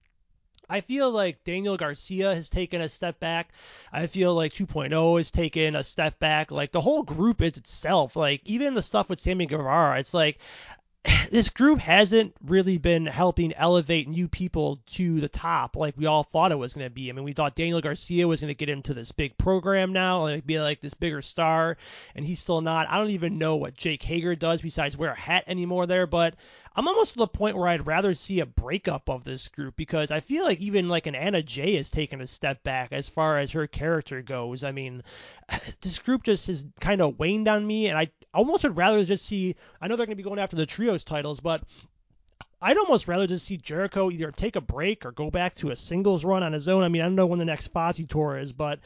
I 0.72 0.80
feel 0.80 1.10
like 1.10 1.44
Daniel 1.44 1.76
Garcia 1.76 2.34
has 2.34 2.48
taken 2.48 2.80
a 2.80 2.88
step 2.88 3.20
back. 3.20 3.52
I 3.92 4.06
feel 4.06 4.34
like 4.34 4.54
2.0 4.54 5.18
has 5.18 5.30
taken 5.30 5.76
a 5.76 5.84
step 5.84 6.18
back. 6.18 6.50
Like 6.50 6.72
the 6.72 6.80
whole 6.80 7.02
group 7.02 7.42
is 7.42 7.58
itself. 7.58 8.16
Like 8.16 8.40
even 8.46 8.72
the 8.72 8.82
stuff 8.82 9.10
with 9.10 9.20
Sammy 9.20 9.44
Guevara, 9.44 9.98
it's 9.98 10.14
like 10.14 10.38
this 11.30 11.50
group 11.50 11.78
hasn't 11.78 12.32
really 12.46 12.78
been 12.78 13.04
helping 13.04 13.52
elevate 13.52 14.08
new 14.08 14.28
people 14.28 14.80
to 14.86 15.20
the 15.20 15.28
top 15.28 15.76
like 15.76 15.94
we 15.98 16.06
all 16.06 16.22
thought 16.22 16.52
it 16.52 16.58
was 16.58 16.72
going 16.72 16.86
to 16.86 16.90
be. 16.90 17.10
I 17.10 17.12
mean, 17.12 17.24
we 17.24 17.34
thought 17.34 17.54
Daniel 17.54 17.82
Garcia 17.82 18.26
was 18.26 18.40
going 18.40 18.48
to 18.48 18.54
get 18.54 18.70
into 18.70 18.94
this 18.94 19.12
big 19.12 19.36
program 19.36 19.92
now, 19.92 20.22
like 20.22 20.46
be 20.46 20.58
like 20.58 20.80
this 20.80 20.94
bigger 20.94 21.20
star, 21.20 21.76
and 22.14 22.24
he's 22.24 22.40
still 22.40 22.62
not. 22.62 22.88
I 22.88 22.98
don't 22.98 23.10
even 23.10 23.36
know 23.36 23.56
what 23.56 23.76
Jake 23.76 24.02
Hager 24.02 24.34
does 24.36 24.62
besides 24.62 24.96
wear 24.96 25.10
a 25.10 25.18
hat 25.18 25.44
anymore 25.48 25.86
there, 25.86 26.06
but 26.06 26.34
I'm 26.74 26.88
almost 26.88 27.12
to 27.12 27.18
the 27.18 27.26
point 27.26 27.56
where 27.56 27.68
I'd 27.68 27.86
rather 27.86 28.14
see 28.14 28.40
a 28.40 28.46
breakup 28.46 29.10
of 29.10 29.24
this 29.24 29.48
group 29.48 29.76
because 29.76 30.10
I 30.10 30.20
feel 30.20 30.44
like 30.44 30.60
even 30.60 30.88
like 30.88 31.06
an 31.06 31.14
Anna 31.14 31.42
Jay 31.42 31.76
has 31.76 31.90
taken 31.90 32.20
a 32.20 32.26
step 32.26 32.62
back 32.62 32.92
as 32.92 33.10
far 33.10 33.38
as 33.38 33.52
her 33.52 33.66
character 33.66 34.22
goes. 34.22 34.64
I 34.64 34.72
mean, 34.72 35.02
this 35.82 35.98
group 35.98 36.22
just 36.22 36.46
has 36.46 36.64
kind 36.80 37.02
of 37.02 37.18
waned 37.18 37.48
on 37.48 37.66
me, 37.66 37.88
and 37.88 37.98
I 37.98 38.10
almost 38.32 38.64
would 38.64 38.76
rather 38.76 39.04
just 39.04 39.26
see. 39.26 39.56
I 39.80 39.88
know 39.88 39.96
they're 39.96 40.06
going 40.06 40.16
to 40.16 40.22
be 40.22 40.28
going 40.28 40.38
after 40.38 40.56
the 40.56 40.66
trios 40.66 41.04
titles, 41.04 41.40
but 41.40 41.62
I'd 42.60 42.78
almost 42.78 43.08
rather 43.08 43.26
just 43.26 43.46
see 43.46 43.58
Jericho 43.58 44.10
either 44.10 44.30
take 44.30 44.56
a 44.56 44.60
break 44.60 45.04
or 45.04 45.12
go 45.12 45.30
back 45.30 45.56
to 45.56 45.70
a 45.70 45.76
singles 45.76 46.24
run 46.24 46.42
on 46.42 46.52
his 46.52 46.68
own. 46.68 46.84
I 46.84 46.88
mean, 46.88 47.02
I 47.02 47.06
don't 47.06 47.16
know 47.16 47.26
when 47.26 47.38
the 47.38 47.44
next 47.44 47.74
Fozzy 47.74 48.08
tour 48.08 48.38
is, 48.38 48.52
but 48.52 48.78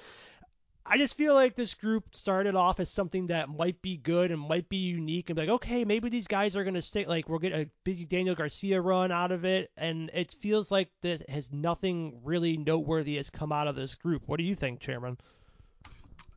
I 0.89 0.99
just 0.99 1.17
feel 1.17 1.35
like 1.35 1.57
this 1.57 1.75
group 1.75 2.15
started 2.15 2.55
off 2.55 2.79
as 2.79 2.91
something 2.91 3.27
that 3.27 3.49
might 3.49 3.83
be 3.83 3.97
good 3.97 4.31
and 4.31 4.41
might 4.41 4.69
be 4.69 4.77
unique 4.77 5.29
and 5.29 5.37
be 5.37 5.43
like, 5.43 5.55
okay, 5.57 5.85
maybe 5.85 6.09
these 6.09 6.29
guys 6.29 6.55
are 6.55 6.63
gonna 6.63 6.83
stay 6.83 7.07
like 7.07 7.29
we'll 7.29 7.41
get 7.41 7.53
a 7.53 7.69
big 7.83 8.09
Daniel 8.09 8.37
Garcia 8.37 8.81
run 8.81 9.11
out 9.11 9.33
of 9.33 9.45
it, 9.45 9.71
and 9.77 10.11
it 10.15 10.37
feels 10.41 10.71
like 10.71 10.91
this 11.03 11.23
has 11.29 11.53
nothing 11.53 12.21
really 12.23 12.57
noteworthy 12.57 13.17
has 13.17 13.31
come 13.31 13.51
out 13.51 13.67
of 13.67 13.75
this 13.75 13.95
group. 13.97 14.23
What 14.27 14.37
do 14.39 14.45
you 14.45 14.55
think, 14.55 14.81
Chairman? 14.81 15.19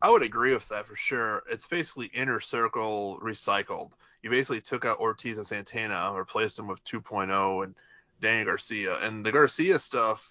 I 0.01 0.09
would 0.09 0.23
agree 0.23 0.53
with 0.53 0.67
that 0.69 0.87
for 0.87 0.95
sure. 0.95 1.43
It's 1.51 1.67
basically 1.67 2.07
inner 2.07 2.39
circle 2.39 3.19
recycled. 3.21 3.91
You 4.23 4.29
basically 4.29 4.61
took 4.61 4.85
out 4.85 4.99
Ortiz 4.99 5.37
and 5.37 5.45
Santana, 5.45 6.13
replaced 6.13 6.57
them 6.57 6.67
with 6.67 6.83
2.0 6.85 7.63
and 7.63 7.75
Daniel 8.21 8.45
Garcia, 8.45 8.97
and 8.99 9.25
the 9.25 9.31
Garcia 9.31 9.77
stuff 9.77 10.23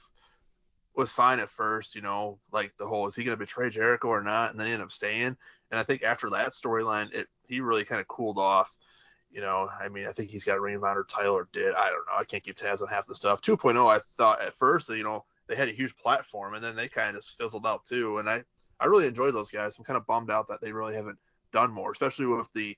was 0.98 1.12
fine 1.12 1.38
at 1.38 1.48
first, 1.48 1.94
you 1.94 2.02
know, 2.02 2.38
like 2.52 2.72
the 2.76 2.86
whole 2.86 3.06
is 3.06 3.14
he 3.14 3.22
going 3.22 3.32
to 3.32 3.38
betray 3.38 3.70
Jericho 3.70 4.08
or 4.08 4.22
not, 4.22 4.50
and 4.50 4.58
then 4.58 4.66
he 4.66 4.72
ended 4.72 4.86
up 4.86 4.92
staying. 4.92 5.36
And 5.70 5.80
I 5.80 5.84
think 5.84 6.02
after 6.02 6.28
that 6.30 6.50
storyline, 6.50 7.14
it 7.14 7.28
he 7.46 7.60
really 7.60 7.84
kind 7.84 8.00
of 8.00 8.08
cooled 8.08 8.36
off. 8.36 8.68
You 9.30 9.40
know, 9.40 9.68
I 9.80 9.88
mean, 9.88 10.06
I 10.06 10.12
think 10.12 10.30
he's 10.30 10.42
got 10.42 10.56
a 10.56 10.60
Ring 10.60 10.74
of 10.74 10.84
Honor 10.84 11.06
title 11.08 11.34
or 11.34 11.48
did. 11.52 11.74
I 11.74 11.88
don't 11.88 12.06
know. 12.06 12.18
I 12.18 12.24
can't 12.24 12.42
keep 12.42 12.56
tabs 12.56 12.82
on 12.82 12.88
half 12.88 13.06
the 13.06 13.14
stuff. 13.14 13.42
2.0, 13.42 13.86
I 13.88 14.00
thought 14.16 14.40
at 14.40 14.56
first, 14.56 14.88
you 14.88 15.04
know, 15.04 15.24
they 15.46 15.54
had 15.54 15.68
a 15.68 15.72
huge 15.72 15.94
platform, 15.96 16.54
and 16.54 16.64
then 16.64 16.74
they 16.74 16.88
kind 16.88 17.16
of 17.16 17.24
fizzled 17.24 17.66
out 17.66 17.84
too. 17.86 18.18
And 18.18 18.28
I 18.28 18.42
I 18.80 18.86
really 18.86 19.06
enjoy 19.06 19.30
those 19.30 19.50
guys. 19.50 19.76
I'm 19.78 19.84
kind 19.84 19.96
of 19.96 20.06
bummed 20.06 20.30
out 20.30 20.48
that 20.48 20.60
they 20.60 20.72
really 20.72 20.94
haven't 20.94 21.18
done 21.52 21.70
more, 21.72 21.92
especially 21.92 22.26
with 22.26 22.52
the 22.54 22.76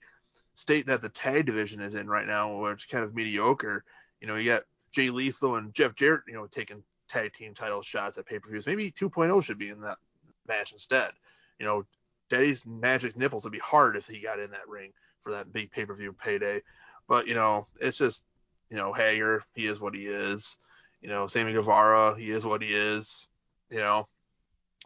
state 0.54 0.86
that 0.86 1.00
the 1.00 1.08
tag 1.08 1.46
division 1.46 1.80
is 1.80 1.94
in 1.94 2.08
right 2.08 2.26
now, 2.26 2.54
which 2.60 2.84
is 2.84 2.90
kind 2.90 3.04
of 3.04 3.14
mediocre. 3.14 3.84
You 4.20 4.26
know, 4.26 4.36
you 4.36 4.50
got 4.50 4.64
Jay 4.92 5.08
Lethal 5.08 5.56
and 5.56 5.72
Jeff 5.72 5.94
Jarrett, 5.94 6.22
you 6.26 6.34
know, 6.34 6.46
taking 6.46 6.82
tag 7.10 7.32
team 7.34 7.54
title 7.54 7.82
shots 7.82 8.16
at 8.18 8.26
pay 8.26 8.38
per 8.38 8.50
views. 8.50 8.66
Maybe 8.66 8.90
2.0 8.90 9.42
should 9.42 9.58
be 9.58 9.68
in 9.68 9.80
that 9.80 9.98
match 10.46 10.72
instead. 10.72 11.12
You 11.58 11.66
know, 11.66 11.84
Daddy's 12.30 12.64
magic 12.64 13.16
nipples 13.16 13.44
would 13.44 13.52
be 13.52 13.58
hard 13.58 13.96
if 13.96 14.06
he 14.06 14.20
got 14.20 14.38
in 14.38 14.50
that 14.52 14.68
ring 14.68 14.92
for 15.22 15.32
that 15.32 15.52
big 15.52 15.70
pay 15.70 15.84
per 15.84 15.94
view 15.94 16.12
payday. 16.12 16.62
But 17.08 17.26
you 17.26 17.34
know, 17.34 17.66
it's 17.80 17.98
just 17.98 18.22
you 18.70 18.76
know 18.76 18.92
Hager, 18.92 19.42
he 19.54 19.66
is 19.66 19.80
what 19.80 19.94
he 19.94 20.06
is. 20.06 20.56
You 21.00 21.08
know, 21.08 21.26
Sammy 21.26 21.52
Guevara, 21.52 22.16
he 22.16 22.30
is 22.30 22.44
what 22.44 22.62
he 22.62 22.68
is. 22.68 23.26
You 23.68 23.78
know, 23.78 24.06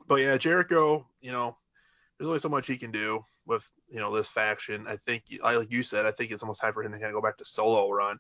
but 0.09 0.17
yeah, 0.17 0.37
Jericho, 0.37 1.07
you 1.21 1.33
know, 1.33 1.57
there's 2.19 2.29
only 2.29 2.41
so 2.41 2.49
much 2.49 2.67
he 2.67 2.77
can 2.77 2.91
do 2.91 3.25
with 3.47 3.65
you 3.89 4.01
know 4.01 4.15
this 4.15 4.29
faction. 4.29 4.87
I 4.89 4.97
think, 4.97 5.25
like 5.43 5.71
you 5.71 5.83
said, 5.83 6.07
I 6.07 6.13
think 6.13 6.31
it's 6.31 6.43
almost 6.43 6.61
time 6.61 6.73
for 6.73 6.83
him 6.83 6.93
to 6.93 6.99
kind 6.99 7.11
of 7.11 7.15
go 7.15 7.27
back 7.27 7.39
to 7.39 7.45
solo 7.45 7.91
run. 7.91 8.19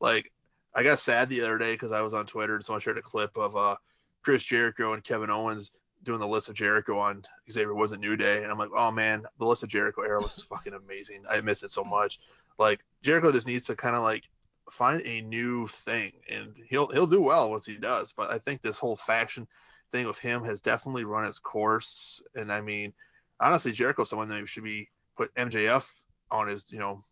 Like 0.00 0.32
I 0.76 0.82
got 0.82 1.00
sad 1.00 1.30
the 1.30 1.40
other 1.40 1.56
day 1.56 1.72
because 1.72 1.90
I 1.90 2.02
was 2.02 2.12
on 2.12 2.26
Twitter 2.26 2.54
and 2.54 2.64
someone 2.64 2.82
shared 2.82 2.98
a 2.98 3.02
clip 3.02 3.36
of 3.36 3.56
uh, 3.56 3.76
Chris 4.22 4.42
Jericho 4.42 4.92
and 4.92 5.02
Kevin 5.02 5.30
Owens 5.30 5.70
doing 6.02 6.20
the 6.20 6.28
list 6.28 6.50
of 6.50 6.54
Jericho 6.54 6.98
on 6.98 7.24
Xavier 7.50 7.74
was 7.74 7.92
a 7.92 7.96
New 7.96 8.14
Day, 8.14 8.42
and 8.42 8.52
I'm 8.52 8.58
like, 8.58 8.68
oh 8.76 8.90
man, 8.90 9.24
the 9.38 9.46
list 9.46 9.62
of 9.62 9.70
Jericho 9.70 10.02
era 10.02 10.20
was 10.20 10.46
fucking 10.50 10.74
amazing. 10.74 11.24
I 11.28 11.40
miss 11.40 11.62
it 11.62 11.70
so 11.70 11.82
much. 11.82 12.20
Like 12.58 12.80
Jericho 13.02 13.32
just 13.32 13.46
needs 13.46 13.64
to 13.66 13.74
kind 13.74 13.96
of 13.96 14.02
like 14.02 14.28
find 14.70 15.00
a 15.06 15.22
new 15.22 15.66
thing, 15.68 16.12
and 16.30 16.54
he'll 16.68 16.88
he'll 16.88 17.06
do 17.06 17.22
well 17.22 17.50
once 17.50 17.64
he 17.64 17.78
does. 17.78 18.12
But 18.12 18.30
I 18.30 18.38
think 18.38 18.60
this 18.60 18.78
whole 18.78 18.96
faction 18.96 19.48
thing 19.92 20.06
with 20.06 20.18
him 20.18 20.44
has 20.44 20.60
definitely 20.60 21.04
run 21.04 21.24
its 21.24 21.38
course, 21.38 22.22
and 22.34 22.52
I 22.52 22.60
mean, 22.60 22.92
honestly, 23.40 23.72
Jericho's 23.72 24.10
someone 24.10 24.28
that 24.28 24.46
should 24.46 24.64
be 24.64 24.90
put 25.16 25.34
MJF 25.36 25.84
on 26.30 26.48
his 26.48 26.70
you 26.70 26.78
know 26.78 27.02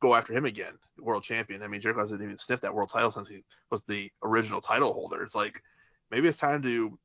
go 0.00 0.14
after 0.14 0.32
him 0.32 0.44
again, 0.44 0.74
world 0.98 1.22
champion. 1.22 1.62
I 1.62 1.68
mean, 1.68 1.80
Jericho 1.80 2.00
hasn't 2.00 2.22
even 2.22 2.36
sniffed 2.36 2.62
that 2.62 2.74
world 2.74 2.90
title 2.90 3.10
since 3.10 3.28
he 3.28 3.42
was 3.70 3.82
the 3.86 4.10
original 4.22 4.60
title 4.60 4.92
holder. 4.92 5.22
It's 5.22 5.34
like 5.34 5.62
maybe 6.10 6.28
it's 6.28 6.38
time 6.38 6.62
to 6.62 6.98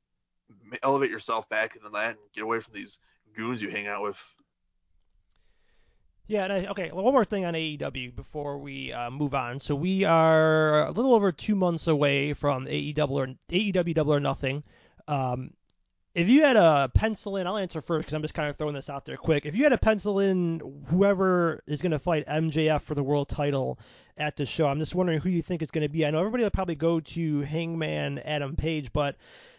elevate 0.84 1.10
yourself 1.10 1.48
back 1.50 1.76
into 1.76 1.90
that 1.90 2.10
and 2.10 2.18
get 2.34 2.44
away 2.44 2.60
from 2.60 2.74
these 2.74 3.00
goons 3.36 3.62
you 3.62 3.70
hang 3.70 3.88
out 3.88 4.04
with. 4.04 4.18
Yeah, 6.28 6.46
I, 6.46 6.68
okay. 6.68 6.92
One 6.92 7.14
more 7.14 7.26
thing 7.26 7.44
on 7.46 7.56
AEW 7.56 8.16
before 8.16 8.58
we 8.58 8.94
uh, 8.94 9.10
move 9.10 9.34
on. 9.34 9.60
So 9.60 9.76
we 9.76 10.06
are 10.06 10.88
a 10.88 10.92
little 10.92 11.14
over 11.14 11.32
two 11.32 11.56
months 11.56 11.88
away 11.88 12.34
from 12.34 12.68
AEW 12.68 13.12
or 13.12 13.28
AEW 13.50 13.94
Double 13.94 14.14
or 14.14 14.20
Nothing. 14.20 14.64
Um, 15.08 15.52
if 16.14 16.28
you 16.28 16.44
had 16.44 16.58
a 16.58 16.92
pencil 16.94 17.38
in, 17.38 17.48
I'll 17.48 17.58
answer 17.58 17.82
first 17.82 18.02
because 18.02 18.14
I'm 18.14 18.22
just 18.22 18.34
kind 18.34 18.50
of 18.50 18.58
throwing 18.58 18.76
this 18.76 18.90
out 18.90 19.06
there 19.06 19.18
quick. 19.18 19.46
If 19.46 19.56
you 19.56 19.64
had 19.64 19.74
a 19.74 19.78
pencil 19.78 20.20
in 20.20 20.84
whoever 20.88 21.64
is 21.68 21.82
going 21.82 21.94
to 21.94 22.00
fight 22.00 22.26
MJF 22.28 22.82
for 22.82 22.96
the 22.96 23.04
world 23.04 23.30
title 23.30 23.80
at 24.18 24.36
the 24.36 24.46
show, 24.46 24.68
I'm 24.68 24.80
just 24.80 24.94
wondering 24.94 25.20
who 25.20 25.30
you 25.30 25.42
think 25.42 25.62
is 25.62 25.72
going 25.72 25.84
to 25.84 25.90
be. 25.90 26.06
I 26.06 26.12
know 26.12 26.20
everybody 26.20 26.44
will 26.44 26.52
probably 26.52 26.76
go 26.76 27.00
to 27.00 27.42
Hangman 27.42 28.20
Adam 28.20 28.56
Page, 28.56 28.92
but 28.92 29.16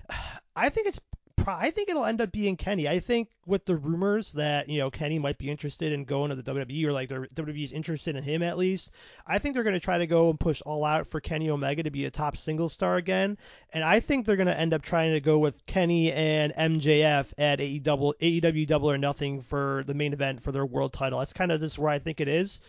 I 0.56 0.68
think 0.68 0.88
it's 0.88 1.00
I 1.46 1.70
think 1.70 1.88
it'll 1.88 2.04
end 2.04 2.20
up 2.20 2.32
being 2.32 2.56
Kenny. 2.56 2.88
I 2.88 3.00
think 3.00 3.28
with 3.46 3.64
the 3.64 3.76
rumors 3.76 4.32
that 4.32 4.68
you 4.68 4.78
know 4.78 4.90
Kenny 4.90 5.18
might 5.18 5.38
be 5.38 5.50
interested 5.50 5.92
in 5.92 6.04
going 6.04 6.30
to 6.30 6.36
the 6.36 6.42
WWE 6.42 6.84
or 6.84 6.92
like 6.92 7.08
the 7.08 7.26
WWE's 7.34 7.72
interested 7.72 8.16
in 8.16 8.22
him 8.22 8.42
at 8.42 8.58
least. 8.58 8.90
I 9.26 9.38
think 9.38 9.54
they're 9.54 9.64
going 9.64 9.74
to 9.74 9.80
try 9.80 9.98
to 9.98 10.06
go 10.06 10.30
and 10.30 10.38
push 10.38 10.60
all 10.62 10.84
out 10.84 11.06
for 11.06 11.20
Kenny 11.20 11.50
Omega 11.50 11.82
to 11.82 11.90
be 11.90 12.04
a 12.04 12.10
top 12.10 12.36
single 12.36 12.68
star 12.68 12.96
again, 12.96 13.38
and 13.72 13.82
I 13.84 14.00
think 14.00 14.26
they're 14.26 14.36
going 14.36 14.46
to 14.46 14.58
end 14.58 14.74
up 14.74 14.82
trying 14.82 15.12
to 15.12 15.20
go 15.20 15.38
with 15.38 15.66
Kenny 15.66 16.12
and 16.12 16.52
MJF 16.54 17.32
at 17.38 17.58
AEW, 17.58 18.14
AEW 18.20 18.66
Double 18.66 18.90
or 18.90 18.98
Nothing 18.98 19.42
for 19.42 19.82
the 19.86 19.94
main 19.94 20.12
event 20.12 20.42
for 20.42 20.52
their 20.52 20.66
world 20.66 20.92
title. 20.92 21.18
That's 21.18 21.32
kind 21.32 21.52
of 21.52 21.60
just 21.60 21.78
where 21.78 21.90
I 21.90 21.98
think 21.98 22.20
it 22.20 22.28
is. 22.28 22.60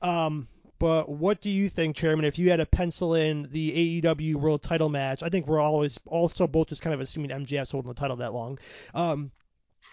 Um, 0.00 0.48
but 0.82 1.08
what 1.08 1.40
do 1.40 1.48
you 1.48 1.68
think, 1.68 1.94
Chairman? 1.94 2.24
If 2.24 2.40
you 2.40 2.50
had 2.50 2.56
to 2.56 2.66
pencil 2.66 3.14
in 3.14 3.46
the 3.52 4.02
AEW 4.02 4.34
World 4.34 4.64
Title 4.64 4.88
match, 4.88 5.22
I 5.22 5.28
think 5.28 5.46
we're 5.46 5.60
always 5.60 5.96
also 6.06 6.48
both 6.48 6.70
just 6.70 6.82
kind 6.82 6.92
of 6.92 6.98
assuming 6.98 7.30
MJF's 7.30 7.70
holding 7.70 7.88
the 7.88 7.94
title 7.94 8.16
that 8.16 8.34
long. 8.34 8.58
Um, 8.92 9.30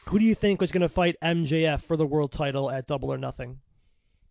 who 0.08 0.17
do 0.17 0.25
you 0.25 0.34
think 0.34 0.60
was 0.60 0.71
going 0.71 0.82
to 0.82 0.89
fight 0.89 1.15
MJF 1.21 1.84
for 1.84 1.95
the 1.95 2.08
world 2.08 2.32
title 2.32 2.71
at 2.71 2.88
Double 2.88 3.13
or 3.13 3.19
Nothing? 3.19 3.60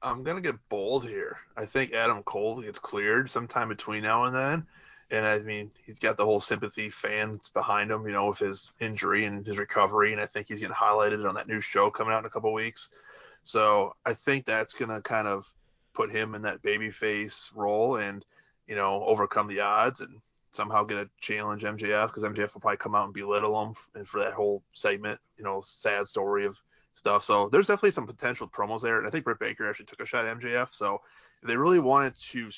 I'm 0.03 0.25
gonna 0.25 0.41
get 0.41 0.57
bold 0.69 1.05
here. 1.07 1.37
I 1.57 1.65
think 1.65 1.93
Adam 1.93 2.25
Cole 2.25 2.61
gets 2.61 2.81
cleared 2.81 3.31
sometime 3.31 3.69
between 3.69 4.03
now 4.03 4.25
and 4.25 4.35
then. 4.35 4.67
And 5.13 5.25
I 5.25 5.39
mean, 5.39 5.71
he's 5.87 6.01
got 6.01 6.17
the 6.17 6.25
whole 6.25 6.41
sympathy 6.41 6.91
fans 6.91 7.51
behind 7.51 7.93
him, 7.93 8.05
you 8.05 8.13
know, 8.13 8.27
with 8.31 8.39
his 8.39 8.73
injury 8.81 9.27
and 9.27 9.47
his 9.47 9.59
recovery. 9.59 10.13
And 10.13 10.21
I 10.21 10.27
think 10.27 10.49
he's 10.49 10.59
getting 10.59 10.75
highlighted 10.75 11.27
on 11.29 11.37
that 11.37 11.47
new 11.47 11.61
show 11.61 11.89
coming 11.89 12.13
out 12.13 12.19
in 12.19 12.27
a 12.27 12.31
couple 12.31 12.53
weeks. 12.53 12.91
So 13.45 13.95
I 14.05 14.15
think 14.15 14.45
that's 14.45 14.75
gonna 14.75 15.01
kind 15.01 15.29
of 15.29 15.47
put 15.99 16.15
him 16.15 16.37
in 16.37 16.43
that 16.43 16.63
babyface 16.63 17.51
role 17.57 17.97
and 17.97 18.25
you 18.69 18.77
know 18.77 19.03
overcome 19.05 19.49
the 19.49 19.59
odds 19.59 20.01
and 20.01 20.21
somehow 20.53 20.85
get 20.85 20.99
a 20.99 21.11
challenge 21.21 21.65
MJF 21.65 22.07
because 22.07 22.23
MJF 22.23 22.55
will 22.55 22.61
probably 22.61 22.77
come 22.77 22.95
out 22.95 23.07
and 23.07 23.15
belittle 23.15 23.61
him 23.63 23.75
and 23.97 24.09
for 24.09 24.21
that 24.21 24.33
whole 24.33 24.63
segment, 24.73 25.21
you 25.37 25.45
know, 25.45 25.61
sad 25.65 26.07
story 26.07 26.47
of 26.47 26.57
stuff. 26.95 27.23
So 27.25 27.49
there's 27.51 27.67
definitely 27.67 27.91
some 27.91 28.07
potential 28.07 28.49
promos 28.49 28.81
there, 28.81 28.99
and 28.99 29.07
I 29.07 29.11
think 29.11 29.25
Britt 29.25 29.41
Baker 29.41 29.69
actually 29.69 29.87
took 29.87 30.01
a 30.01 30.07
shot 30.07 30.25
at 30.25 30.39
MJF. 30.39 30.73
So 30.73 31.01
if 31.43 31.49
they 31.49 31.57
really 31.57 31.81
wanted 31.81 32.17
to 32.31 32.51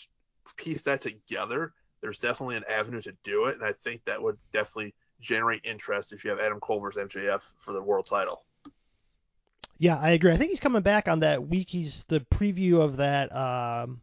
piece 0.56 0.82
that 0.84 1.02
together, 1.02 1.72
there's 2.00 2.18
definitely 2.18 2.56
an 2.56 2.64
avenue 2.68 3.02
to 3.02 3.12
do 3.24 3.46
it, 3.46 3.56
and 3.56 3.64
I 3.64 3.72
think 3.84 4.04
that 4.04 4.22
would 4.22 4.38
definitely 4.52 4.94
generate 5.20 5.62
interest 5.64 6.12
if 6.12 6.24
you 6.24 6.30
have 6.30 6.40
Adam 6.40 6.60
Cole 6.60 6.80
versus 6.80 7.06
MJF 7.06 7.40
for 7.58 7.72
the 7.72 7.82
world 7.82 8.06
title. 8.06 8.44
Yeah, 9.80 9.96
I 9.98 10.10
agree. 10.10 10.30
I 10.30 10.36
think 10.36 10.50
he's 10.50 10.60
coming 10.60 10.82
back 10.82 11.08
on 11.08 11.20
that 11.20 11.48
week. 11.48 11.70
He's 11.70 12.04
the 12.04 12.20
preview 12.20 12.82
of 12.82 12.98
that, 12.98 13.34
um, 13.34 14.02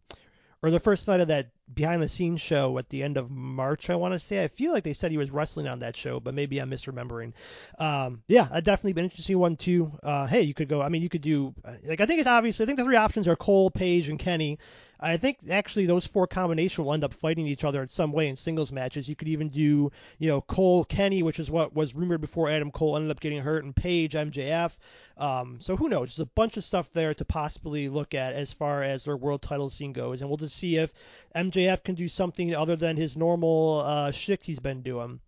or 0.63 0.71
the 0.71 0.79
first 0.79 1.07
night 1.07 1.19
of 1.19 1.27
that 1.27 1.51
behind 1.73 2.01
the 2.01 2.07
scenes 2.07 2.41
show 2.41 2.77
at 2.77 2.89
the 2.89 3.03
end 3.03 3.17
of 3.17 3.29
March. 3.29 3.89
I 3.89 3.95
want 3.95 4.13
to 4.13 4.19
say. 4.19 4.43
I 4.43 4.47
feel 4.47 4.71
like 4.71 4.83
they 4.83 4.93
said 4.93 5.11
he 5.11 5.17
was 5.17 5.31
wrestling 5.31 5.67
on 5.67 5.79
that 5.79 5.95
show, 5.95 6.19
but 6.19 6.33
maybe 6.33 6.59
I'm 6.59 6.71
misremembering. 6.71 7.33
Um, 7.79 8.23
yeah, 8.27 8.47
I'd 8.51 8.63
definitely 8.63 8.93
been 8.93 9.05
interesting 9.05 9.39
one 9.39 9.57
too. 9.57 9.91
Uh, 10.03 10.27
hey, 10.27 10.41
you 10.41 10.53
could 10.53 10.69
go. 10.69 10.81
I 10.81 10.89
mean, 10.89 11.01
you 11.01 11.09
could 11.09 11.21
do 11.21 11.53
like 11.83 12.01
I 12.01 12.05
think 12.05 12.19
it's 12.19 12.27
obvious. 12.27 12.61
I 12.61 12.65
think 12.65 12.77
the 12.77 12.83
three 12.83 12.95
options 12.95 13.27
are 13.27 13.35
Cole, 13.35 13.69
Page, 13.69 14.09
and 14.09 14.19
Kenny. 14.19 14.59
I 14.99 15.17
think 15.17 15.39
actually 15.49 15.85
those 15.85 16.07
four 16.07 16.25
combination 16.25 16.83
will 16.83 16.93
end 16.93 17.03
up 17.03 17.13
fighting 17.13 17.45
each 17.45 17.63
other 17.63 17.81
in 17.83 17.87
some 17.87 18.11
way 18.11 18.27
in 18.27 18.35
singles 18.35 18.71
matches. 18.71 19.07
You 19.07 19.15
could 19.15 19.27
even 19.27 19.49
do, 19.49 19.91
you 20.17 20.27
know, 20.27 20.41
Cole 20.41 20.85
Kenny, 20.85 21.21
which 21.21 21.39
is 21.39 21.51
what 21.51 21.75
was 21.75 21.93
rumored 21.93 22.21
before 22.21 22.49
Adam 22.49 22.71
Cole 22.71 22.95
ended 22.95 23.11
up 23.11 23.19
getting 23.19 23.41
hurt, 23.41 23.63
and 23.63 23.75
Page 23.75 24.13
MJF. 24.13 24.71
Um, 25.17 25.57
so 25.59 25.75
who 25.75 25.89
knows? 25.89 26.09
There's 26.09 26.19
a 26.19 26.25
bunch 26.25 26.57
of 26.57 26.65
stuff 26.65 26.91
there 26.93 27.13
to 27.13 27.25
possibly 27.25 27.89
look 27.89 28.15
at 28.15 28.33
as 28.33 28.53
far 28.53 28.81
as 28.81 29.03
their 29.03 29.17
world 29.17 29.41
title 29.41 29.69
scene 29.69 29.93
goes, 29.93 30.21
and 30.21 30.29
we'll 30.29 30.37
just 30.37 30.55
see 30.55 30.77
if 30.77 30.91
MJF 31.35 31.56
can 31.83 31.95
do 31.95 32.07
something 32.07 32.53
other 32.55 32.75
than 32.75 32.97
his 32.97 33.17
normal 33.17 33.81
uh, 33.85 34.11
he's 34.11 34.59
been 34.59 34.81
doing. 34.81 35.19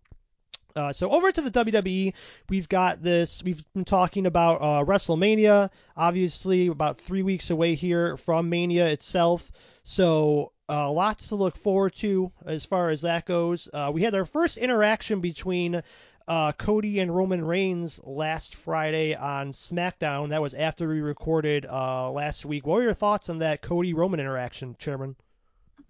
Uh, 0.76 0.92
so 0.92 1.10
over 1.10 1.32
to 1.32 1.40
the 1.40 1.50
WWE, 1.50 2.14
we've 2.48 2.68
got 2.68 3.02
this. 3.02 3.42
We've 3.42 3.62
been 3.74 3.84
talking 3.84 4.26
about 4.26 4.60
uh, 4.60 4.84
WrestleMania, 4.84 5.70
obviously 5.96 6.68
about 6.68 7.00
three 7.00 7.22
weeks 7.22 7.50
away 7.50 7.74
here 7.74 8.16
from 8.16 8.48
Mania 8.48 8.86
itself. 8.86 9.50
So 9.82 10.52
uh, 10.68 10.90
lots 10.92 11.28
to 11.28 11.34
look 11.34 11.56
forward 11.56 11.94
to 11.96 12.30
as 12.46 12.64
far 12.64 12.90
as 12.90 13.02
that 13.02 13.26
goes. 13.26 13.68
Uh, 13.72 13.90
we 13.92 14.02
had 14.02 14.14
our 14.14 14.24
first 14.24 14.56
interaction 14.56 15.20
between 15.20 15.82
uh, 16.28 16.52
Cody 16.52 17.00
and 17.00 17.14
Roman 17.14 17.44
Reigns 17.44 18.00
last 18.04 18.54
Friday 18.54 19.16
on 19.16 19.50
SmackDown. 19.50 20.28
That 20.28 20.42
was 20.42 20.54
after 20.54 20.88
we 20.88 21.00
recorded 21.00 21.66
uh, 21.66 22.10
last 22.12 22.44
week. 22.44 22.66
What 22.66 22.76
were 22.76 22.82
your 22.82 22.94
thoughts 22.94 23.28
on 23.28 23.38
that 23.38 23.62
Cody 23.62 23.94
Roman 23.94 24.20
interaction, 24.20 24.76
Chairman? 24.78 25.16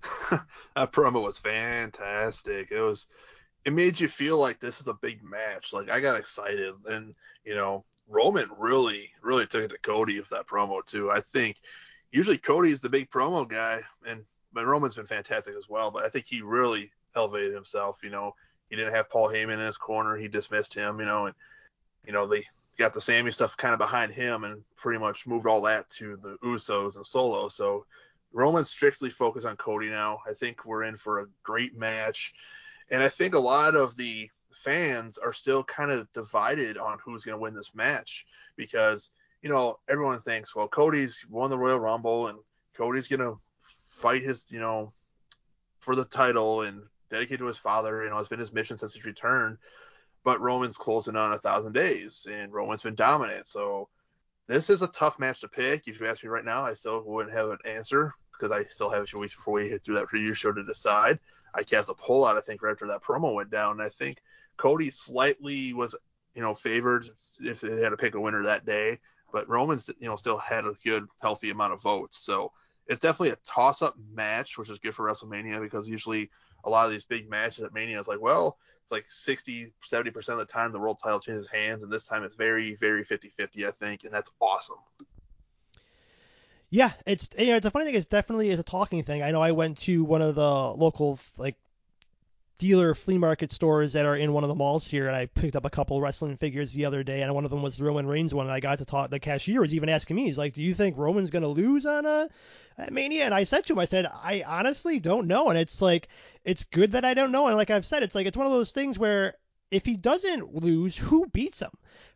that 0.31 0.93
promo 0.93 1.23
was 1.23 1.39
fantastic. 1.39 2.71
It 2.71 2.81
was 2.81 3.07
it 3.65 3.73
made 3.73 4.01
you 4.01 4.09
feel 4.09 4.39
like 4.39 4.61
this 4.61 4.81
is 4.81 4.87
a 4.87 4.95
big 4.95 5.23
match. 5.23 5.73
Like 5.73 5.91
I 5.91 6.01
got 6.01 6.19
excited, 6.19 6.75
and 6.87 7.15
you 7.45 7.55
know 7.55 7.85
Roman 8.09 8.49
really 8.59 9.11
really 9.23 9.47
took 9.47 9.65
it 9.65 9.69
to 9.69 9.79
Cody 9.79 10.19
with 10.19 10.31
that 10.31 10.47
promo 10.47 10.85
too. 10.85 11.11
I 11.11 11.21
think 11.21 11.57
usually 12.11 12.39
Cody's 12.39 12.81
the 12.81 12.89
big 12.89 13.11
promo 13.11 13.49
guy, 13.49 13.81
and 14.07 14.25
but 14.53 14.67
Roman's 14.67 14.97
been 14.97 15.07
fantastic 15.07 15.55
as 15.57 15.69
well. 15.69 15.91
But 15.91 16.05
I 16.05 16.09
think 16.09 16.27
he 16.27 16.43
really 16.43 16.91
elevated 17.15 17.55
himself. 17.55 17.99
You 18.03 18.11
know, 18.11 18.35
he 18.69 18.77
didn't 18.77 18.95
have 18.95 19.11
Paul 19.11 19.29
Heyman 19.29 19.55
in 19.55 19.61
his 19.61 19.79
corner. 19.79 20.17
He 20.17 20.29
dismissed 20.29 20.75
him. 20.75 20.99
You 20.99 21.07
know, 21.07 21.27
and 21.27 21.35
you 22.07 22.13
know 22.13 22.27
they 22.27 22.45
got 22.79 22.95
the 22.95 23.01
Sami 23.01 23.31
stuff 23.31 23.57
kind 23.57 23.75
of 23.75 23.79
behind 23.79 24.13
him, 24.13 24.45
and 24.45 24.63
pretty 24.77 24.99
much 24.99 25.27
moved 25.27 25.47
all 25.47 25.63
that 25.63 25.89
to 25.91 26.17
the 26.17 26.37
Usos 26.43 26.97
and 26.97 27.07
Solo. 27.07 27.49
So 27.49 27.85
Roman's 28.33 28.71
strictly 28.71 29.11
focused 29.11 29.47
on 29.47 29.57
Cody 29.57 29.89
now. 29.89 30.21
I 30.29 30.35
think 30.35 30.65
we're 30.65 30.85
in 30.85 30.97
for 30.97 31.21
a 31.21 31.27
great 31.43 31.77
match. 31.77 32.33
And 32.91 33.03
I 33.03 33.09
think 33.09 33.35
a 33.35 33.39
lot 33.39 33.75
of 33.75 33.97
the 33.97 34.31
fans 34.65 35.19
are 35.19 35.33
still 35.33 35.65
kind 35.65 35.91
of 35.91 36.11
divided 36.13 36.77
on 36.77 36.99
who's 37.05 37.25
going 37.25 37.37
to 37.37 37.43
win 37.43 37.55
this 37.55 37.75
match 37.75 38.27
because, 38.57 39.11
you 39.43 39.49
know, 39.49 39.79
everyone 39.89 40.21
thinks, 40.21 40.55
well, 40.55 40.69
Cody's 40.69 41.25
won 41.29 41.51
the 41.51 41.59
Royal 41.59 41.81
Rumble 41.81 42.29
and 42.29 42.39
Cody's 42.77 43.09
going 43.09 43.21
to 43.21 43.41
fight 43.89 44.23
his, 44.23 44.45
you 44.49 44.61
know, 44.61 44.93
for 45.79 45.97
the 45.97 46.05
title 46.05 46.63
and 46.63 46.83
dedicate 47.11 47.39
to 47.39 47.47
his 47.47 47.57
father. 47.57 48.05
You 48.05 48.11
know, 48.11 48.19
it's 48.19 48.29
been 48.29 48.39
his 48.39 48.53
mission 48.53 48.79
since 48.79 48.95
his 48.95 49.05
return. 49.05 49.59
But 50.23 50.41
Roman's 50.41 50.77
closing 50.77 51.17
on 51.17 51.33
a 51.33 51.39
thousand 51.39 51.73
days 51.73 52.27
and 52.31 52.53
Roman's 52.53 52.83
been 52.83 52.95
dominant. 52.95 53.47
So 53.47 53.89
this 54.47 54.69
is 54.69 54.83
a 54.83 54.89
tough 54.89 55.19
match 55.19 55.41
to 55.41 55.49
pick. 55.49 55.89
If 55.89 55.99
you 55.99 56.07
ask 56.07 56.23
me 56.23 56.29
right 56.29 56.45
now, 56.45 56.63
I 56.63 56.75
still 56.75 57.03
wouldn't 57.05 57.35
have 57.35 57.49
an 57.49 57.59
answer 57.65 58.15
because 58.41 58.53
I 58.53 58.65
still 58.71 58.91
have 58.91 59.03
a 59.03 59.07
few 59.07 59.19
weeks 59.19 59.35
before 59.35 59.55
we 59.55 59.79
do 59.85 59.95
that 59.95 60.07
preview 60.09 60.35
show 60.35 60.53
to 60.53 60.65
decide. 60.65 61.19
I 61.55 61.63
cast 61.63 61.91
a 61.91 61.95
poll 61.95 62.25
out, 62.25 62.37
I 62.37 62.41
think, 62.41 62.63
right 62.63 62.73
after 62.73 62.87
that 62.87 63.03
promo 63.03 63.35
went 63.35 63.51
down. 63.51 63.73
And 63.73 63.83
I 63.83 63.89
think 63.89 64.19
Cody 64.57 64.91
slightly 64.91 65.73
was, 65.73 65.95
you 66.35 66.43
know, 66.43 66.55
favored 66.55 67.09
if 67.41 67.61
they 67.61 67.83
had 67.83 67.91
to 67.91 67.97
pick 67.97 68.15
a 68.15 68.21
winner 68.21 68.43
that 68.45 68.65
day. 68.65 68.99
But 69.33 69.49
Roman's, 69.49 69.89
you 69.99 70.09
know, 70.09 70.17
still 70.17 70.39
had 70.39 70.65
a 70.65 70.75
good, 70.85 71.07
healthy 71.21 71.51
amount 71.51 71.73
of 71.73 71.83
votes. 71.83 72.19
So 72.19 72.53
it's 72.87 73.01
definitely 73.01 73.31
a 73.31 73.39
toss 73.47 73.83
up 73.83 73.97
match, 74.13 74.59
which 74.59 74.71
is 74.71 74.79
good 74.79 74.95
for 74.95 75.07
WrestleMania 75.07 75.61
because 75.61 75.89
usually 75.89 76.31
a 76.65 76.71
lot 76.71 76.87
of 76.87 76.93
these 76.93 77.05
big 77.05 77.29
matches 77.29 77.65
at 77.65 77.73
Mania 77.73 78.01
is 78.01 78.09
like, 78.09 78.21
well, 78.21 78.59
it's 78.83 78.93
like 78.93 79.07
60, 79.09 79.73
70% 79.89 80.29
of 80.29 80.39
the 80.39 80.45
time 80.45 80.73
the 80.73 80.79
world 80.79 80.99
title 81.03 81.21
changes 81.21 81.49
hands. 81.49 81.83
And 81.83 81.93
this 81.93 82.07
time 82.07 82.25
it's 82.25 82.37
very, 82.37 82.75
very 82.77 83.05
50 83.05 83.33
50, 83.37 83.67
I 83.67 83.71
think. 83.71 84.05
And 84.05 84.13
that's 84.13 84.31
awesome. 84.41 84.77
Yeah, 86.71 86.93
it's 87.05 87.29
you 87.37 87.49
know, 87.49 87.57
it's 87.57 87.67
a 87.67 87.71
funny 87.71 87.85
thing. 87.85 87.97
It's 87.97 88.07
definitely 88.07 88.51
is 88.51 88.61
a 88.61 88.65
talking 88.65 89.03
thing. 89.03 89.23
I 89.23 89.33
know 89.33 89.43
I 89.43 89.51
went 89.51 89.79
to 89.79 90.05
one 90.05 90.23
of 90.23 90.37
the 90.37 90.43
local 90.43 91.19
like 91.37 91.57
dealer 92.59 92.95
flea 92.95 93.19
market 93.19 93.51
stores 93.51 93.95
that 93.95 94.05
are 94.07 94.17
in 94.17 94.33
one 94.33 94.45
of 94.45 94.49
the 94.49 94.55
malls 94.55 94.87
here, 94.87 95.09
and 95.09 95.17
I 95.17 95.27
picked 95.27 95.57
up 95.57 95.65
a 95.65 95.71
couple 95.71 96.01
wrestling 96.01 96.37
figures 96.37 96.73
the 96.73 96.85
other 96.85 97.03
day, 97.03 97.23
and 97.23 97.35
one 97.35 97.45
of 97.45 97.51
them 97.51 97.63
was 97.63 97.77
the 97.77 97.85
Roman 97.85 98.07
Reigns 98.07 98.33
one. 98.35 98.47
And 98.47 98.53
I 98.53 98.61
got 98.61 98.79
to 98.79 98.85
talk. 98.85 99.11
The 99.11 99.19
cashier 99.19 99.61
was 99.61 99.75
even 99.75 99.89
asking 99.89 100.15
me, 100.15 100.27
he's 100.27 100.39
like, 100.39 100.53
"Do 100.53 100.63
you 100.63 100.73
think 100.73 100.97
Roman's 100.97 101.31
gonna 101.31 101.49
lose 101.49 101.87
on 101.87 102.07
uh, 102.07 102.29
a, 102.79 102.85
a 102.85 102.91
Mania?" 102.93 103.25
And 103.25 103.35
I 103.35 103.43
said 103.43 103.65
to 103.67 103.73
him, 103.73 103.81
I 103.81 103.87
said, 103.87 104.07
"I 104.07 104.45
honestly 104.47 105.01
don't 105.01 105.27
know." 105.27 105.49
And 105.49 105.59
it's 105.59 105.83
like, 105.83 106.07
it's 106.45 106.65
good 106.65 106.93
that 106.93 107.05
I 107.05 107.15
don't 107.15 107.33
know. 107.33 107.49
And 107.49 107.57
like 107.57 107.71
I've 107.71 107.87
said, 107.87 108.05
it's 108.05 108.15
like 108.15 108.29
it's 108.29 108.37
one 108.37 108.47
of 108.47 108.53
those 108.53 108.71
things 108.71 108.97
where 108.97 109.35
if 109.73 109.87
he 109.87 109.97
doesn't 109.97 110.55
lose, 110.55 110.97
who 110.97 111.27
beats 111.27 111.63
him? 111.63 111.71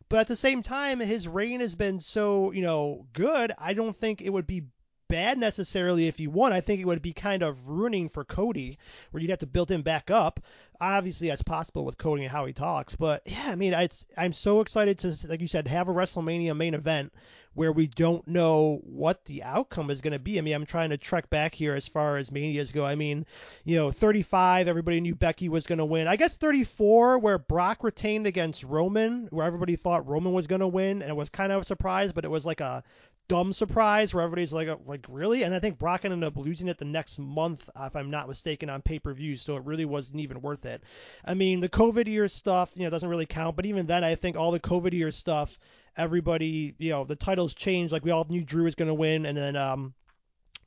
But 0.09 0.19
at 0.19 0.27
the 0.27 0.35
same 0.35 0.61
time, 0.63 0.99
his 0.99 1.27
reign 1.27 1.61
has 1.61 1.75
been 1.75 1.99
so, 1.99 2.51
you 2.51 2.61
know, 2.61 3.07
good. 3.13 3.51
I 3.57 3.73
don't 3.73 3.95
think 3.95 4.21
it 4.21 4.31
would 4.31 4.47
be 4.47 4.63
bad 5.07 5.37
necessarily 5.37 6.07
if 6.07 6.17
he 6.17 6.27
won. 6.27 6.53
I 6.53 6.61
think 6.61 6.81
it 6.81 6.85
would 6.85 7.01
be 7.01 7.13
kind 7.13 7.43
of 7.43 7.69
ruining 7.69 8.09
for 8.09 8.23
Cody, 8.23 8.77
where 9.11 9.21
you'd 9.21 9.29
have 9.29 9.39
to 9.39 9.47
build 9.47 9.69
him 9.69 9.81
back 9.81 10.09
up. 10.11 10.39
Obviously, 10.79 11.27
that's 11.27 11.43
possible 11.43 11.85
with 11.85 11.97
Cody 11.97 12.23
and 12.23 12.31
how 12.31 12.45
he 12.45 12.53
talks. 12.53 12.95
But 12.95 13.23
yeah, 13.25 13.45
I 13.47 13.55
mean, 13.55 13.73
it's, 13.73 14.05
I'm 14.17 14.33
so 14.33 14.61
excited 14.61 14.99
to, 14.99 15.15
like 15.27 15.41
you 15.41 15.47
said, 15.47 15.67
have 15.67 15.89
a 15.89 15.93
WrestleMania 15.93 16.55
main 16.55 16.73
event 16.73 17.13
where 17.55 17.71
we 17.71 17.87
don't 17.87 18.27
know 18.27 18.81
what 18.83 19.25
the 19.25 19.43
outcome 19.43 19.89
is 19.89 20.01
going 20.01 20.13
to 20.13 20.19
be. 20.19 20.37
I 20.37 20.41
mean, 20.41 20.53
I'm 20.53 20.65
trying 20.65 20.91
to 20.91 20.97
trek 20.97 21.29
back 21.29 21.55
here 21.55 21.73
as 21.73 21.87
far 21.87 22.17
as 22.17 22.31
manias 22.31 22.71
go. 22.71 22.85
I 22.85 22.95
mean, 22.95 23.25
you 23.63 23.77
know, 23.77 23.91
35, 23.91 24.67
everybody 24.67 25.01
knew 25.01 25.15
Becky 25.15 25.49
was 25.49 25.63
going 25.63 25.79
to 25.79 25.85
win. 25.85 26.07
I 26.07 26.17
guess 26.17 26.37
34, 26.37 27.19
where 27.19 27.39
Brock 27.39 27.83
retained 27.83 28.27
against 28.27 28.63
Roman, 28.63 29.27
where 29.31 29.45
everybody 29.45 29.75
thought 29.75 30.07
Roman 30.07 30.33
was 30.33 30.47
going 30.47 30.61
to 30.61 30.67
win, 30.67 31.01
and 31.01 31.09
it 31.09 31.15
was 31.15 31.29
kind 31.29 31.51
of 31.51 31.61
a 31.61 31.65
surprise, 31.65 32.11
but 32.11 32.25
it 32.25 32.31
was 32.31 32.45
like 32.45 32.59
a 32.59 32.83
dumb 33.27 33.53
surprise 33.53 34.13
where 34.13 34.23
everybody's 34.23 34.53
like, 34.53 34.67
uh, 34.67 34.77
like 34.85 35.05
really? 35.09 35.43
And 35.43 35.55
I 35.55 35.59
think 35.59 35.79
Brock 35.79 36.05
ended 36.05 36.23
up 36.23 36.37
losing 36.37 36.67
it 36.67 36.77
the 36.77 36.85
next 36.85 37.19
month, 37.19 37.69
if 37.79 37.95
I'm 37.95 38.11
not 38.11 38.27
mistaken, 38.27 38.69
on 38.69 38.81
pay 38.81 38.99
per 38.99 39.13
view. 39.13 39.35
So 39.35 39.55
it 39.57 39.63
really 39.63 39.85
wasn't 39.85 40.19
even 40.19 40.41
worth 40.41 40.65
it. 40.65 40.83
I 41.23 41.33
mean, 41.33 41.59
the 41.59 41.69
COVID 41.69 42.07
year 42.07 42.27
stuff, 42.27 42.71
you 42.75 42.83
know, 42.83 42.89
doesn't 42.89 43.09
really 43.09 43.25
count. 43.25 43.55
But 43.55 43.65
even 43.65 43.85
then, 43.85 44.03
I 44.03 44.15
think 44.15 44.37
all 44.37 44.51
the 44.51 44.59
COVID 44.59 44.93
year 44.93 45.11
stuff 45.11 45.57
everybody, 45.97 46.75
you 46.77 46.91
know, 46.91 47.03
the 47.03 47.15
titles 47.15 47.53
changed. 47.53 47.91
Like 47.91 48.03
we 48.03 48.11
all 48.11 48.25
knew 48.29 48.43
Drew 48.43 48.63
was 48.63 48.75
going 48.75 48.87
to 48.87 48.93
win, 48.93 49.25
and 49.25 49.37
then 49.37 49.55
um, 49.55 49.93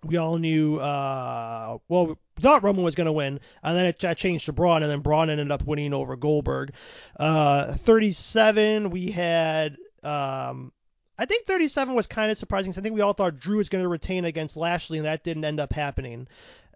we 0.05 0.17
all 0.17 0.39
knew, 0.39 0.77
uh, 0.77 1.79
well, 1.89 2.07
we 2.07 2.15
thought 2.41 2.63
Roman 2.63 2.85
was 2.85 2.95
going 2.95 3.07
to 3.07 3.13
win, 3.13 3.41
and 3.63 3.77
then 3.77 3.87
it, 3.87 4.17
changed 4.17 4.47
to 4.47 4.53
Braun, 4.53 4.83
and 4.83 4.91
then 4.91 5.01
Braun 5.01 5.31
ended 5.31 5.51
up 5.51 5.65
winning 5.65 5.93
over 5.93 6.17
Goldberg. 6.17 6.73
Uh, 7.19 7.75
37, 7.75 8.91
we 8.91 9.11
had. 9.11 9.77
Um, 10.03 10.73
I 11.21 11.27
think 11.27 11.47
37 11.47 11.97
was 11.97 12.07
kind 12.07 12.31
of 12.31 12.39
surprising. 12.39 12.73
I 12.77 12.81
think 12.81 12.95
we 12.95 13.01
all 13.01 13.13
thought 13.13 13.41
Drew 13.41 13.57
was 13.57 13.69
going 13.69 13.83
to 13.83 13.89
retain 13.89 14.25
against 14.25 14.57
Lashley, 14.57 14.99
and 14.99 15.07
that 15.07 15.25
didn't 15.25 15.45
end 15.45 15.59
up 15.59 15.73
happening. 15.73 16.29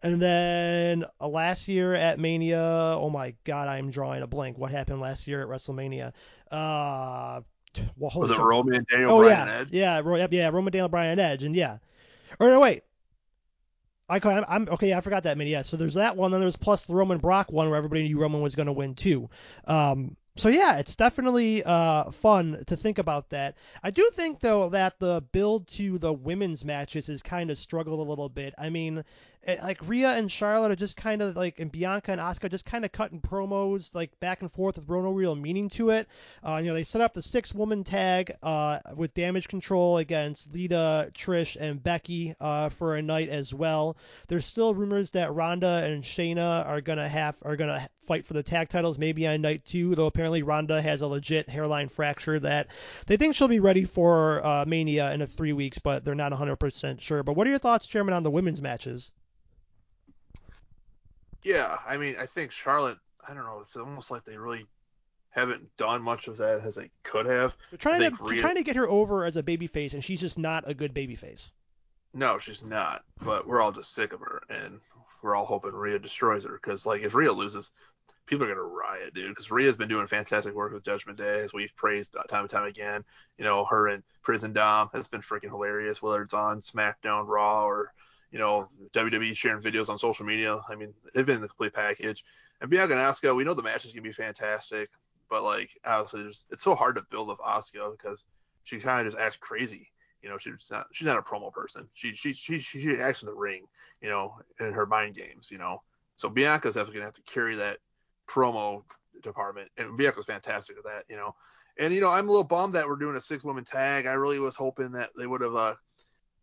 And 0.03 0.21
then 0.21 1.05
uh, 1.21 1.29
last 1.29 1.69
year 1.69 1.95
at 1.95 2.19
Mania, 2.19 2.97
oh 2.99 3.09
my 3.09 3.35
God, 3.45 3.69
I'm 3.69 3.93
drawing 3.93 4.23
a 4.23 4.27
blank. 4.27 4.59
What 4.59 4.73
happened 4.73 5.01
last 5.01 5.29
year 5.29 5.43
at 5.43 5.49
WrestleMania? 5.49 6.13
Uh, 6.51 7.43
well, 7.97 8.13
was 8.15 8.31
it 8.31 8.39
Roman 8.39 8.87
Daniel 8.91 9.13
oh, 9.13 9.19
Bryan 9.19 9.49
yeah. 9.49 9.55
Edge? 9.55 9.69
Yeah, 9.71 10.27
yeah, 10.31 10.49
Roman 10.49 10.73
Daniel 10.73 10.89
Bryan 10.89 11.19
Edge, 11.19 11.45
and 11.45 11.55
yeah. 11.57 11.79
Or 12.41 12.49
no, 12.49 12.61
wait. 12.61 12.83
I 14.09 14.21
I'm, 14.23 14.45
I'm 14.49 14.69
okay. 14.71 14.91
Yeah, 14.91 14.99
I 14.99 15.01
forgot 15.01 15.23
that 15.23 15.39
many. 15.39 15.51
Yeah, 15.51 15.63
so 15.63 15.77
there's 15.77 15.95
that 15.95 16.17
one. 16.17 16.33
Then 16.33 16.41
there's 16.41 16.57
plus 16.57 16.85
the 16.85 16.95
Roman 16.95 17.19
Brock 17.19 17.51
one 17.51 17.69
where 17.69 17.79
everybody 17.79 18.03
knew 18.03 18.19
Roman 18.19 18.43
was 18.43 18.55
going 18.55 18.67
to 18.67 18.73
win 18.73 18.95
too. 18.95 19.31
Um, 19.67 20.17
So 20.37 20.49
yeah, 20.49 20.79
it's 20.79 20.97
definitely 20.97 21.63
uh, 21.63 22.11
fun 22.11 22.65
to 22.67 22.77
think 22.77 22.99
about 22.99 23.31
that. 23.31 23.57
I 23.83 23.91
do 23.91 24.09
think 24.15 24.41
though 24.41 24.71
that 24.71 24.99
the 24.99 25.23
build 25.33 25.69
to 25.69 25.99
the 25.99 26.13
women's 26.13 26.65
matches 26.65 27.07
has 27.09 27.23
kind 27.23 27.51
of 27.51 27.59
struggled 27.59 28.01
a 28.01 28.09
little 28.09 28.31
bit. 28.31 28.55
I 28.59 28.71
mean, 28.71 29.05
it, 29.45 29.61
like 29.61 29.87
Rhea 29.89 30.11
and 30.11 30.31
Charlotte 30.31 30.71
are 30.71 30.77
just 30.77 30.97
kind 30.97 31.21
of 31.21 31.35
like, 31.37 31.59
and 31.59 31.71
Bianca 31.71 32.13
and 32.13 32.21
Asuka 32.21 32.51
just 32.51 32.65
kind 32.65 32.85
of 32.85 32.93
cutting 32.93 33.21
promos 33.21 33.95
like 33.95 34.19
back 34.21 34.43
and 34.43 34.53
forth 34.53 34.77
with 34.77 34.89
no 34.89 35.11
real 35.11 35.35
meaning 35.35 35.69
to 35.71 35.91
it. 35.91 36.09
Uh, 36.47 36.61
you 36.63 36.69
know, 36.69 36.75
they 36.75 36.85
set 36.85 37.01
up 37.01 37.13
the 37.13 37.23
six 37.23 37.53
woman 37.53 37.83
tag 37.83 38.33
uh, 38.43 38.79
with 38.95 39.15
Damage 39.15 39.49
Control 39.49 39.99
against 39.99 40.53
Lita, 40.55 41.11
Trish, 41.13 41.57
and 41.61 41.83
Becky 41.83 42.35
uh, 42.41 42.69
for 42.69 42.95
a 42.97 43.03
night 43.03 43.29
as 43.31 43.53
well. 43.53 43.97
There's 44.29 44.47
still 44.47 44.75
rumors 44.75 45.11
that 45.11 45.35
Ronda 45.35 45.83
and 45.85 46.05
Shayna 46.05 46.65
are 46.67 46.81
gonna 46.81 47.09
have 47.09 47.37
are 47.43 47.57
gonna 47.57 47.89
fight 48.01 48.27
for 48.27 48.35
the 48.35 48.43
tag 48.43 48.69
titles 48.69 48.99
maybe 48.99 49.27
on 49.27 49.41
night 49.41 49.65
two, 49.65 49.95
though 49.95 50.07
apparently 50.07 50.43
Ronda 50.43 50.81
has 50.81 51.01
a 51.01 51.07
legit 51.07 51.49
hairline 51.49 51.89
fracture 51.89 52.39
that 52.41 52.69
they 53.07 53.17
think 53.17 53.35
she'll 53.35 53.49
be 53.49 53.61
ready 53.61 53.85
for 53.85 54.45
uh, 54.47 54.65
Mania 54.67 55.13
in 55.13 55.23
a 55.23 55.27
three 55.27 55.53
weeks, 55.53 55.79
but 55.79 56.05
they're 56.05 56.15
not 56.15 56.33
100% 56.33 57.01
sure. 57.01 57.23
But 57.23 57.35
what 57.35 57.47
are 57.47 57.51
your 57.51 57.59
thoughts, 57.59 57.87
Chairman, 57.87 58.15
on 58.15 58.23
the 58.23 58.31
women's 58.31 58.63
matches? 58.63 59.13
Yeah, 61.43 61.77
I 61.87 61.97
mean, 61.97 62.17
I 62.21 62.27
think 62.27 62.53
Charlotte. 62.53 62.99
I 63.27 63.35
don't 63.35 63.45
know. 63.45 63.61
It's 63.61 63.77
almost 63.77 64.11
like 64.11 64.25
they 64.25 64.37
really 64.37 64.67
haven't 65.31 65.77
done 65.77 66.03
much 66.03 66.29
of 66.29 66.37
that 66.39 66.61
as 66.61 66.75
they 66.75 66.91
could 67.03 67.27
have. 67.27 67.55
They're 67.71 67.79
trying 67.79 68.01
to 68.01 68.17
Rhea, 68.23 68.41
trying 68.41 68.57
to 68.57 68.63
get 68.63 68.77
her 68.77 68.89
over 68.89 69.25
as 69.25 69.37
a 69.37 69.43
babyface, 69.43 69.95
and 69.95 70.05
she's 70.05 70.21
just 70.21 70.39
not 70.39 70.65
a 70.67 70.75
good 70.75 70.95
babyface. 70.95 71.53
No, 72.15 72.39
she's 72.39 72.63
not. 72.63 73.05
But 73.23 73.47
we're 73.47 73.61
all 73.61 73.73
just 73.73 73.95
sick 73.95 74.13
of 74.13 74.21
her, 74.21 74.43
and 74.51 74.81
we're 75.23 75.35
all 75.35 75.47
hoping 75.47 75.73
Rhea 75.73 75.99
destroys 75.99 76.45
her. 76.45 76.61
Because 76.63 76.85
like 76.85 77.03
if 77.03 77.15
Rhea 77.15 77.33
loses, 77.33 77.71
people 78.27 78.45
are 78.45 78.49
gonna 78.49 78.63
riot, 78.63 79.15
dude. 79.15 79.31
Because 79.31 79.51
Rhea's 79.51 79.77
been 79.77 79.89
doing 79.89 80.07
fantastic 80.07 80.55
work 80.55 80.73
with 80.73 80.85
Judgment 80.85 81.19
Day, 81.19 81.41
as 81.41 81.53
we've 81.53 81.75
praised 81.77 82.15
time 82.29 82.43
and 82.43 82.51
time 82.51 82.67
again. 82.67 83.05
You 83.39 83.45
know, 83.45 83.65
her 83.65 83.89
and 83.89 84.03
Prison 84.23 84.53
Dom 84.53 84.91
has 84.93 85.09
been 85.09 85.23
freaking 85.23 85.51
hilarious, 85.51 86.03
whether 86.03 86.23
it's 86.23 86.35
on 86.35 86.61
SmackDown, 86.61 87.27
Raw, 87.27 87.65
or 87.67 87.93
you 88.33 88.39
know, 88.39 88.69
WWE 88.95 89.37
sharing 89.37 89.63
videos 89.63 89.89
on 89.89 89.99
social 89.99 90.25
media. 90.25 90.59
I 90.69 90.75
mean, 90.75 90.93
they've 91.15 91.27
been 91.27 91.43
the 91.43 91.49
complete 91.49 91.75
package. 91.75 92.25
And 92.61 92.71
Bianca 92.71 92.95
and 92.95 93.03
Asuka, 93.03 93.37
we 93.37 93.45
know 93.45 93.55
the 93.55 93.63
match 93.63 93.85
is 93.85 93.93
gonna 93.93 94.03
be 94.03 94.13
fantastic, 94.13 94.91
but 95.29 95.45
like 95.45 95.71
obviously, 95.85 96.33
it's 96.51 96.65
so 96.65 96.75
hard 96.75 96.97
to 96.97 97.03
build 97.11 97.29
with 97.29 97.39
Asuka 97.39 97.93
because 97.93 98.25
she 98.65 98.81
kind 98.81 99.07
of 99.07 99.13
just 99.13 99.23
acts 99.23 99.37
crazy. 99.37 99.89
You 100.23 100.31
know, 100.31 100.39
she's 100.39 100.69
not 100.71 100.87
she's 100.93 101.07
not 101.07 101.19
a 101.19 101.23
promo 101.23 101.53
person. 101.53 101.89
She 101.93 102.15
she 102.15 102.33
she 102.33 102.59
she 102.59 102.97
acts 102.97 103.23
in 103.23 103.27
the 103.27 103.35
ring. 103.35 103.67
You 104.01 104.09
know, 104.09 104.39
in 104.61 104.73
her 104.73 104.87
mind 104.87 105.15
games. 105.15 105.51
You 105.51 105.59
know, 105.59 105.83
so 106.17 106.29
Bianca's 106.29 106.75
definitely 106.75 106.95
gonna 106.95 107.07
have 107.07 107.15
to 107.15 107.23
carry 107.23 107.57
that 107.57 107.79
promo 108.29 108.83
department, 109.23 109.69
and 109.77 109.97
Bianca's 109.97 110.27
fantastic 110.27 110.79
at 110.79 110.85
that. 110.85 111.05
You 111.11 111.17
know, 111.17 111.35
and 111.79 111.93
you 111.93 112.01
know 112.01 112.09
I'm 112.09 112.29
a 112.29 112.31
little 112.31 112.45
bummed 112.45 112.75
that 112.75 112.89
we're 112.89 112.97
doing 112.97 113.17
a 113.17 113.21
six 113.21 113.45
woman 113.45 113.65
tag. 113.65 114.07
I 114.07 114.13
really 114.13 114.39
was 114.39 114.57
hoping 114.57 114.93
that 114.93 115.11
they 115.19 115.27
would 115.27 115.43
have 115.43 115.57
uh, 115.57 115.75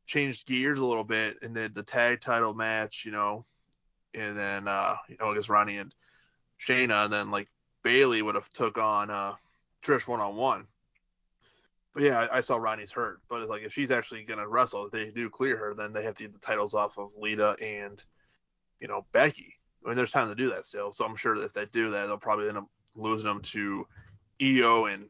changed 0.09 0.47
gears 0.47 0.79
a 0.79 0.85
little 0.85 1.03
bit 1.03 1.37
in 1.43 1.53
the, 1.53 1.69
the 1.73 1.83
tag 1.83 2.19
title 2.19 2.55
match, 2.55 3.03
you 3.05 3.11
know, 3.11 3.45
and 4.15 4.35
then 4.35 4.67
uh, 4.67 4.95
you 5.07 5.15
know, 5.19 5.31
I 5.31 5.35
guess 5.35 5.49
Ronnie 5.49 5.77
and 5.77 5.93
Shayna, 6.59 7.05
and 7.05 7.13
then 7.13 7.29
like 7.29 7.47
Bayley 7.83 8.23
would 8.23 8.33
have 8.33 8.49
took 8.49 8.79
on 8.79 9.11
uh, 9.11 9.35
Trish 9.83 10.07
one 10.07 10.19
on 10.19 10.35
one. 10.35 10.65
But 11.93 12.03
yeah, 12.03 12.19
I, 12.19 12.37
I, 12.37 12.41
saw 12.41 12.57
Ronnie's 12.57 12.91
hurt, 12.91 13.19
but 13.29 13.41
it's 13.41 13.49
like 13.49 13.61
if 13.61 13.71
she's 13.71 13.91
actually 13.91 14.23
gonna 14.23 14.47
wrestle, 14.47 14.87
if 14.87 14.91
they 14.91 15.11
do 15.11 15.29
clear 15.29 15.57
her, 15.57 15.75
then 15.75 15.93
they 15.93 16.03
have 16.03 16.15
to 16.15 16.23
get 16.23 16.33
the 16.33 16.39
titles 16.39 16.73
off 16.73 16.97
of 16.97 17.11
Lita 17.15 17.55
and 17.61 18.03
you 18.79 18.87
know 18.87 19.05
Becky. 19.11 19.55
I 19.85 19.89
mean, 19.89 19.95
there's 19.95 20.11
time 20.11 20.29
to 20.29 20.35
do 20.35 20.49
that 20.49 20.65
still, 20.65 20.91
so 20.91 21.05
I'm 21.05 21.15
sure 21.15 21.37
that 21.37 21.45
if 21.45 21.53
they 21.53 21.65
do 21.71 21.91
that, 21.91 22.07
they'll 22.07 22.17
probably 22.17 22.49
end 22.49 22.57
up 22.57 22.67
losing 22.95 23.27
them 23.27 23.41
to 23.41 23.85
IYO 24.41 24.85
and 24.85 25.05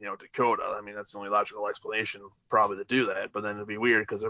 you 0.00 0.06
know 0.06 0.16
Dakota. 0.16 0.74
I 0.76 0.80
mean, 0.80 0.94
that's 0.94 1.12
the 1.12 1.18
only 1.18 1.30
logical 1.30 1.68
explanation 1.68 2.22
probably 2.48 2.76
to 2.78 2.84
do 2.84 3.06
that. 3.06 3.32
But 3.32 3.42
then 3.42 3.56
it'd 3.56 3.68
be 3.68 3.78
weird 3.78 4.06
because 4.06 4.24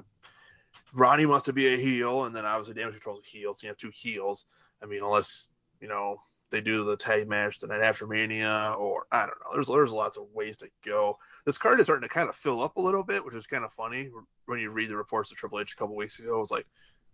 Ronnie 0.92 1.26
wants 1.26 1.44
to 1.46 1.52
be 1.52 1.74
a 1.74 1.76
heel, 1.76 2.24
and 2.24 2.34
then 2.34 2.44
obviously 2.44 2.74
Damage 2.74 2.94
Control's 2.94 3.20
a 3.24 3.28
heel, 3.28 3.54
so 3.54 3.60
you 3.62 3.68
have 3.68 3.78
two 3.78 3.92
heels. 3.92 4.44
I 4.82 4.86
mean, 4.86 5.02
unless 5.02 5.48
you 5.80 5.88
know 5.88 6.20
they 6.50 6.60
do 6.60 6.84
the 6.84 6.96
tag 6.96 7.28
match 7.28 7.58
the 7.58 7.66
night 7.66 7.82
after 7.82 8.06
Mania, 8.06 8.74
or 8.78 9.06
I 9.12 9.20
don't 9.20 9.38
know. 9.40 9.54
There's 9.54 9.68
there's 9.68 9.90
lots 9.90 10.16
of 10.16 10.26
ways 10.32 10.56
to 10.58 10.68
go. 10.84 11.18
This 11.44 11.58
card 11.58 11.80
is 11.80 11.86
starting 11.86 12.08
to 12.08 12.12
kind 12.12 12.28
of 12.28 12.36
fill 12.36 12.62
up 12.62 12.76
a 12.76 12.80
little 12.80 13.02
bit, 13.02 13.24
which 13.24 13.34
is 13.34 13.46
kind 13.46 13.64
of 13.64 13.72
funny 13.72 14.10
when 14.46 14.60
you 14.60 14.70
read 14.70 14.90
the 14.90 14.96
reports 14.96 15.30
of 15.30 15.36
Triple 15.36 15.60
H 15.60 15.72
a 15.72 15.76
couple 15.76 15.96
weeks 15.96 16.18
ago. 16.18 16.36
It 16.36 16.40
was 16.40 16.50
like 16.50 16.66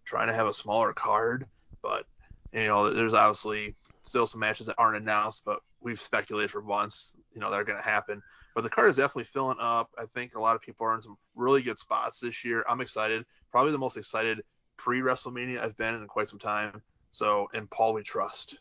trying 0.05 0.29
to 0.29 0.35
have 0.35 0.47
a 0.47 0.55
smaller 0.55 0.93
card, 0.93 1.47
but 1.83 2.05
you 2.53 2.69
know, 2.69 2.93
there's 2.93 3.15
obviously 3.15 3.75
still 4.03 4.27
some 4.27 4.41
matches 4.41 4.67
that 4.67 4.77
aren't 4.79 5.03
announced, 5.03 5.43
but 5.45 5.61
we've 5.81 6.01
speculated 6.01 6.51
for 6.51 6.63
months, 6.63 7.17
you 7.33 7.41
know, 7.41 7.51
that 7.51 7.59
are 7.59 7.65
going 7.65 7.79
to 7.79 7.85
happen. 7.85 8.23
But 8.55 8.63
the 8.63 8.71
card 8.71 8.91
is 8.91 8.97
definitely 8.97 9.25
filling 9.25 9.59
up. 9.61 9.91
I 9.99 10.07
think 10.07 10.35
a 10.35 10.41
lot 10.41 10.55
of 10.55 10.63
people 10.63 10.87
are 10.87 10.95
in 10.95 11.03
some 11.03 11.17
really 11.35 11.63
good 11.63 11.79
spots 11.79 12.21
this 12.21 12.45
year. 12.45 12.65
I'm 12.69 12.81
excited. 12.81 13.25
Probably 13.51 13.73
the 13.73 13.79
most 13.79 13.97
excited 13.97 14.43
pre 14.77 15.01
WrestleMania 15.01 15.61
I've 15.61 15.77
been 15.77 15.95
in 15.95 16.07
quite 16.07 16.29
some 16.29 16.39
time. 16.39 16.81
So, 17.13 17.49
in 17.55 17.67
Paul 17.69 17.95
we 17.95 18.03
trust. 18.03 18.59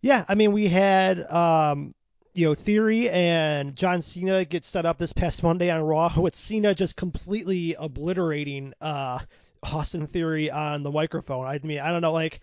Yeah, 0.00 0.24
I 0.28 0.34
mean, 0.34 0.52
we 0.52 0.68
had 0.68 1.20
um, 1.30 1.94
you 2.34 2.48
know, 2.48 2.54
Theory 2.54 3.08
and 3.10 3.76
John 3.76 4.02
Cena 4.02 4.44
get 4.44 4.64
set 4.64 4.84
up 4.84 4.98
this 4.98 5.12
past 5.12 5.42
Monday 5.42 5.70
on 5.70 5.80
Raw 5.80 6.12
with 6.20 6.34
Cena 6.34 6.74
just 6.74 6.96
completely 6.96 7.74
obliterating 7.78 8.74
uh, 8.80 9.20
Austin 9.62 10.06
Theory 10.06 10.50
on 10.50 10.82
the 10.82 10.90
microphone. 10.90 11.46
I 11.46 11.58
mean, 11.62 11.78
I 11.78 11.90
don't 11.90 12.02
know, 12.02 12.12
like 12.12 12.40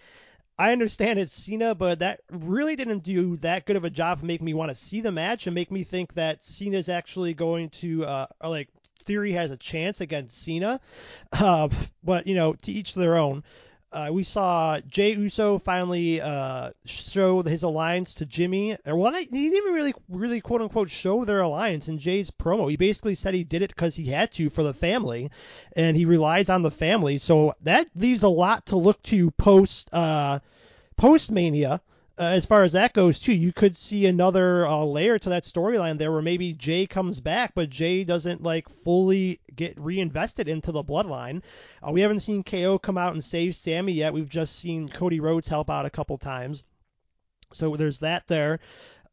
I 0.58 0.72
understand 0.72 1.18
it's 1.18 1.36
Cena, 1.36 1.74
but 1.74 2.00
that 2.00 2.22
really 2.30 2.76
didn't 2.76 3.04
do 3.04 3.38
that 3.38 3.66
good 3.66 3.76
of 3.76 3.84
a 3.84 3.90
job 3.90 4.20
of 4.20 4.24
making 4.24 4.46
me 4.46 4.54
want 4.54 4.70
to 4.70 4.76
see 4.76 5.02
the 5.02 5.12
match 5.12 5.48
and 5.48 5.56
make 5.56 5.72
me 5.72 5.84
think 5.84 6.14
that 6.14 6.44
Cena's 6.44 6.90
actually 6.90 7.34
going 7.34 7.70
to, 7.70 8.06
uh, 8.06 8.28
like, 8.44 8.70
Theory 9.04 9.32
has 9.32 9.50
a 9.50 9.58
chance 9.58 10.00
against 10.00 10.44
Cena. 10.44 10.80
Uh, 11.32 11.70
but, 12.04 12.28
you 12.28 12.36
know, 12.36 12.54
to 12.54 12.72
each 12.72 12.94
their 12.94 13.18
own. 13.18 13.44
Uh, 13.94 14.10
we 14.12 14.24
saw 14.24 14.80
Jey 14.88 15.12
Uso 15.16 15.58
finally 15.58 16.22
uh, 16.22 16.72
show 16.86 17.44
his 17.44 17.64
alliance 17.64 18.16
to 18.16 18.26
Jimmy. 18.26 18.78
Or 18.86 18.96
well, 18.96 19.14
he 19.14 19.26
didn't 19.26 19.58
even 19.58 19.74
really, 19.74 19.94
really 20.08 20.40
quote 20.40 20.62
unquote 20.62 20.90
show 20.90 21.26
their 21.26 21.42
alliance 21.42 21.90
in 21.90 21.98
Jey's 21.98 22.32
promo. 22.32 22.70
He 22.70 22.78
basically 22.78 23.16
said 23.16 23.34
he 23.34 23.44
did 23.44 23.62
it 23.62 23.76
because 23.76 23.96
he 23.96 24.06
had 24.06 24.32
to 24.34 24.50
for 24.50 24.64
the 24.64 24.74
family, 24.74 25.30
and 25.76 25.98
he 25.98 26.06
relies 26.06 26.50
on 26.50 26.62
the 26.62 26.72
family. 26.72 27.18
So 27.18 27.54
that 27.64 27.88
leaves 27.96 28.24
a 28.24 28.30
lot 28.30 28.68
to 28.68 28.78
look 28.78 29.02
to 29.04 29.30
post 29.32 29.94
uh, 29.94 30.40
post 30.96 31.32
Mania 31.32 31.82
uh, 32.22 32.26
as 32.26 32.46
far 32.46 32.62
as 32.64 32.74
that 32.74 32.94
goes 32.94 33.20
too, 33.20 33.34
you 33.34 33.52
could 33.52 33.76
see 33.76 34.06
another 34.06 34.68
uh, 34.68 34.84
layer 34.84 35.18
to 35.18 35.30
that 35.30 35.42
storyline 35.42 35.98
there 35.98 36.12
where 36.12 36.22
maybe 36.22 36.54
Jey 36.54 36.86
comes 36.86 37.20
back, 37.20 37.54
but 37.56 37.72
Jey 37.72 38.04
doesn't 38.04 38.44
like 38.44 38.70
fully 38.70 39.40
get 39.56 39.80
reinvested 39.80 40.48
into 40.48 40.72
the 40.72 40.84
bloodline. 40.84 41.42
Uh, 41.82 41.90
we 41.92 42.02
haven't 42.02 42.20
seen 42.20 42.44
KO 42.44 42.78
come 42.78 42.96
out 42.96 43.14
and 43.14 43.24
save 43.24 43.56
Sami 43.56 43.94
yet. 43.94 44.14
We've 44.14 44.30
just 44.30 44.56
seen 44.58 44.88
Cody 44.88 45.20
Rhodes 45.20 45.48
help 45.48 45.72
out 45.72 45.88
a 45.88 45.90
couple 45.90 46.16
times. 46.20 46.64
So 47.54 47.76
there's 47.76 47.98
that 48.00 48.28
there. 48.28 48.60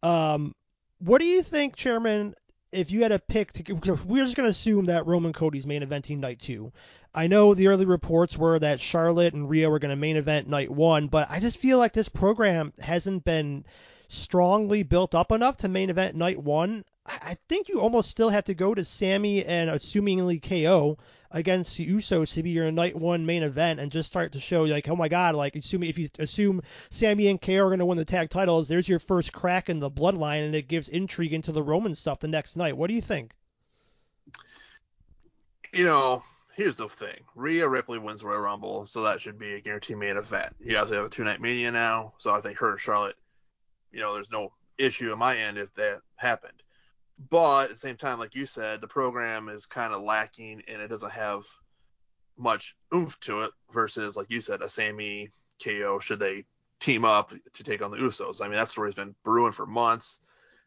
Um, 0.03 0.55
what 0.99 1.23
do 1.23 1.27
you 1.27 1.43
think, 1.43 1.77
Chairman? 1.77 2.35
If 2.73 2.91
you 2.91 3.05
had 3.05 3.13
a 3.13 3.19
pick, 3.19 3.53
to, 3.55 3.95
we're 4.07 4.25
just 4.25 4.37
going 4.37 4.45
to 4.45 4.51
assume 4.51 4.85
that 4.85 5.07
Roman 5.07 5.33
Cody's 5.33 5.67
main 5.67 5.81
eventing 5.81 6.19
night 6.19 6.41
two. 6.41 6.73
I 7.15 7.27
know 7.27 7.55
the 7.55 7.69
early 7.69 7.87
reports 7.87 8.37
were 8.37 8.59
that 8.59 8.81
Charlotte 8.81 9.35
and 9.35 9.49
Rhea 9.49 9.71
were 9.71 9.79
going 9.79 9.91
to 9.91 9.97
main 9.97 10.17
event 10.17 10.49
night 10.49 10.71
one, 10.71 11.09
but 11.09 11.29
I 11.31 11.41
just 11.41 11.59
feel 11.59 11.79
like 11.79 11.93
this 11.93 12.09
program 12.09 12.73
hasn't 12.79 13.25
been 13.25 13.65
strongly 14.09 14.83
built 14.83 15.15
up 15.15 15.33
enough 15.33 15.59
to 15.59 15.69
main 15.69 15.91
event 15.91 16.17
night 16.17 16.39
one. 16.39 16.85
I 17.07 17.39
think 17.49 17.69
you 17.69 17.81
almost 17.81 18.11
still 18.11 18.29
have 18.29 18.45
to 18.45 18.55
go 18.55 18.75
to 18.75 18.85
Sami 18.85 19.45
and 19.45 19.71
assumingly 19.71 20.43
KO 20.43 20.99
against 21.31 21.77
the 21.77 21.87
Usos 21.87 22.35
to 22.35 22.43
be 22.43 22.51
your 22.51 22.71
night 22.71 22.97
one 22.97 23.25
main 23.27 23.43
event 23.43 23.81
and 23.81 23.91
just 23.91 24.09
start 24.09 24.33
to 24.33 24.41
show 24.41 24.65
like, 24.65 24.89
oh 24.89 24.97
my 24.97 25.09
god, 25.09 25.35
like 25.35 25.57
assuming 25.57 25.89
if 25.89 25.99
you 25.99 26.09
assume 26.19 26.63
Sami 26.91 27.29
and 27.29 27.41
KO 27.41 27.65
are 27.65 27.69
going 27.69 27.79
to 27.79 27.87
win 27.87 27.99
the 27.99 28.05
tag 28.05 28.29
titles, 28.31 28.69
there's 28.69 28.89
your 28.89 28.99
first 28.99 29.33
crack 29.33 29.69
in 29.71 29.79
the 29.79 29.91
bloodline 29.91 30.45
and 30.45 30.55
it 30.55 30.69
gives 30.69 30.89
intrigue 30.89 31.33
into 31.33 31.53
the 31.53 31.63
Roman 31.63 31.95
stuff 31.95 32.21
the 32.21 32.29
next 32.29 32.57
night. 32.57 32.77
What 32.77 32.89
do 32.89 32.95
you 32.95 33.03
think? 33.03 33.33
You 35.73 35.85
know, 35.85 36.23
here's 36.59 36.77
the 36.77 36.89
thing: 36.89 37.21
Rhea 37.37 37.69
Ripley 37.69 37.99
wins 37.99 38.25
Royal 38.25 38.41
Rumble, 38.41 38.85
so 38.85 39.01
that 39.03 39.23
should 39.23 39.39
be 39.39 39.55
a 39.55 39.61
guaranteed 39.61 39.97
main 39.97 40.17
event. 40.17 40.55
You 40.59 40.73
guys 40.73 40.91
have 40.91 41.07
a 41.07 41.09
two 41.09 41.25
night 41.25 41.41
mania 41.41 41.71
now, 41.71 42.15
so 42.19 42.35
I 42.35 42.41
think 42.41 42.59
her 42.59 42.73
and 42.73 42.81
Charlotte, 42.81 43.17
you 43.93 44.01
know, 44.01 44.13
there's 44.13 44.33
no 44.33 44.53
issue 44.77 45.13
on 45.13 45.19
my 45.19 45.37
end 45.37 45.57
if 45.57 45.73
that 45.77 46.01
happened. 46.17 46.61
But 47.31 47.65
at 47.65 47.71
the 47.71 47.79
same 47.79 47.97
time, 47.97 48.19
like 48.19 48.35
you 48.35 48.45
said, 48.45 48.81
the 48.81 48.89
program 48.89 49.49
is 49.49 49.67
kind 49.67 49.95
of 49.95 50.03
lacking 50.03 50.63
and 50.69 50.83
it 50.83 50.89
doesn't 50.89 51.13
have 51.13 51.45
much 52.37 52.77
oomph 52.95 53.19
to 53.21 53.43
it 53.43 53.51
versus, 53.73 54.17
like 54.17 54.31
you 54.31 54.41
said, 54.41 54.61
a 54.61 54.69
Sami 54.69 55.31
KO 55.65 55.99
should 56.01 56.21
they 56.21 56.45
team 56.81 57.05
up 57.05 57.33
to 57.55 57.65
take 57.65 57.83
on 57.83 57.91
the 57.91 57.97
Usos. 57.97 58.41
I 58.41 58.45
mean, 58.45 58.57
that 58.57 58.69
story's 58.69 58.95
been 58.95 59.15
brewing 59.25 59.53
for 59.53 59.67
months, 59.67 60.21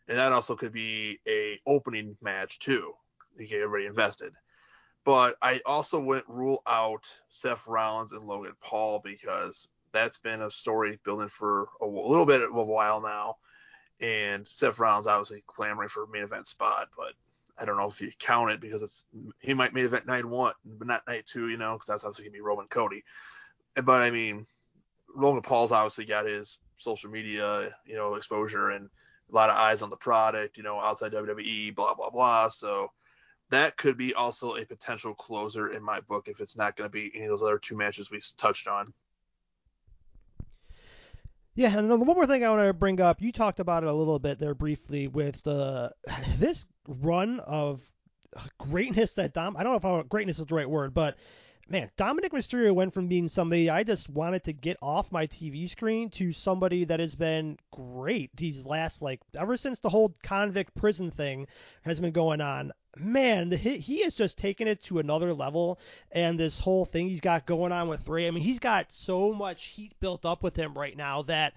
and 0.08 0.18
that 0.18 0.34
also 0.34 0.56
could 0.56 0.74
be 0.74 1.20
a 1.28 1.60
opening 1.66 2.18
match 2.22 2.60
too. 2.60 2.94
You 3.38 3.48
get 3.48 3.62
everybody 3.62 3.86
invested. 3.88 4.34
But 5.04 5.36
I 5.42 5.62
also 5.66 6.00
wouldn't 6.00 6.30
rule 6.30 6.62
out 6.68 7.12
Seth 7.30 7.66
Rollins 7.66 8.12
and 8.12 8.24
Logan 8.24 8.54
Paul 8.62 9.02
because 9.04 9.68
that's 9.94 10.18
been 10.18 10.44
a 10.44 10.52
story 10.52 11.00
building 11.04 11.30
for 11.30 11.70
a, 11.82 11.86
little 11.86 12.26
bit 12.26 12.42
of 12.42 12.56
a 12.56 12.64
while 12.64 13.02
now. 13.02 13.38
and 14.00 14.48
Seth 14.48 14.80
Rollins 14.80 15.08
obviously 15.08 15.44
clamoring 15.48 15.90
for 15.90 16.04
a 16.04 16.08
main 16.08 16.24
event 16.24 16.48
spot, 16.48 16.90
but 16.96 17.14
I 17.58 17.66
don't 17.66 17.78
know 17.78 17.90
if 17.90 18.02
you 18.02 18.12
count 18.20 18.52
it 18.52 18.62
because 18.62 18.82
it's 18.82 19.04
he 19.40 19.54
might 19.54 19.74
main 19.74 19.86
event 19.86 20.08
night 20.08 20.26
one, 20.26 20.54
but 20.66 20.88
not 20.88 21.06
night 21.08 21.26
two, 21.28 21.50
you 21.50 21.58
know, 21.58 21.74
because 21.74 21.88
that's 21.88 22.04
obviously 22.04 22.26
gonna 22.26 22.34
be 22.34 22.42
Roman 22.42 22.68
Cody. 22.68 23.04
But 23.76 24.02
I 24.02 24.12
mean, 24.12 24.46
Logan 25.16 25.42
Paul's 25.42 25.72
obviously 25.72 26.06
got 26.06 26.26
his 26.26 26.58
social 26.78 27.12
media, 27.12 27.76
you 27.86 27.96
know, 27.96 28.16
exposure 28.16 28.72
and 28.72 28.90
a 29.32 29.36
lot 29.36 29.50
of 29.50 29.56
eyes 29.56 29.82
on 29.82 29.90
the 29.90 29.96
product, 29.96 30.58
you 30.58 30.64
know, 30.64 30.80
outside 30.80 31.12
WWE, 31.12 31.76
blah 31.76 31.94
blah 31.94 32.10
blah. 32.10 32.50
So 32.50 32.92
that 33.52 33.78
could 33.78 33.98
be 33.98 34.14
also 34.14 34.56
a 34.56 34.66
potential 34.66 35.14
closer 35.14 35.74
in 35.74 35.84
my 35.84 36.00
book 36.00 36.28
if 36.28 36.40
it's 36.40 36.58
not 36.58 36.76
going 36.76 36.90
to 36.90 36.92
be 36.92 37.12
any 37.14 37.26
of 37.26 37.30
those 37.30 37.44
other 37.44 37.60
two 37.60 37.78
matches 37.78 38.10
we 38.10 38.20
touched 38.38 38.68
on. 38.68 38.94
Yeah, 41.54 41.78
and 41.78 41.90
one 41.90 42.08
more 42.08 42.26
thing 42.26 42.46
I 42.46 42.50
want 42.50 42.66
to 42.66 42.74
bring 42.74 43.02
up. 43.02 43.22
You 43.22 43.34
talked 43.34 43.60
about 43.60 43.84
it 43.84 43.90
a 43.90 43.94
little 43.94 44.20
bit 44.20 44.40
there 44.40 44.56
briefly 44.56 45.08
with 45.08 45.44
the 45.44 45.92
this 46.38 46.66
run 46.88 47.42
of 47.42 47.82
greatness 48.58 49.16
that 49.16 49.34
Dom. 49.34 49.58
I 49.58 49.64
don't 49.64 49.84
know 49.84 50.00
if 50.00 50.10
greatness 50.10 50.40
is 50.40 50.46
the 50.46 50.56
right 50.56 50.70
word, 50.70 50.94
but 50.94 51.18
man, 51.68 51.92
Dominik 51.98 52.32
Mysterio 52.32 52.74
went 52.74 52.94
from 52.94 53.08
being 53.08 53.28
somebody 53.28 53.70
I 53.70 53.84
just 53.84 54.10
wanted 54.10 54.46
to 54.46 54.54
get 54.54 54.78
off 54.82 55.12
my 55.12 55.28
TV 55.28 55.70
screen 55.70 56.10
to 56.12 56.32
somebody 56.32 56.86
that 56.86 57.02
has 57.02 57.16
been 57.16 57.58
great 57.72 58.34
these 58.38 58.66
last 58.66 59.02
like 59.02 59.20
ever 59.38 59.58
since 59.58 59.80
the 59.80 59.90
whole 59.90 60.14
convict 60.24 60.74
prison 60.76 61.12
thing 61.12 61.48
has 61.84 62.00
been 62.00 62.12
going 62.12 62.40
on. 62.40 62.72
Man, 62.98 63.50
the, 63.50 63.58
he 63.58 64.02
has 64.04 64.16
just 64.16 64.38
taken 64.38 64.68
it 64.68 64.84
to 64.84 65.00
another 65.00 65.34
level, 65.34 65.80
and 66.12 66.40
this 66.40 66.60
whole 66.60 66.86
thing 66.86 67.08
he's 67.08 67.22
got 67.22 67.46
going 67.46 67.72
on 67.72 67.88
with 67.88 68.08
Rey, 68.08 68.28
I 68.28 68.32
mean, 68.32 68.44
he's 68.44 68.60
got 68.60 68.92
so 68.92 69.34
much 69.34 69.68
heat 69.68 69.98
built 70.00 70.26
up 70.26 70.44
with 70.44 70.56
him 70.56 70.74
right 70.74 70.96
now 70.96 71.22
that 71.24 71.54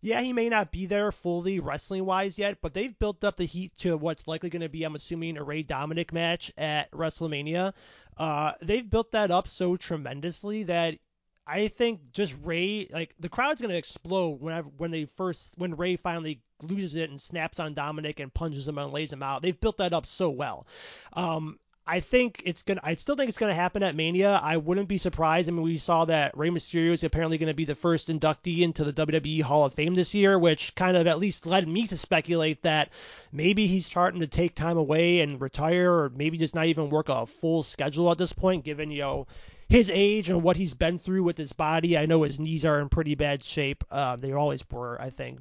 yeah, 0.00 0.20
he 0.20 0.32
may 0.32 0.48
not 0.48 0.70
be 0.70 0.86
there 0.86 1.10
fully 1.10 1.58
wrestling 1.58 2.04
wise 2.04 2.38
yet, 2.38 2.58
but 2.60 2.74
they've 2.74 2.96
built 2.98 3.24
up 3.24 3.36
the 3.36 3.44
heat 3.44 3.76
to 3.78 3.96
what's 3.96 4.28
likely 4.28 4.50
going 4.50 4.62
to 4.62 4.68
be, 4.68 4.84
I'm 4.84 4.94
assuming, 4.94 5.36
a 5.36 5.42
Rey 5.42 5.64
Dominik 5.64 6.12
match 6.12 6.52
at 6.56 6.90
WrestleMania. 6.92 7.72
Uh, 8.16 8.52
they've 8.62 8.88
built 8.88 9.12
that 9.12 9.30
up 9.30 9.48
so 9.48 9.76
tremendously 9.76 10.64
that 10.64 10.98
I 11.46 11.68
think 11.68 12.12
just 12.12 12.36
Rey, 12.44 12.88
like 12.90 13.14
the 13.20 13.28
crowd's 13.28 13.60
gonna 13.60 13.74
explode 13.74 14.40
whenever 14.40 14.68
when 14.76 14.90
they 14.90 15.04
first 15.16 15.54
when 15.58 15.76
Rey 15.76 15.96
finally 15.96 16.40
loses 16.62 16.94
it 16.94 17.10
and 17.10 17.20
snaps 17.20 17.60
on 17.60 17.74
Dominik 17.74 18.20
and 18.20 18.32
punches 18.32 18.66
him 18.66 18.78
and 18.78 18.92
lays 18.92 19.12
him 19.12 19.22
out. 19.22 19.42
They've 19.42 19.60
built 19.60 19.78
that 19.78 19.92
up 19.92 20.06
so 20.06 20.30
well. 20.30 20.66
Um, 21.12 21.58
I 21.88 22.00
think 22.00 22.42
it's 22.44 22.62
gonna. 22.62 22.80
I 22.82 22.96
still 22.96 23.14
think 23.14 23.28
it's 23.28 23.38
gonna 23.38 23.54
happen 23.54 23.84
at 23.84 23.94
Mania. 23.94 24.40
I 24.42 24.56
wouldn't 24.56 24.88
be 24.88 24.98
surprised. 24.98 25.48
I 25.48 25.52
mean, 25.52 25.62
we 25.62 25.78
saw 25.78 26.04
that 26.06 26.36
Rey 26.36 26.50
Mysterio 26.50 26.90
is 26.90 27.04
apparently 27.04 27.38
to 27.38 27.54
be 27.54 27.64
the 27.64 27.76
first 27.76 28.08
inductee 28.08 28.62
into 28.62 28.82
the 28.82 28.92
WWE 28.92 29.42
Hall 29.42 29.64
of 29.64 29.74
Fame 29.74 29.94
this 29.94 30.12
year, 30.12 30.36
which 30.36 30.74
kind 30.74 30.96
of 30.96 31.06
at 31.06 31.20
least 31.20 31.46
led 31.46 31.68
me 31.68 31.86
to 31.86 31.96
speculate 31.96 32.62
that 32.62 32.90
maybe 33.30 33.68
he's 33.68 33.86
starting 33.86 34.18
to 34.18 34.26
take 34.26 34.56
time 34.56 34.76
away 34.76 35.20
and 35.20 35.40
retire, 35.40 35.92
or 35.92 36.10
maybe 36.10 36.38
just 36.38 36.56
not 36.56 36.66
even 36.66 36.90
work 36.90 37.08
a 37.08 37.24
full 37.24 37.62
schedule 37.62 38.10
at 38.10 38.18
this 38.18 38.32
point, 38.32 38.64
given 38.64 38.90
you 38.90 39.02
know 39.02 39.26
his 39.68 39.88
age 39.88 40.28
and 40.28 40.42
what 40.42 40.56
he's 40.56 40.74
been 40.74 40.98
through 40.98 41.22
with 41.22 41.38
his 41.38 41.52
body. 41.52 41.96
I 41.96 42.06
know 42.06 42.22
his 42.24 42.40
knees 42.40 42.64
are 42.64 42.80
in 42.80 42.88
pretty 42.88 43.14
bad 43.14 43.44
shape. 43.44 43.84
Uh, 43.92 44.16
they 44.16 44.32
always 44.32 44.68
were, 44.72 45.00
I 45.00 45.10
think. 45.10 45.38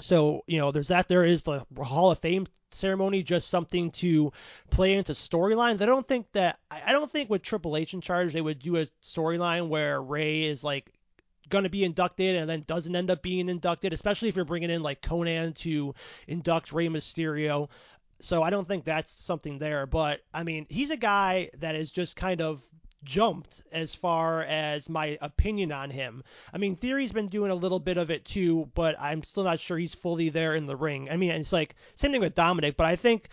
So, 0.00 0.42
you 0.46 0.58
know, 0.58 0.72
there's 0.72 0.88
that. 0.88 1.08
There 1.08 1.24
is 1.24 1.42
the 1.42 1.64
Hall 1.78 2.10
of 2.10 2.18
Fame 2.18 2.46
ceremony, 2.70 3.22
just 3.22 3.48
something 3.48 3.90
to 3.92 4.32
play 4.70 4.94
into 4.94 5.12
storylines. 5.12 5.82
I 5.82 5.86
don't 5.86 6.06
think 6.06 6.26
that, 6.32 6.58
I 6.70 6.92
don't 6.92 7.10
think 7.10 7.30
with 7.30 7.42
Triple 7.42 7.76
H 7.76 7.94
in 7.94 8.00
charge, 8.00 8.32
they 8.32 8.40
would 8.40 8.58
do 8.58 8.76
a 8.76 8.86
storyline 9.02 9.68
where 9.68 10.00
Rey 10.02 10.44
is 10.44 10.64
like 10.64 10.92
going 11.48 11.64
to 11.64 11.70
be 11.70 11.84
inducted 11.84 12.36
and 12.36 12.48
then 12.48 12.64
doesn't 12.66 12.94
end 12.94 13.10
up 13.10 13.22
being 13.22 13.48
inducted, 13.48 13.92
especially 13.92 14.28
if 14.28 14.36
you're 14.36 14.44
bringing 14.44 14.70
in 14.70 14.82
like 14.82 15.02
Konnan 15.02 15.54
to 15.58 15.94
induct 16.28 16.72
Rey 16.72 16.88
Mysterio. 16.88 17.68
So 18.20 18.42
I 18.42 18.50
don't 18.50 18.68
think 18.68 18.84
that's 18.84 19.20
something 19.22 19.58
there. 19.58 19.86
But 19.86 20.20
I 20.32 20.44
mean, 20.44 20.66
he's 20.68 20.90
a 20.90 20.96
guy 20.96 21.50
that 21.58 21.74
is 21.74 21.90
just 21.90 22.16
kind 22.16 22.40
of 22.40 22.62
jumped 23.04 23.62
as 23.72 23.94
far 23.94 24.42
as 24.42 24.88
my 24.88 25.18
opinion 25.20 25.72
on 25.72 25.90
him. 25.90 26.22
I 26.52 26.58
mean, 26.58 26.76
Theory's 26.76 27.12
been 27.12 27.28
doing 27.28 27.50
a 27.50 27.54
little 27.54 27.80
bit 27.80 27.96
of 27.96 28.10
it 28.10 28.24
too, 28.24 28.70
but 28.74 28.96
I'm 29.00 29.22
still 29.22 29.44
not 29.44 29.60
sure 29.60 29.78
he's 29.78 29.94
fully 29.94 30.28
there 30.28 30.54
in 30.54 30.66
the 30.66 30.76
ring. 30.76 31.08
I 31.10 31.16
mean, 31.16 31.30
it's 31.30 31.52
like 31.52 31.74
same 31.94 32.12
thing 32.12 32.20
with 32.20 32.34
Dominik, 32.34 32.76
but 32.76 32.86
I 32.86 32.96
think 32.96 33.28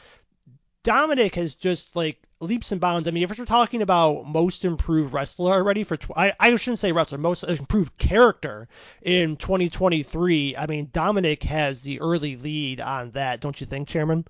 Dominik 0.83 1.35
has 1.35 1.55
just 1.55 1.95
like 1.95 2.21
leaps 2.39 2.71
and 2.71 2.79
bounds. 2.79 3.07
I 3.07 3.11
mean, 3.11 3.23
if 3.23 3.37
we're 3.37 3.45
talking 3.45 3.81
about 3.81 4.25
most 4.25 4.63
improved 4.63 5.13
wrestler 5.13 5.51
already 5.51 5.83
for, 5.83 5.97
tw- 5.97 6.11
I, 6.15 6.33
I 6.39 6.55
shouldn't 6.55 6.79
say 6.79 6.91
wrestler, 6.91 7.17
most 7.17 7.43
improved 7.43 7.97
character 7.97 8.67
in 9.01 9.35
2023, 9.37 10.55
I 10.55 10.67
mean, 10.67 10.87
Dominik 10.87 11.43
has 11.43 11.81
the 11.81 11.99
early 11.99 12.37
lead 12.37 12.79
on 12.79 13.11
that, 13.11 13.41
don't 13.41 13.59
you 13.59 13.67
think, 13.67 13.87
Chairman? 13.87 14.25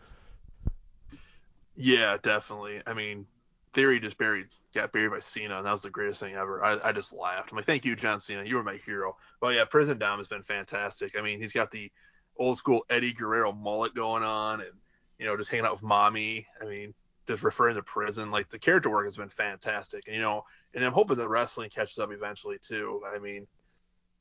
Yeah, 1.75 2.17
definitely. 2.23 2.81
I 2.87 2.93
mean, 2.93 3.27
Theory 3.73 3.99
just 3.99 4.17
buried 4.17 4.47
got 4.77 4.91
buried 4.91 5.11
by 5.11 5.19
Cena, 5.19 5.57
and 5.57 5.65
that 5.65 5.71
was 5.71 5.81
the 5.81 5.89
greatest 5.89 6.19
thing 6.19 6.35
ever. 6.35 6.63
I, 6.63 6.89
I 6.89 6.91
just 6.91 7.13
laughed. 7.13 7.51
I'm 7.51 7.57
like, 7.57 7.65
thank 7.65 7.85
you, 7.85 7.95
John 7.95 8.19
Cena. 8.19 8.43
You 8.43 8.55
were 8.55 8.63
my 8.63 8.77
hero. 8.77 9.17
But 9.41 9.55
yeah, 9.55 9.65
Prison 9.65 9.97
Dom 9.97 10.19
has 10.19 10.27
been 10.27 10.43
fantastic. 10.43 11.15
I 11.17 11.21
mean, 11.21 11.41
he's 11.41 11.53
got 11.53 11.71
the 11.71 11.91
old 12.37 12.57
school 12.57 12.85
Eddie 12.89 13.13
Guerrero 13.13 13.51
mullet 13.51 13.95
going 13.95 14.23
on, 14.23 14.61
and 14.61 14.71
you 15.17 15.25
know, 15.25 15.35
just 15.35 15.49
hanging 15.49 15.65
out 15.65 15.73
with 15.73 15.83
mommy. 15.83 16.45
I 16.61 16.65
mean, 16.65 16.93
just 17.27 17.43
referring 17.43 17.75
to 17.75 17.83
prison. 17.83 18.31
Like 18.31 18.49
the 18.49 18.59
character 18.59 18.89
work 18.89 19.05
has 19.05 19.17
been 19.17 19.29
fantastic. 19.29 20.03
And, 20.07 20.15
you 20.15 20.21
know, 20.21 20.43
and 20.73 20.83
I'm 20.83 20.93
hoping 20.93 21.17
that 21.17 21.27
wrestling 21.27 21.69
catches 21.69 21.97
up 21.97 22.11
eventually 22.11 22.57
too. 22.65 23.01
I 23.13 23.19
mean, 23.19 23.47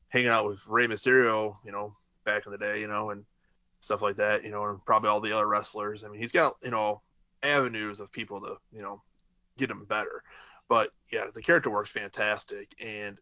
hanging 0.09 0.29
out 0.29 0.47
with 0.47 0.67
Rey 0.67 0.87
Mysterio, 0.87 1.57
you 1.65 1.73
know, 1.73 1.95
back 2.25 2.47
in 2.47 2.53
the 2.53 2.59
day, 2.59 2.81
you 2.81 2.89
know, 2.89 3.11
and 3.11 3.25
stuff 3.81 4.03
like 4.03 4.17
that, 4.17 4.43
you 4.43 4.51
know, 4.51 4.65
and 4.65 4.85
probably 4.85 5.09
all 5.09 5.21
the 5.21 5.33
other 5.33 5.47
wrestlers. 5.47 6.03
I 6.03 6.09
mean, 6.09 6.21
he's 6.21 6.33
got, 6.33 6.55
you 6.63 6.71
know, 6.71 7.03
avenues 7.43 8.01
of 8.01 8.11
people 8.11 8.41
to, 8.41 8.57
you 8.73 8.83
know, 8.83 9.03
get 9.59 9.71
him 9.71 9.85
better. 9.85 10.23
But 10.69 10.91
yeah, 11.13 11.27
the 11.33 11.43
character 11.43 11.71
work's 11.71 11.91
fantastic, 11.91 12.75
and 12.81 13.19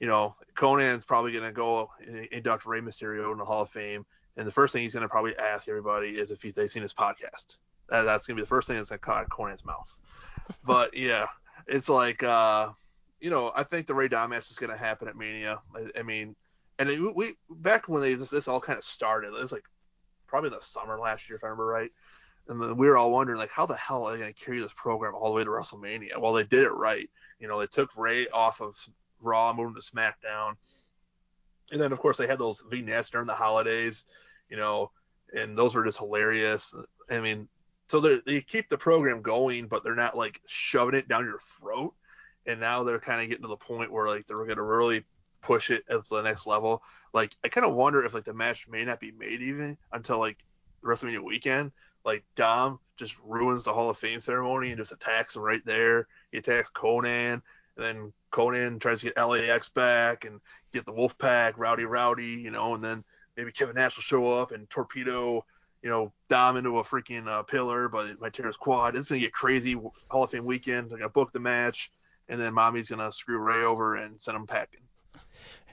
you 0.00 0.06
know 0.06 0.34
Konnan's 0.54 1.04
probably 1.04 1.32
gonna 1.32 1.52
go 1.52 1.90
induct 2.32 2.66
Rey 2.66 2.80
Mysterio 2.80 3.32
in 3.32 3.38
the 3.38 3.44
Hall 3.44 3.62
of 3.62 3.70
Fame, 3.70 4.06
and 4.36 4.46
the 4.46 4.52
first 4.52 4.72
thing 4.72 4.82
he's 4.82 4.94
gonna 4.94 5.08
probably 5.08 5.36
ask 5.36 5.68
everybody 5.68 6.10
is 6.10 6.30
if 6.30 6.42
he, 6.42 6.50
they've 6.50 6.70
seen 6.70 6.82
his 6.82 6.94
podcast. 6.94 7.56
That, 7.88 8.02
that's 8.02 8.26
gonna 8.26 8.36
be 8.36 8.42
the 8.42 8.48
first 8.48 8.66
thing 8.66 8.76
that's 8.76 8.88
gonna 8.88 8.98
come 8.98 9.14
out 9.14 9.24
of 9.24 9.30
Konnan's 9.30 9.64
mouth. 9.64 9.88
but 10.64 10.96
yeah, 10.96 11.26
it's 11.66 11.88
like 11.88 12.22
uh, 12.22 12.70
you 13.20 13.30
know 13.30 13.52
I 13.54 13.64
think 13.64 13.86
the 13.86 13.94
Rey 13.94 14.08
Dom 14.08 14.30
match 14.30 14.50
is 14.50 14.56
gonna 14.56 14.76
happen 14.76 15.08
at 15.08 15.16
Mania. 15.16 15.60
I, 15.74 16.00
I 16.00 16.02
mean, 16.02 16.34
and 16.78 16.88
it, 16.88 17.14
we 17.14 17.34
back 17.50 17.88
when 17.88 18.00
they, 18.02 18.14
this, 18.14 18.30
this 18.30 18.48
all 18.48 18.60
kind 18.60 18.78
of 18.78 18.84
started, 18.84 19.28
it 19.28 19.40
was 19.40 19.52
like 19.52 19.64
probably 20.26 20.50
the 20.50 20.60
summer 20.60 20.98
last 20.98 21.28
year 21.28 21.36
if 21.36 21.44
I 21.44 21.48
remember 21.48 21.66
right 21.66 21.90
and 22.48 22.60
then 22.60 22.76
we 22.76 22.88
were 22.88 22.96
all 22.96 23.10
wondering 23.10 23.38
like 23.38 23.50
how 23.50 23.66
the 23.66 23.76
hell 23.76 24.04
are 24.04 24.12
they 24.12 24.18
going 24.18 24.32
to 24.32 24.44
carry 24.44 24.60
this 24.60 24.72
program 24.76 25.14
all 25.14 25.28
the 25.28 25.34
way 25.34 25.44
to 25.44 25.50
WrestleMania? 25.50 26.18
Well, 26.18 26.32
they 26.32 26.44
did 26.44 26.62
it 26.62 26.72
right. 26.72 27.08
You 27.38 27.48
know, 27.48 27.58
they 27.58 27.66
took 27.66 27.90
Rey 27.96 28.28
off 28.28 28.60
of 28.60 28.76
Raw, 29.20 29.52
moved 29.52 29.76
him 29.76 29.82
to 29.82 29.90
SmackDown, 29.90 30.56
and 31.72 31.80
then 31.80 31.92
of 31.92 31.98
course 31.98 32.16
they 32.16 32.26
had 32.26 32.38
those 32.38 32.62
vignettes 32.70 33.10
during 33.10 33.26
the 33.26 33.34
holidays, 33.34 34.04
you 34.48 34.56
know, 34.56 34.90
and 35.34 35.56
those 35.56 35.74
were 35.74 35.84
just 35.84 35.98
hilarious. 35.98 36.74
I 37.10 37.18
mean, 37.20 37.48
so 37.88 38.00
they 38.00 38.40
keep 38.40 38.68
the 38.68 38.78
program 38.78 39.22
going, 39.22 39.68
but 39.68 39.84
they're 39.84 39.94
not 39.94 40.16
like 40.16 40.40
shoving 40.46 40.94
it 40.94 41.08
down 41.08 41.24
your 41.24 41.40
throat. 41.58 41.94
And 42.46 42.60
now 42.60 42.84
they're 42.84 43.00
kind 43.00 43.22
of 43.22 43.28
getting 43.28 43.42
to 43.42 43.48
the 43.48 43.56
point 43.56 43.92
where 43.92 44.08
like 44.08 44.26
they're 44.26 44.36
going 44.44 44.56
to 44.56 44.62
really 44.62 45.04
push 45.42 45.70
it 45.70 45.84
to 45.88 46.02
the 46.10 46.22
next 46.22 46.46
level. 46.46 46.82
Like 47.12 47.36
I 47.44 47.48
kind 47.48 47.66
of 47.66 47.74
wonder 47.74 48.04
if 48.04 48.14
like 48.14 48.24
the 48.24 48.34
match 48.34 48.66
may 48.68 48.84
not 48.84 49.00
be 49.00 49.12
made 49.12 49.40
even 49.40 49.76
until 49.92 50.18
like 50.18 50.44
WrestleMania 50.82 51.22
weekend 51.22 51.72
like 52.06 52.24
Dom 52.36 52.78
just 52.96 53.16
ruins 53.22 53.64
the 53.64 53.74
Hall 53.74 53.90
of 53.90 53.98
Fame 53.98 54.20
ceremony 54.20 54.68
and 54.68 54.78
just 54.78 54.92
attacks 54.92 55.34
him 55.36 55.42
right 55.42 55.60
there. 55.66 56.06
He 56.30 56.38
attacks 56.38 56.70
Konnan, 56.74 57.32
and 57.34 57.42
then 57.76 58.12
Konnan 58.32 58.80
tries 58.80 59.00
to 59.00 59.06
get 59.06 59.18
LAX 59.18 59.68
back 59.68 60.24
and 60.24 60.40
get 60.72 60.86
the 60.86 60.92
Wolf 60.92 61.18
Pack, 61.18 61.58
Rowdy 61.58 61.84
Rowdy, 61.84 62.40
you 62.40 62.50
know, 62.52 62.74
and 62.74 62.82
then 62.82 63.04
maybe 63.36 63.52
Kevin 63.52 63.74
Nash 63.74 63.96
will 63.96 64.02
show 64.02 64.30
up 64.30 64.52
and 64.52 64.70
torpedo, 64.70 65.44
you 65.82 65.90
know, 65.90 66.12
Dom 66.30 66.56
into 66.56 66.78
a 66.78 66.84
freaking 66.84 67.26
uh, 67.26 67.42
pillar, 67.42 67.88
but 67.88 68.06
it 68.06 68.20
might 68.20 68.32
tear 68.32 68.46
his 68.46 68.56
quad. 68.56 68.94
It's 68.94 69.08
gonna 69.08 69.20
get 69.20 69.32
crazy. 69.32 69.76
Hall 70.08 70.22
of 70.22 70.30
Fame 70.30 70.44
weekend. 70.44 70.90
They're 70.90 70.98
gonna 70.98 71.10
book 71.10 71.32
the 71.32 71.40
match, 71.40 71.90
and 72.28 72.40
then 72.40 72.54
Mommy's 72.54 72.88
gonna 72.88 73.10
screw 73.10 73.38
Rey 73.38 73.64
over 73.64 73.96
and 73.96 74.22
send 74.22 74.36
him 74.36 74.46
packing. 74.46 74.80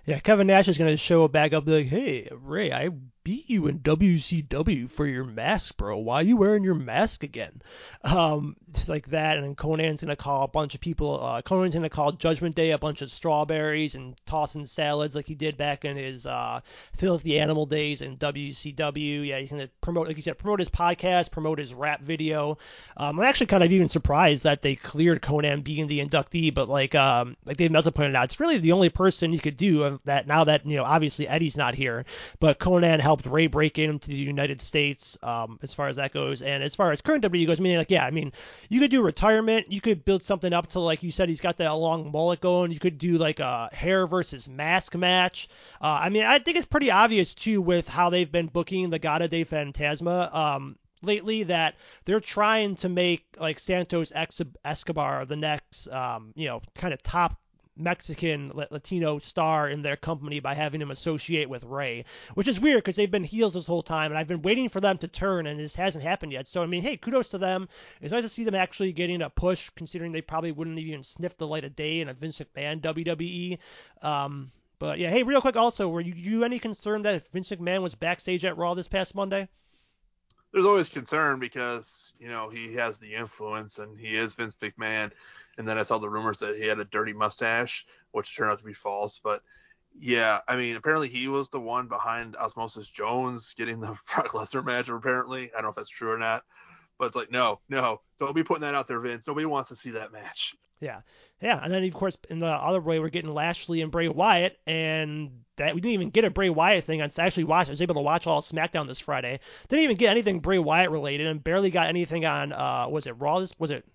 Yeah, 0.06 0.19
Kevin 0.19 0.48
Nash 0.48 0.67
is 0.67 0.80
gonna 0.80 0.98
show 0.98 1.26
up 1.26 1.32
back 1.32 1.54
up, 1.54 1.65
like, 1.67 1.86
"Hey, 1.86 2.28
Rey, 2.32 2.74
I 2.74 2.89
beat 3.23 3.49
you 3.49 3.67
in 3.67 3.79
WCW 3.79 4.89
for 4.89 5.05
your 5.05 5.23
mask, 5.23 5.77
bro. 5.77 5.97
Why 5.97 6.17
are 6.17 6.23
you 6.23 6.36
wearing 6.36 6.63
your 6.63 6.73
mask 6.75 7.23
again? 7.23 7.62
Um, 8.03 8.57
just 8.73 8.89
like 8.89 9.07
that. 9.07 9.38
And 9.38 9.45
then 9.45 9.55
Konnan's 9.55 10.01
going 10.01 10.09
to 10.09 10.15
call 10.15 10.43
a 10.43 10.47
bunch 10.47 10.75
of 10.75 10.81
people, 10.81 11.23
uh, 11.23 11.41
Konnan's 11.41 11.73
going 11.73 11.83
to 11.83 11.89
call 11.89 12.12
Judgment 12.12 12.55
Day 12.55 12.71
a 12.71 12.77
bunch 12.77 13.01
of 13.01 13.09
strawberries 13.09 13.95
and 13.95 14.15
tossing 14.25 14.65
salads 14.65 15.15
like 15.15 15.27
he 15.27 15.36
did 15.36 15.55
back 15.55 15.86
in 15.86 15.95
his 15.95 16.25
uh, 16.25 16.59
filthy 16.97 17.39
animal 17.39 17.65
days 17.65 18.01
in 18.01 18.17
WCW. 18.17 19.25
Yeah, 19.25 19.39
he's 19.39 19.51
going 19.51 19.65
to 19.65 19.71
promote, 19.79 20.07
like 20.07 20.17
he 20.17 20.21
said, 20.21 20.38
promote 20.38 20.59
his 20.59 20.69
podcast, 20.69 21.31
promote 21.31 21.59
his 21.59 21.73
rap 21.73 22.02
video. 22.02 22.58
Um, 22.98 23.19
I'm 23.19 23.25
actually 23.25 23.48
kind 23.48 23.63
of 23.63 23.71
even 23.71 23.87
surprised 23.87 24.43
that 24.43 24.62
they 24.62 24.75
cleared 24.75 25.21
Konnan 25.21 25.63
being 25.63 25.87
the 25.87 26.06
inductee, 26.06 26.54
but 26.54 26.67
like, 26.67 26.93
um, 26.93 27.37
like 27.45 27.58
Dave 27.58 27.71
Meltzer 27.71 27.91
pointed 27.91 28.15
out, 28.15 28.25
it's 28.25 28.39
really 28.39 28.58
the 28.58 28.73
only 28.73 28.89
person 28.89 29.31
you 29.31 29.39
could 29.39 29.58
do 29.58 29.98
that 30.04 30.27
now 30.27 30.43
that, 30.43 30.65
you 30.65 30.75
know, 30.75 30.83
obviously 30.83 31.27
Eddie's 31.27 31.58
not 31.58 31.73
here, 31.73 32.04
but 32.39 32.60
Konnan 32.60 33.00
helped 33.00 33.12
helped 33.13 33.27
Rey 33.27 33.45
break 33.45 33.77
into 33.77 34.09
the 34.09 34.15
United 34.15 34.59
States 34.59 35.19
um, 35.21 35.59
as 35.61 35.71
far 35.71 35.87
as 35.87 35.97
that 35.97 36.11
goes. 36.13 36.41
And 36.41 36.63
as 36.63 36.73
far 36.73 36.91
as 36.91 36.99
current 36.99 37.23
WWE 37.23 37.45
goes, 37.45 37.59
I 37.59 37.63
mean, 37.63 37.77
like, 37.77 37.91
yeah, 37.91 38.07
I 38.07 38.09
mean, 38.09 38.33
you 38.69 38.79
could 38.79 38.89
do 38.89 39.03
retirement. 39.03 39.71
You 39.71 39.81
could 39.81 40.03
build 40.03 40.23
something 40.23 40.51
up 40.51 40.67
to, 40.71 40.79
like 40.79 41.03
you 41.03 41.11
said, 41.11 41.29
he's 41.29 41.39
got 41.39 41.57
that 41.57 41.69
long 41.69 42.11
mullet 42.11 42.41
going. 42.41 42.71
You 42.71 42.79
could 42.79 42.97
do 42.97 43.19
like 43.19 43.39
a 43.39 43.69
hair 43.71 44.07
versus 44.07 44.49
mask 44.49 44.95
match. 44.95 45.47
Uh, 45.79 45.99
I 46.01 46.09
mean, 46.09 46.23
I 46.23 46.39
think 46.39 46.57
it's 46.57 46.65
pretty 46.65 46.89
obvious, 46.89 47.35
too, 47.35 47.61
with 47.61 47.87
how 47.87 48.09
they've 48.09 48.31
been 48.31 48.47
booking 48.47 48.89
the 48.89 48.99
Legado 48.99 49.29
del 49.29 49.45
Fantasma. 49.45 50.33
Um, 50.33 50.75
lately 51.03 51.43
that 51.43 51.75
they're 52.05 52.19
trying 52.19 52.75
to 52.77 52.89
make 52.89 53.25
like 53.37 53.59
Santos 53.59 54.11
Escobar 54.65 55.25
the 55.25 55.35
next, 55.35 55.87
um, 55.89 56.31
you 56.35 56.47
know, 56.47 56.61
kind 56.73 56.95
of 56.95 57.03
top 57.03 57.37
Mexican 57.76 58.52
Latino 58.54 59.17
star 59.17 59.67
in 59.67 59.82
their 59.82 59.96
company 59.96 60.40
by 60.40 60.54
having 60.54 60.82
him 60.82 60.92
associate 60.92 61.50
with 61.50 61.63
Rey, 61.63 62.06
which 62.36 62.48
is 62.48 62.60
weird 62.60 62.84
because 62.84 62.96
they've 62.96 63.10
been 63.10 63.24
heels 63.24 63.56
this 63.56 63.67
whole 63.67 63.84
time, 63.84 64.12
and 64.12 64.17
I've 64.17 64.28
been 64.28 64.42
waiting 64.42 64.69
for 64.69 64.80
them 64.80 64.98
to 65.00 65.08
turn, 65.08 65.48
and 65.48 65.60
this 65.60 65.76
hasn't 65.76 66.04
happened 66.04 66.32
yet. 66.32 66.48
So 66.48 66.62
I 66.62 66.67
mean, 66.67 66.82
hey, 66.82 66.98
kudos 66.98 67.30
to 67.30 67.38
them. 67.38 67.67
It's 68.02 68.13
nice 68.13 68.24
to 68.24 68.30
see 68.30 68.44
them 68.44 68.56
actually 68.56 68.94
getting 68.94 69.21
a 69.21 69.30
push, 69.30 69.69
considering 69.76 70.12
they 70.12 70.21
probably 70.21 70.52
wouldn't 70.52 70.80
even 70.80 71.04
sniff 71.04 71.38
the 71.38 71.48
light 71.48 71.63
of 71.63 71.76
day 71.76 72.02
in 72.02 72.10
a 72.10 72.13
Vince 72.13 72.40
McMahon 72.40 72.82
WWE. 72.82 73.58
Um, 74.02 74.52
but 74.80 75.00
yeah, 75.00 75.10
hey, 75.10 75.24
real 75.24 75.42
quick, 75.42 75.56
also, 75.56 75.90
were 75.90 76.02
you, 76.02 76.13
you 76.13 76.44
any 76.44 76.60
concerned 76.60 77.06
that 77.06 77.28
Vince 77.32 77.50
McMahon 77.50 77.82
was 77.82 77.96
backstage 77.96 78.46
at 78.46 78.58
Raw 78.58 78.74
this 78.74 78.88
past 78.88 79.15
Monday? 79.15 79.48
There's 80.54 80.65
always 80.65 80.87
concern 80.87 81.39
because 81.39 82.13
you 82.19 82.29
know 82.29 82.49
he 82.49 82.75
has 82.75 82.99
the 82.99 83.15
influence 83.15 83.79
and 83.79 83.97
he 83.97 84.15
is 84.15 84.35
Vince 84.35 84.56
McMahon 84.62 85.12
and 85.58 85.67
then 85.67 85.77
I 85.77 85.83
saw 85.83 85.97
the 85.97 86.10
rumors 86.10 86.39
that 86.39 86.56
he 86.56 86.65
had 86.65 86.79
a 86.79 86.85
dirty 86.85 87.13
mustache, 87.13 87.85
which 88.12 88.35
turned 88.35 88.51
out 88.51 88.60
to 88.60 88.65
be 88.65 88.73
false. 88.73 89.19
But 89.23 89.41
yeah, 89.99 90.39
I 90.47 90.56
mean, 90.56 90.75
apparently 90.75 91.10
he 91.10 91.27
was 91.27 91.49
the 91.49 91.60
one 91.60 91.87
behind 91.87 92.35
Osmosis 92.35 92.87
Jones 92.87 93.54
getting 93.56 93.79
the 93.79 93.95
Brock 94.13 94.29
Lesnar 94.29 94.65
match. 94.65 94.89
Apparently, 94.89 95.51
I 95.51 95.58
don't 95.58 95.63
know 95.63 95.69
if 95.69 95.75
that's 95.75 95.89
true 95.89 96.12
or 96.12 96.17
not, 96.17 96.43
but 96.97 97.06
it's 97.06 97.15
like, 97.15 97.31
no, 97.31 97.60
no, 97.69 98.01
don't 98.19 98.35
be 98.35 98.43
putting 98.43 98.62
that 98.62 98.75
out 98.75 98.87
there, 98.87 98.99
Vince. 98.99 99.27
Nobody 99.27 99.45
wants 99.45 99.69
to 99.69 99.75
see 99.75 99.91
that 99.91 100.12
match. 100.12 100.56
Yeah, 100.80 101.02
yeah, 101.42 101.60
and 101.63 101.71
then 101.71 101.84
of 101.84 101.94
course 101.94 102.17
in 102.30 102.40
the 102.40 102.48
other 102.48 102.82
way 102.82 103.00
we're 103.00 103.10
getting 103.10 103.34
Lashley 103.34 103.82
and 103.82 103.92
Bray 103.92 104.10
Wyatt, 104.10 104.60
and 104.67 105.44
that 105.56 105.76
we 105.76 105.82
didn't 105.82 105.94
even 105.94 106.10
get 106.10 106.26
a 106.26 106.30
Bray 106.30 106.50
Wyatt 106.50 106.84
thing. 106.84 107.02
I 107.02 107.10
actually 107.17 107.46
watched. 107.46 107.69
I 107.69 107.71
was 107.71 107.82
able 107.82 107.96
to 107.96 108.02
watch 108.02 108.28
all 108.28 108.42
SmackDown 108.42 108.88
this 108.88 109.00
Friday. 109.00 109.40
Didn't 109.69 109.84
even 109.84 109.98
get 109.98 110.12
anything 110.12 110.40
Bray 110.40 110.60
Wyatt 110.60 110.92
related, 110.92 111.28
and 111.28 111.44
barely 111.44 111.69
got 111.69 111.88
anything 111.88 112.26
on. 112.26 112.52
Uh, 112.52 112.88
was 112.90 113.08
it 113.08 113.13
Raw? 113.13 113.40
This 113.40 113.58
Was 113.60 113.71
it 113.71 113.86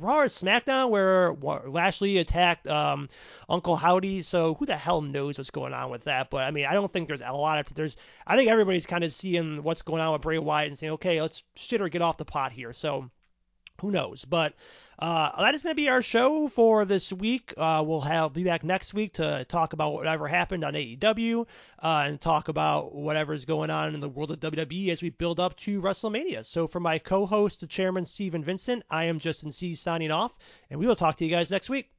Raw 0.00 0.20
or 0.20 0.26
SmackDown 0.26 0.90
where 0.90 1.34
Lashley 1.34 2.18
attacked 2.18 2.66
um, 2.66 3.08
Uncle 3.48 3.76
Howdy. 3.76 4.22
So 4.22 4.54
who 4.54 4.66
the 4.66 4.76
hell 4.76 5.00
knows 5.00 5.38
what's 5.38 5.50
going 5.50 5.72
on 5.72 5.90
with 5.90 6.04
that? 6.04 6.30
But 6.30 6.42
I 6.42 6.50
mean, 6.50 6.66
I 6.66 6.74
don't 6.74 6.90
think 6.90 7.08
there's 7.08 7.22
a 7.22 7.32
lot 7.32 7.58
of 7.58 7.74
there's. 7.74 7.96
I 8.26 8.36
think 8.36 8.50
everybody's 8.50 8.86
kind 8.86 9.04
of 9.04 9.12
seeing 9.12 9.62
what's 9.62 9.82
going 9.82 10.02
on 10.02 10.12
with 10.12 10.22
Bray 10.22 10.38
Wyatt 10.38 10.68
and 10.68 10.78
saying, 10.78 10.94
okay, 10.94 11.20
let's 11.22 11.42
shit 11.54 11.80
or 11.80 11.88
get 11.88 12.02
off 12.02 12.16
the 12.16 12.24
pot 12.24 12.52
here. 12.52 12.72
So 12.72 13.10
who 13.80 13.90
knows? 13.90 14.24
But 14.24 14.54
uh, 14.98 15.42
that 15.42 15.54
is 15.54 15.62
going 15.62 15.72
to 15.72 15.82
be 15.82 15.88
our 15.88 16.02
show 16.02 16.48
for 16.48 16.84
this 16.84 17.12
week. 17.12 17.52
Uh, 17.56 17.82
we'll 17.86 18.00
have 18.00 18.32
be 18.32 18.44
back 18.44 18.64
next 18.64 18.94
week 18.94 19.12
to 19.14 19.44
talk 19.48 19.72
about 19.72 19.92
whatever 19.92 20.26
happened 20.26 20.64
on 20.64 20.74
AEW 20.74 21.46
uh, 21.82 22.04
and 22.06 22.20
talk 22.20 22.48
about 22.48 22.94
whatever's 22.94 23.44
going 23.44 23.70
on 23.70 23.94
in 23.94 24.00
the 24.00 24.08
world 24.08 24.30
of 24.30 24.40
WWE 24.40 24.88
as 24.88 25.02
we 25.02 25.10
build 25.10 25.38
up 25.38 25.56
to 25.58 25.82
WrestleMania. 25.82 26.44
So 26.44 26.66
for 26.66 26.80
my 26.80 26.98
co-host, 26.98 27.60
the 27.60 27.66
chairman 27.66 28.06
Steven 28.06 28.42
Vincent, 28.42 28.84
I 28.90 29.04
am 29.04 29.18
Justin 29.18 29.50
C 29.50 29.74
signing 29.74 30.10
off, 30.10 30.34
and 30.70 30.80
we 30.80 30.86
will 30.86 30.96
talk 30.96 31.16
to 31.16 31.24
you 31.24 31.30
guys 31.30 31.50
next 31.50 31.68
week. 31.68 31.90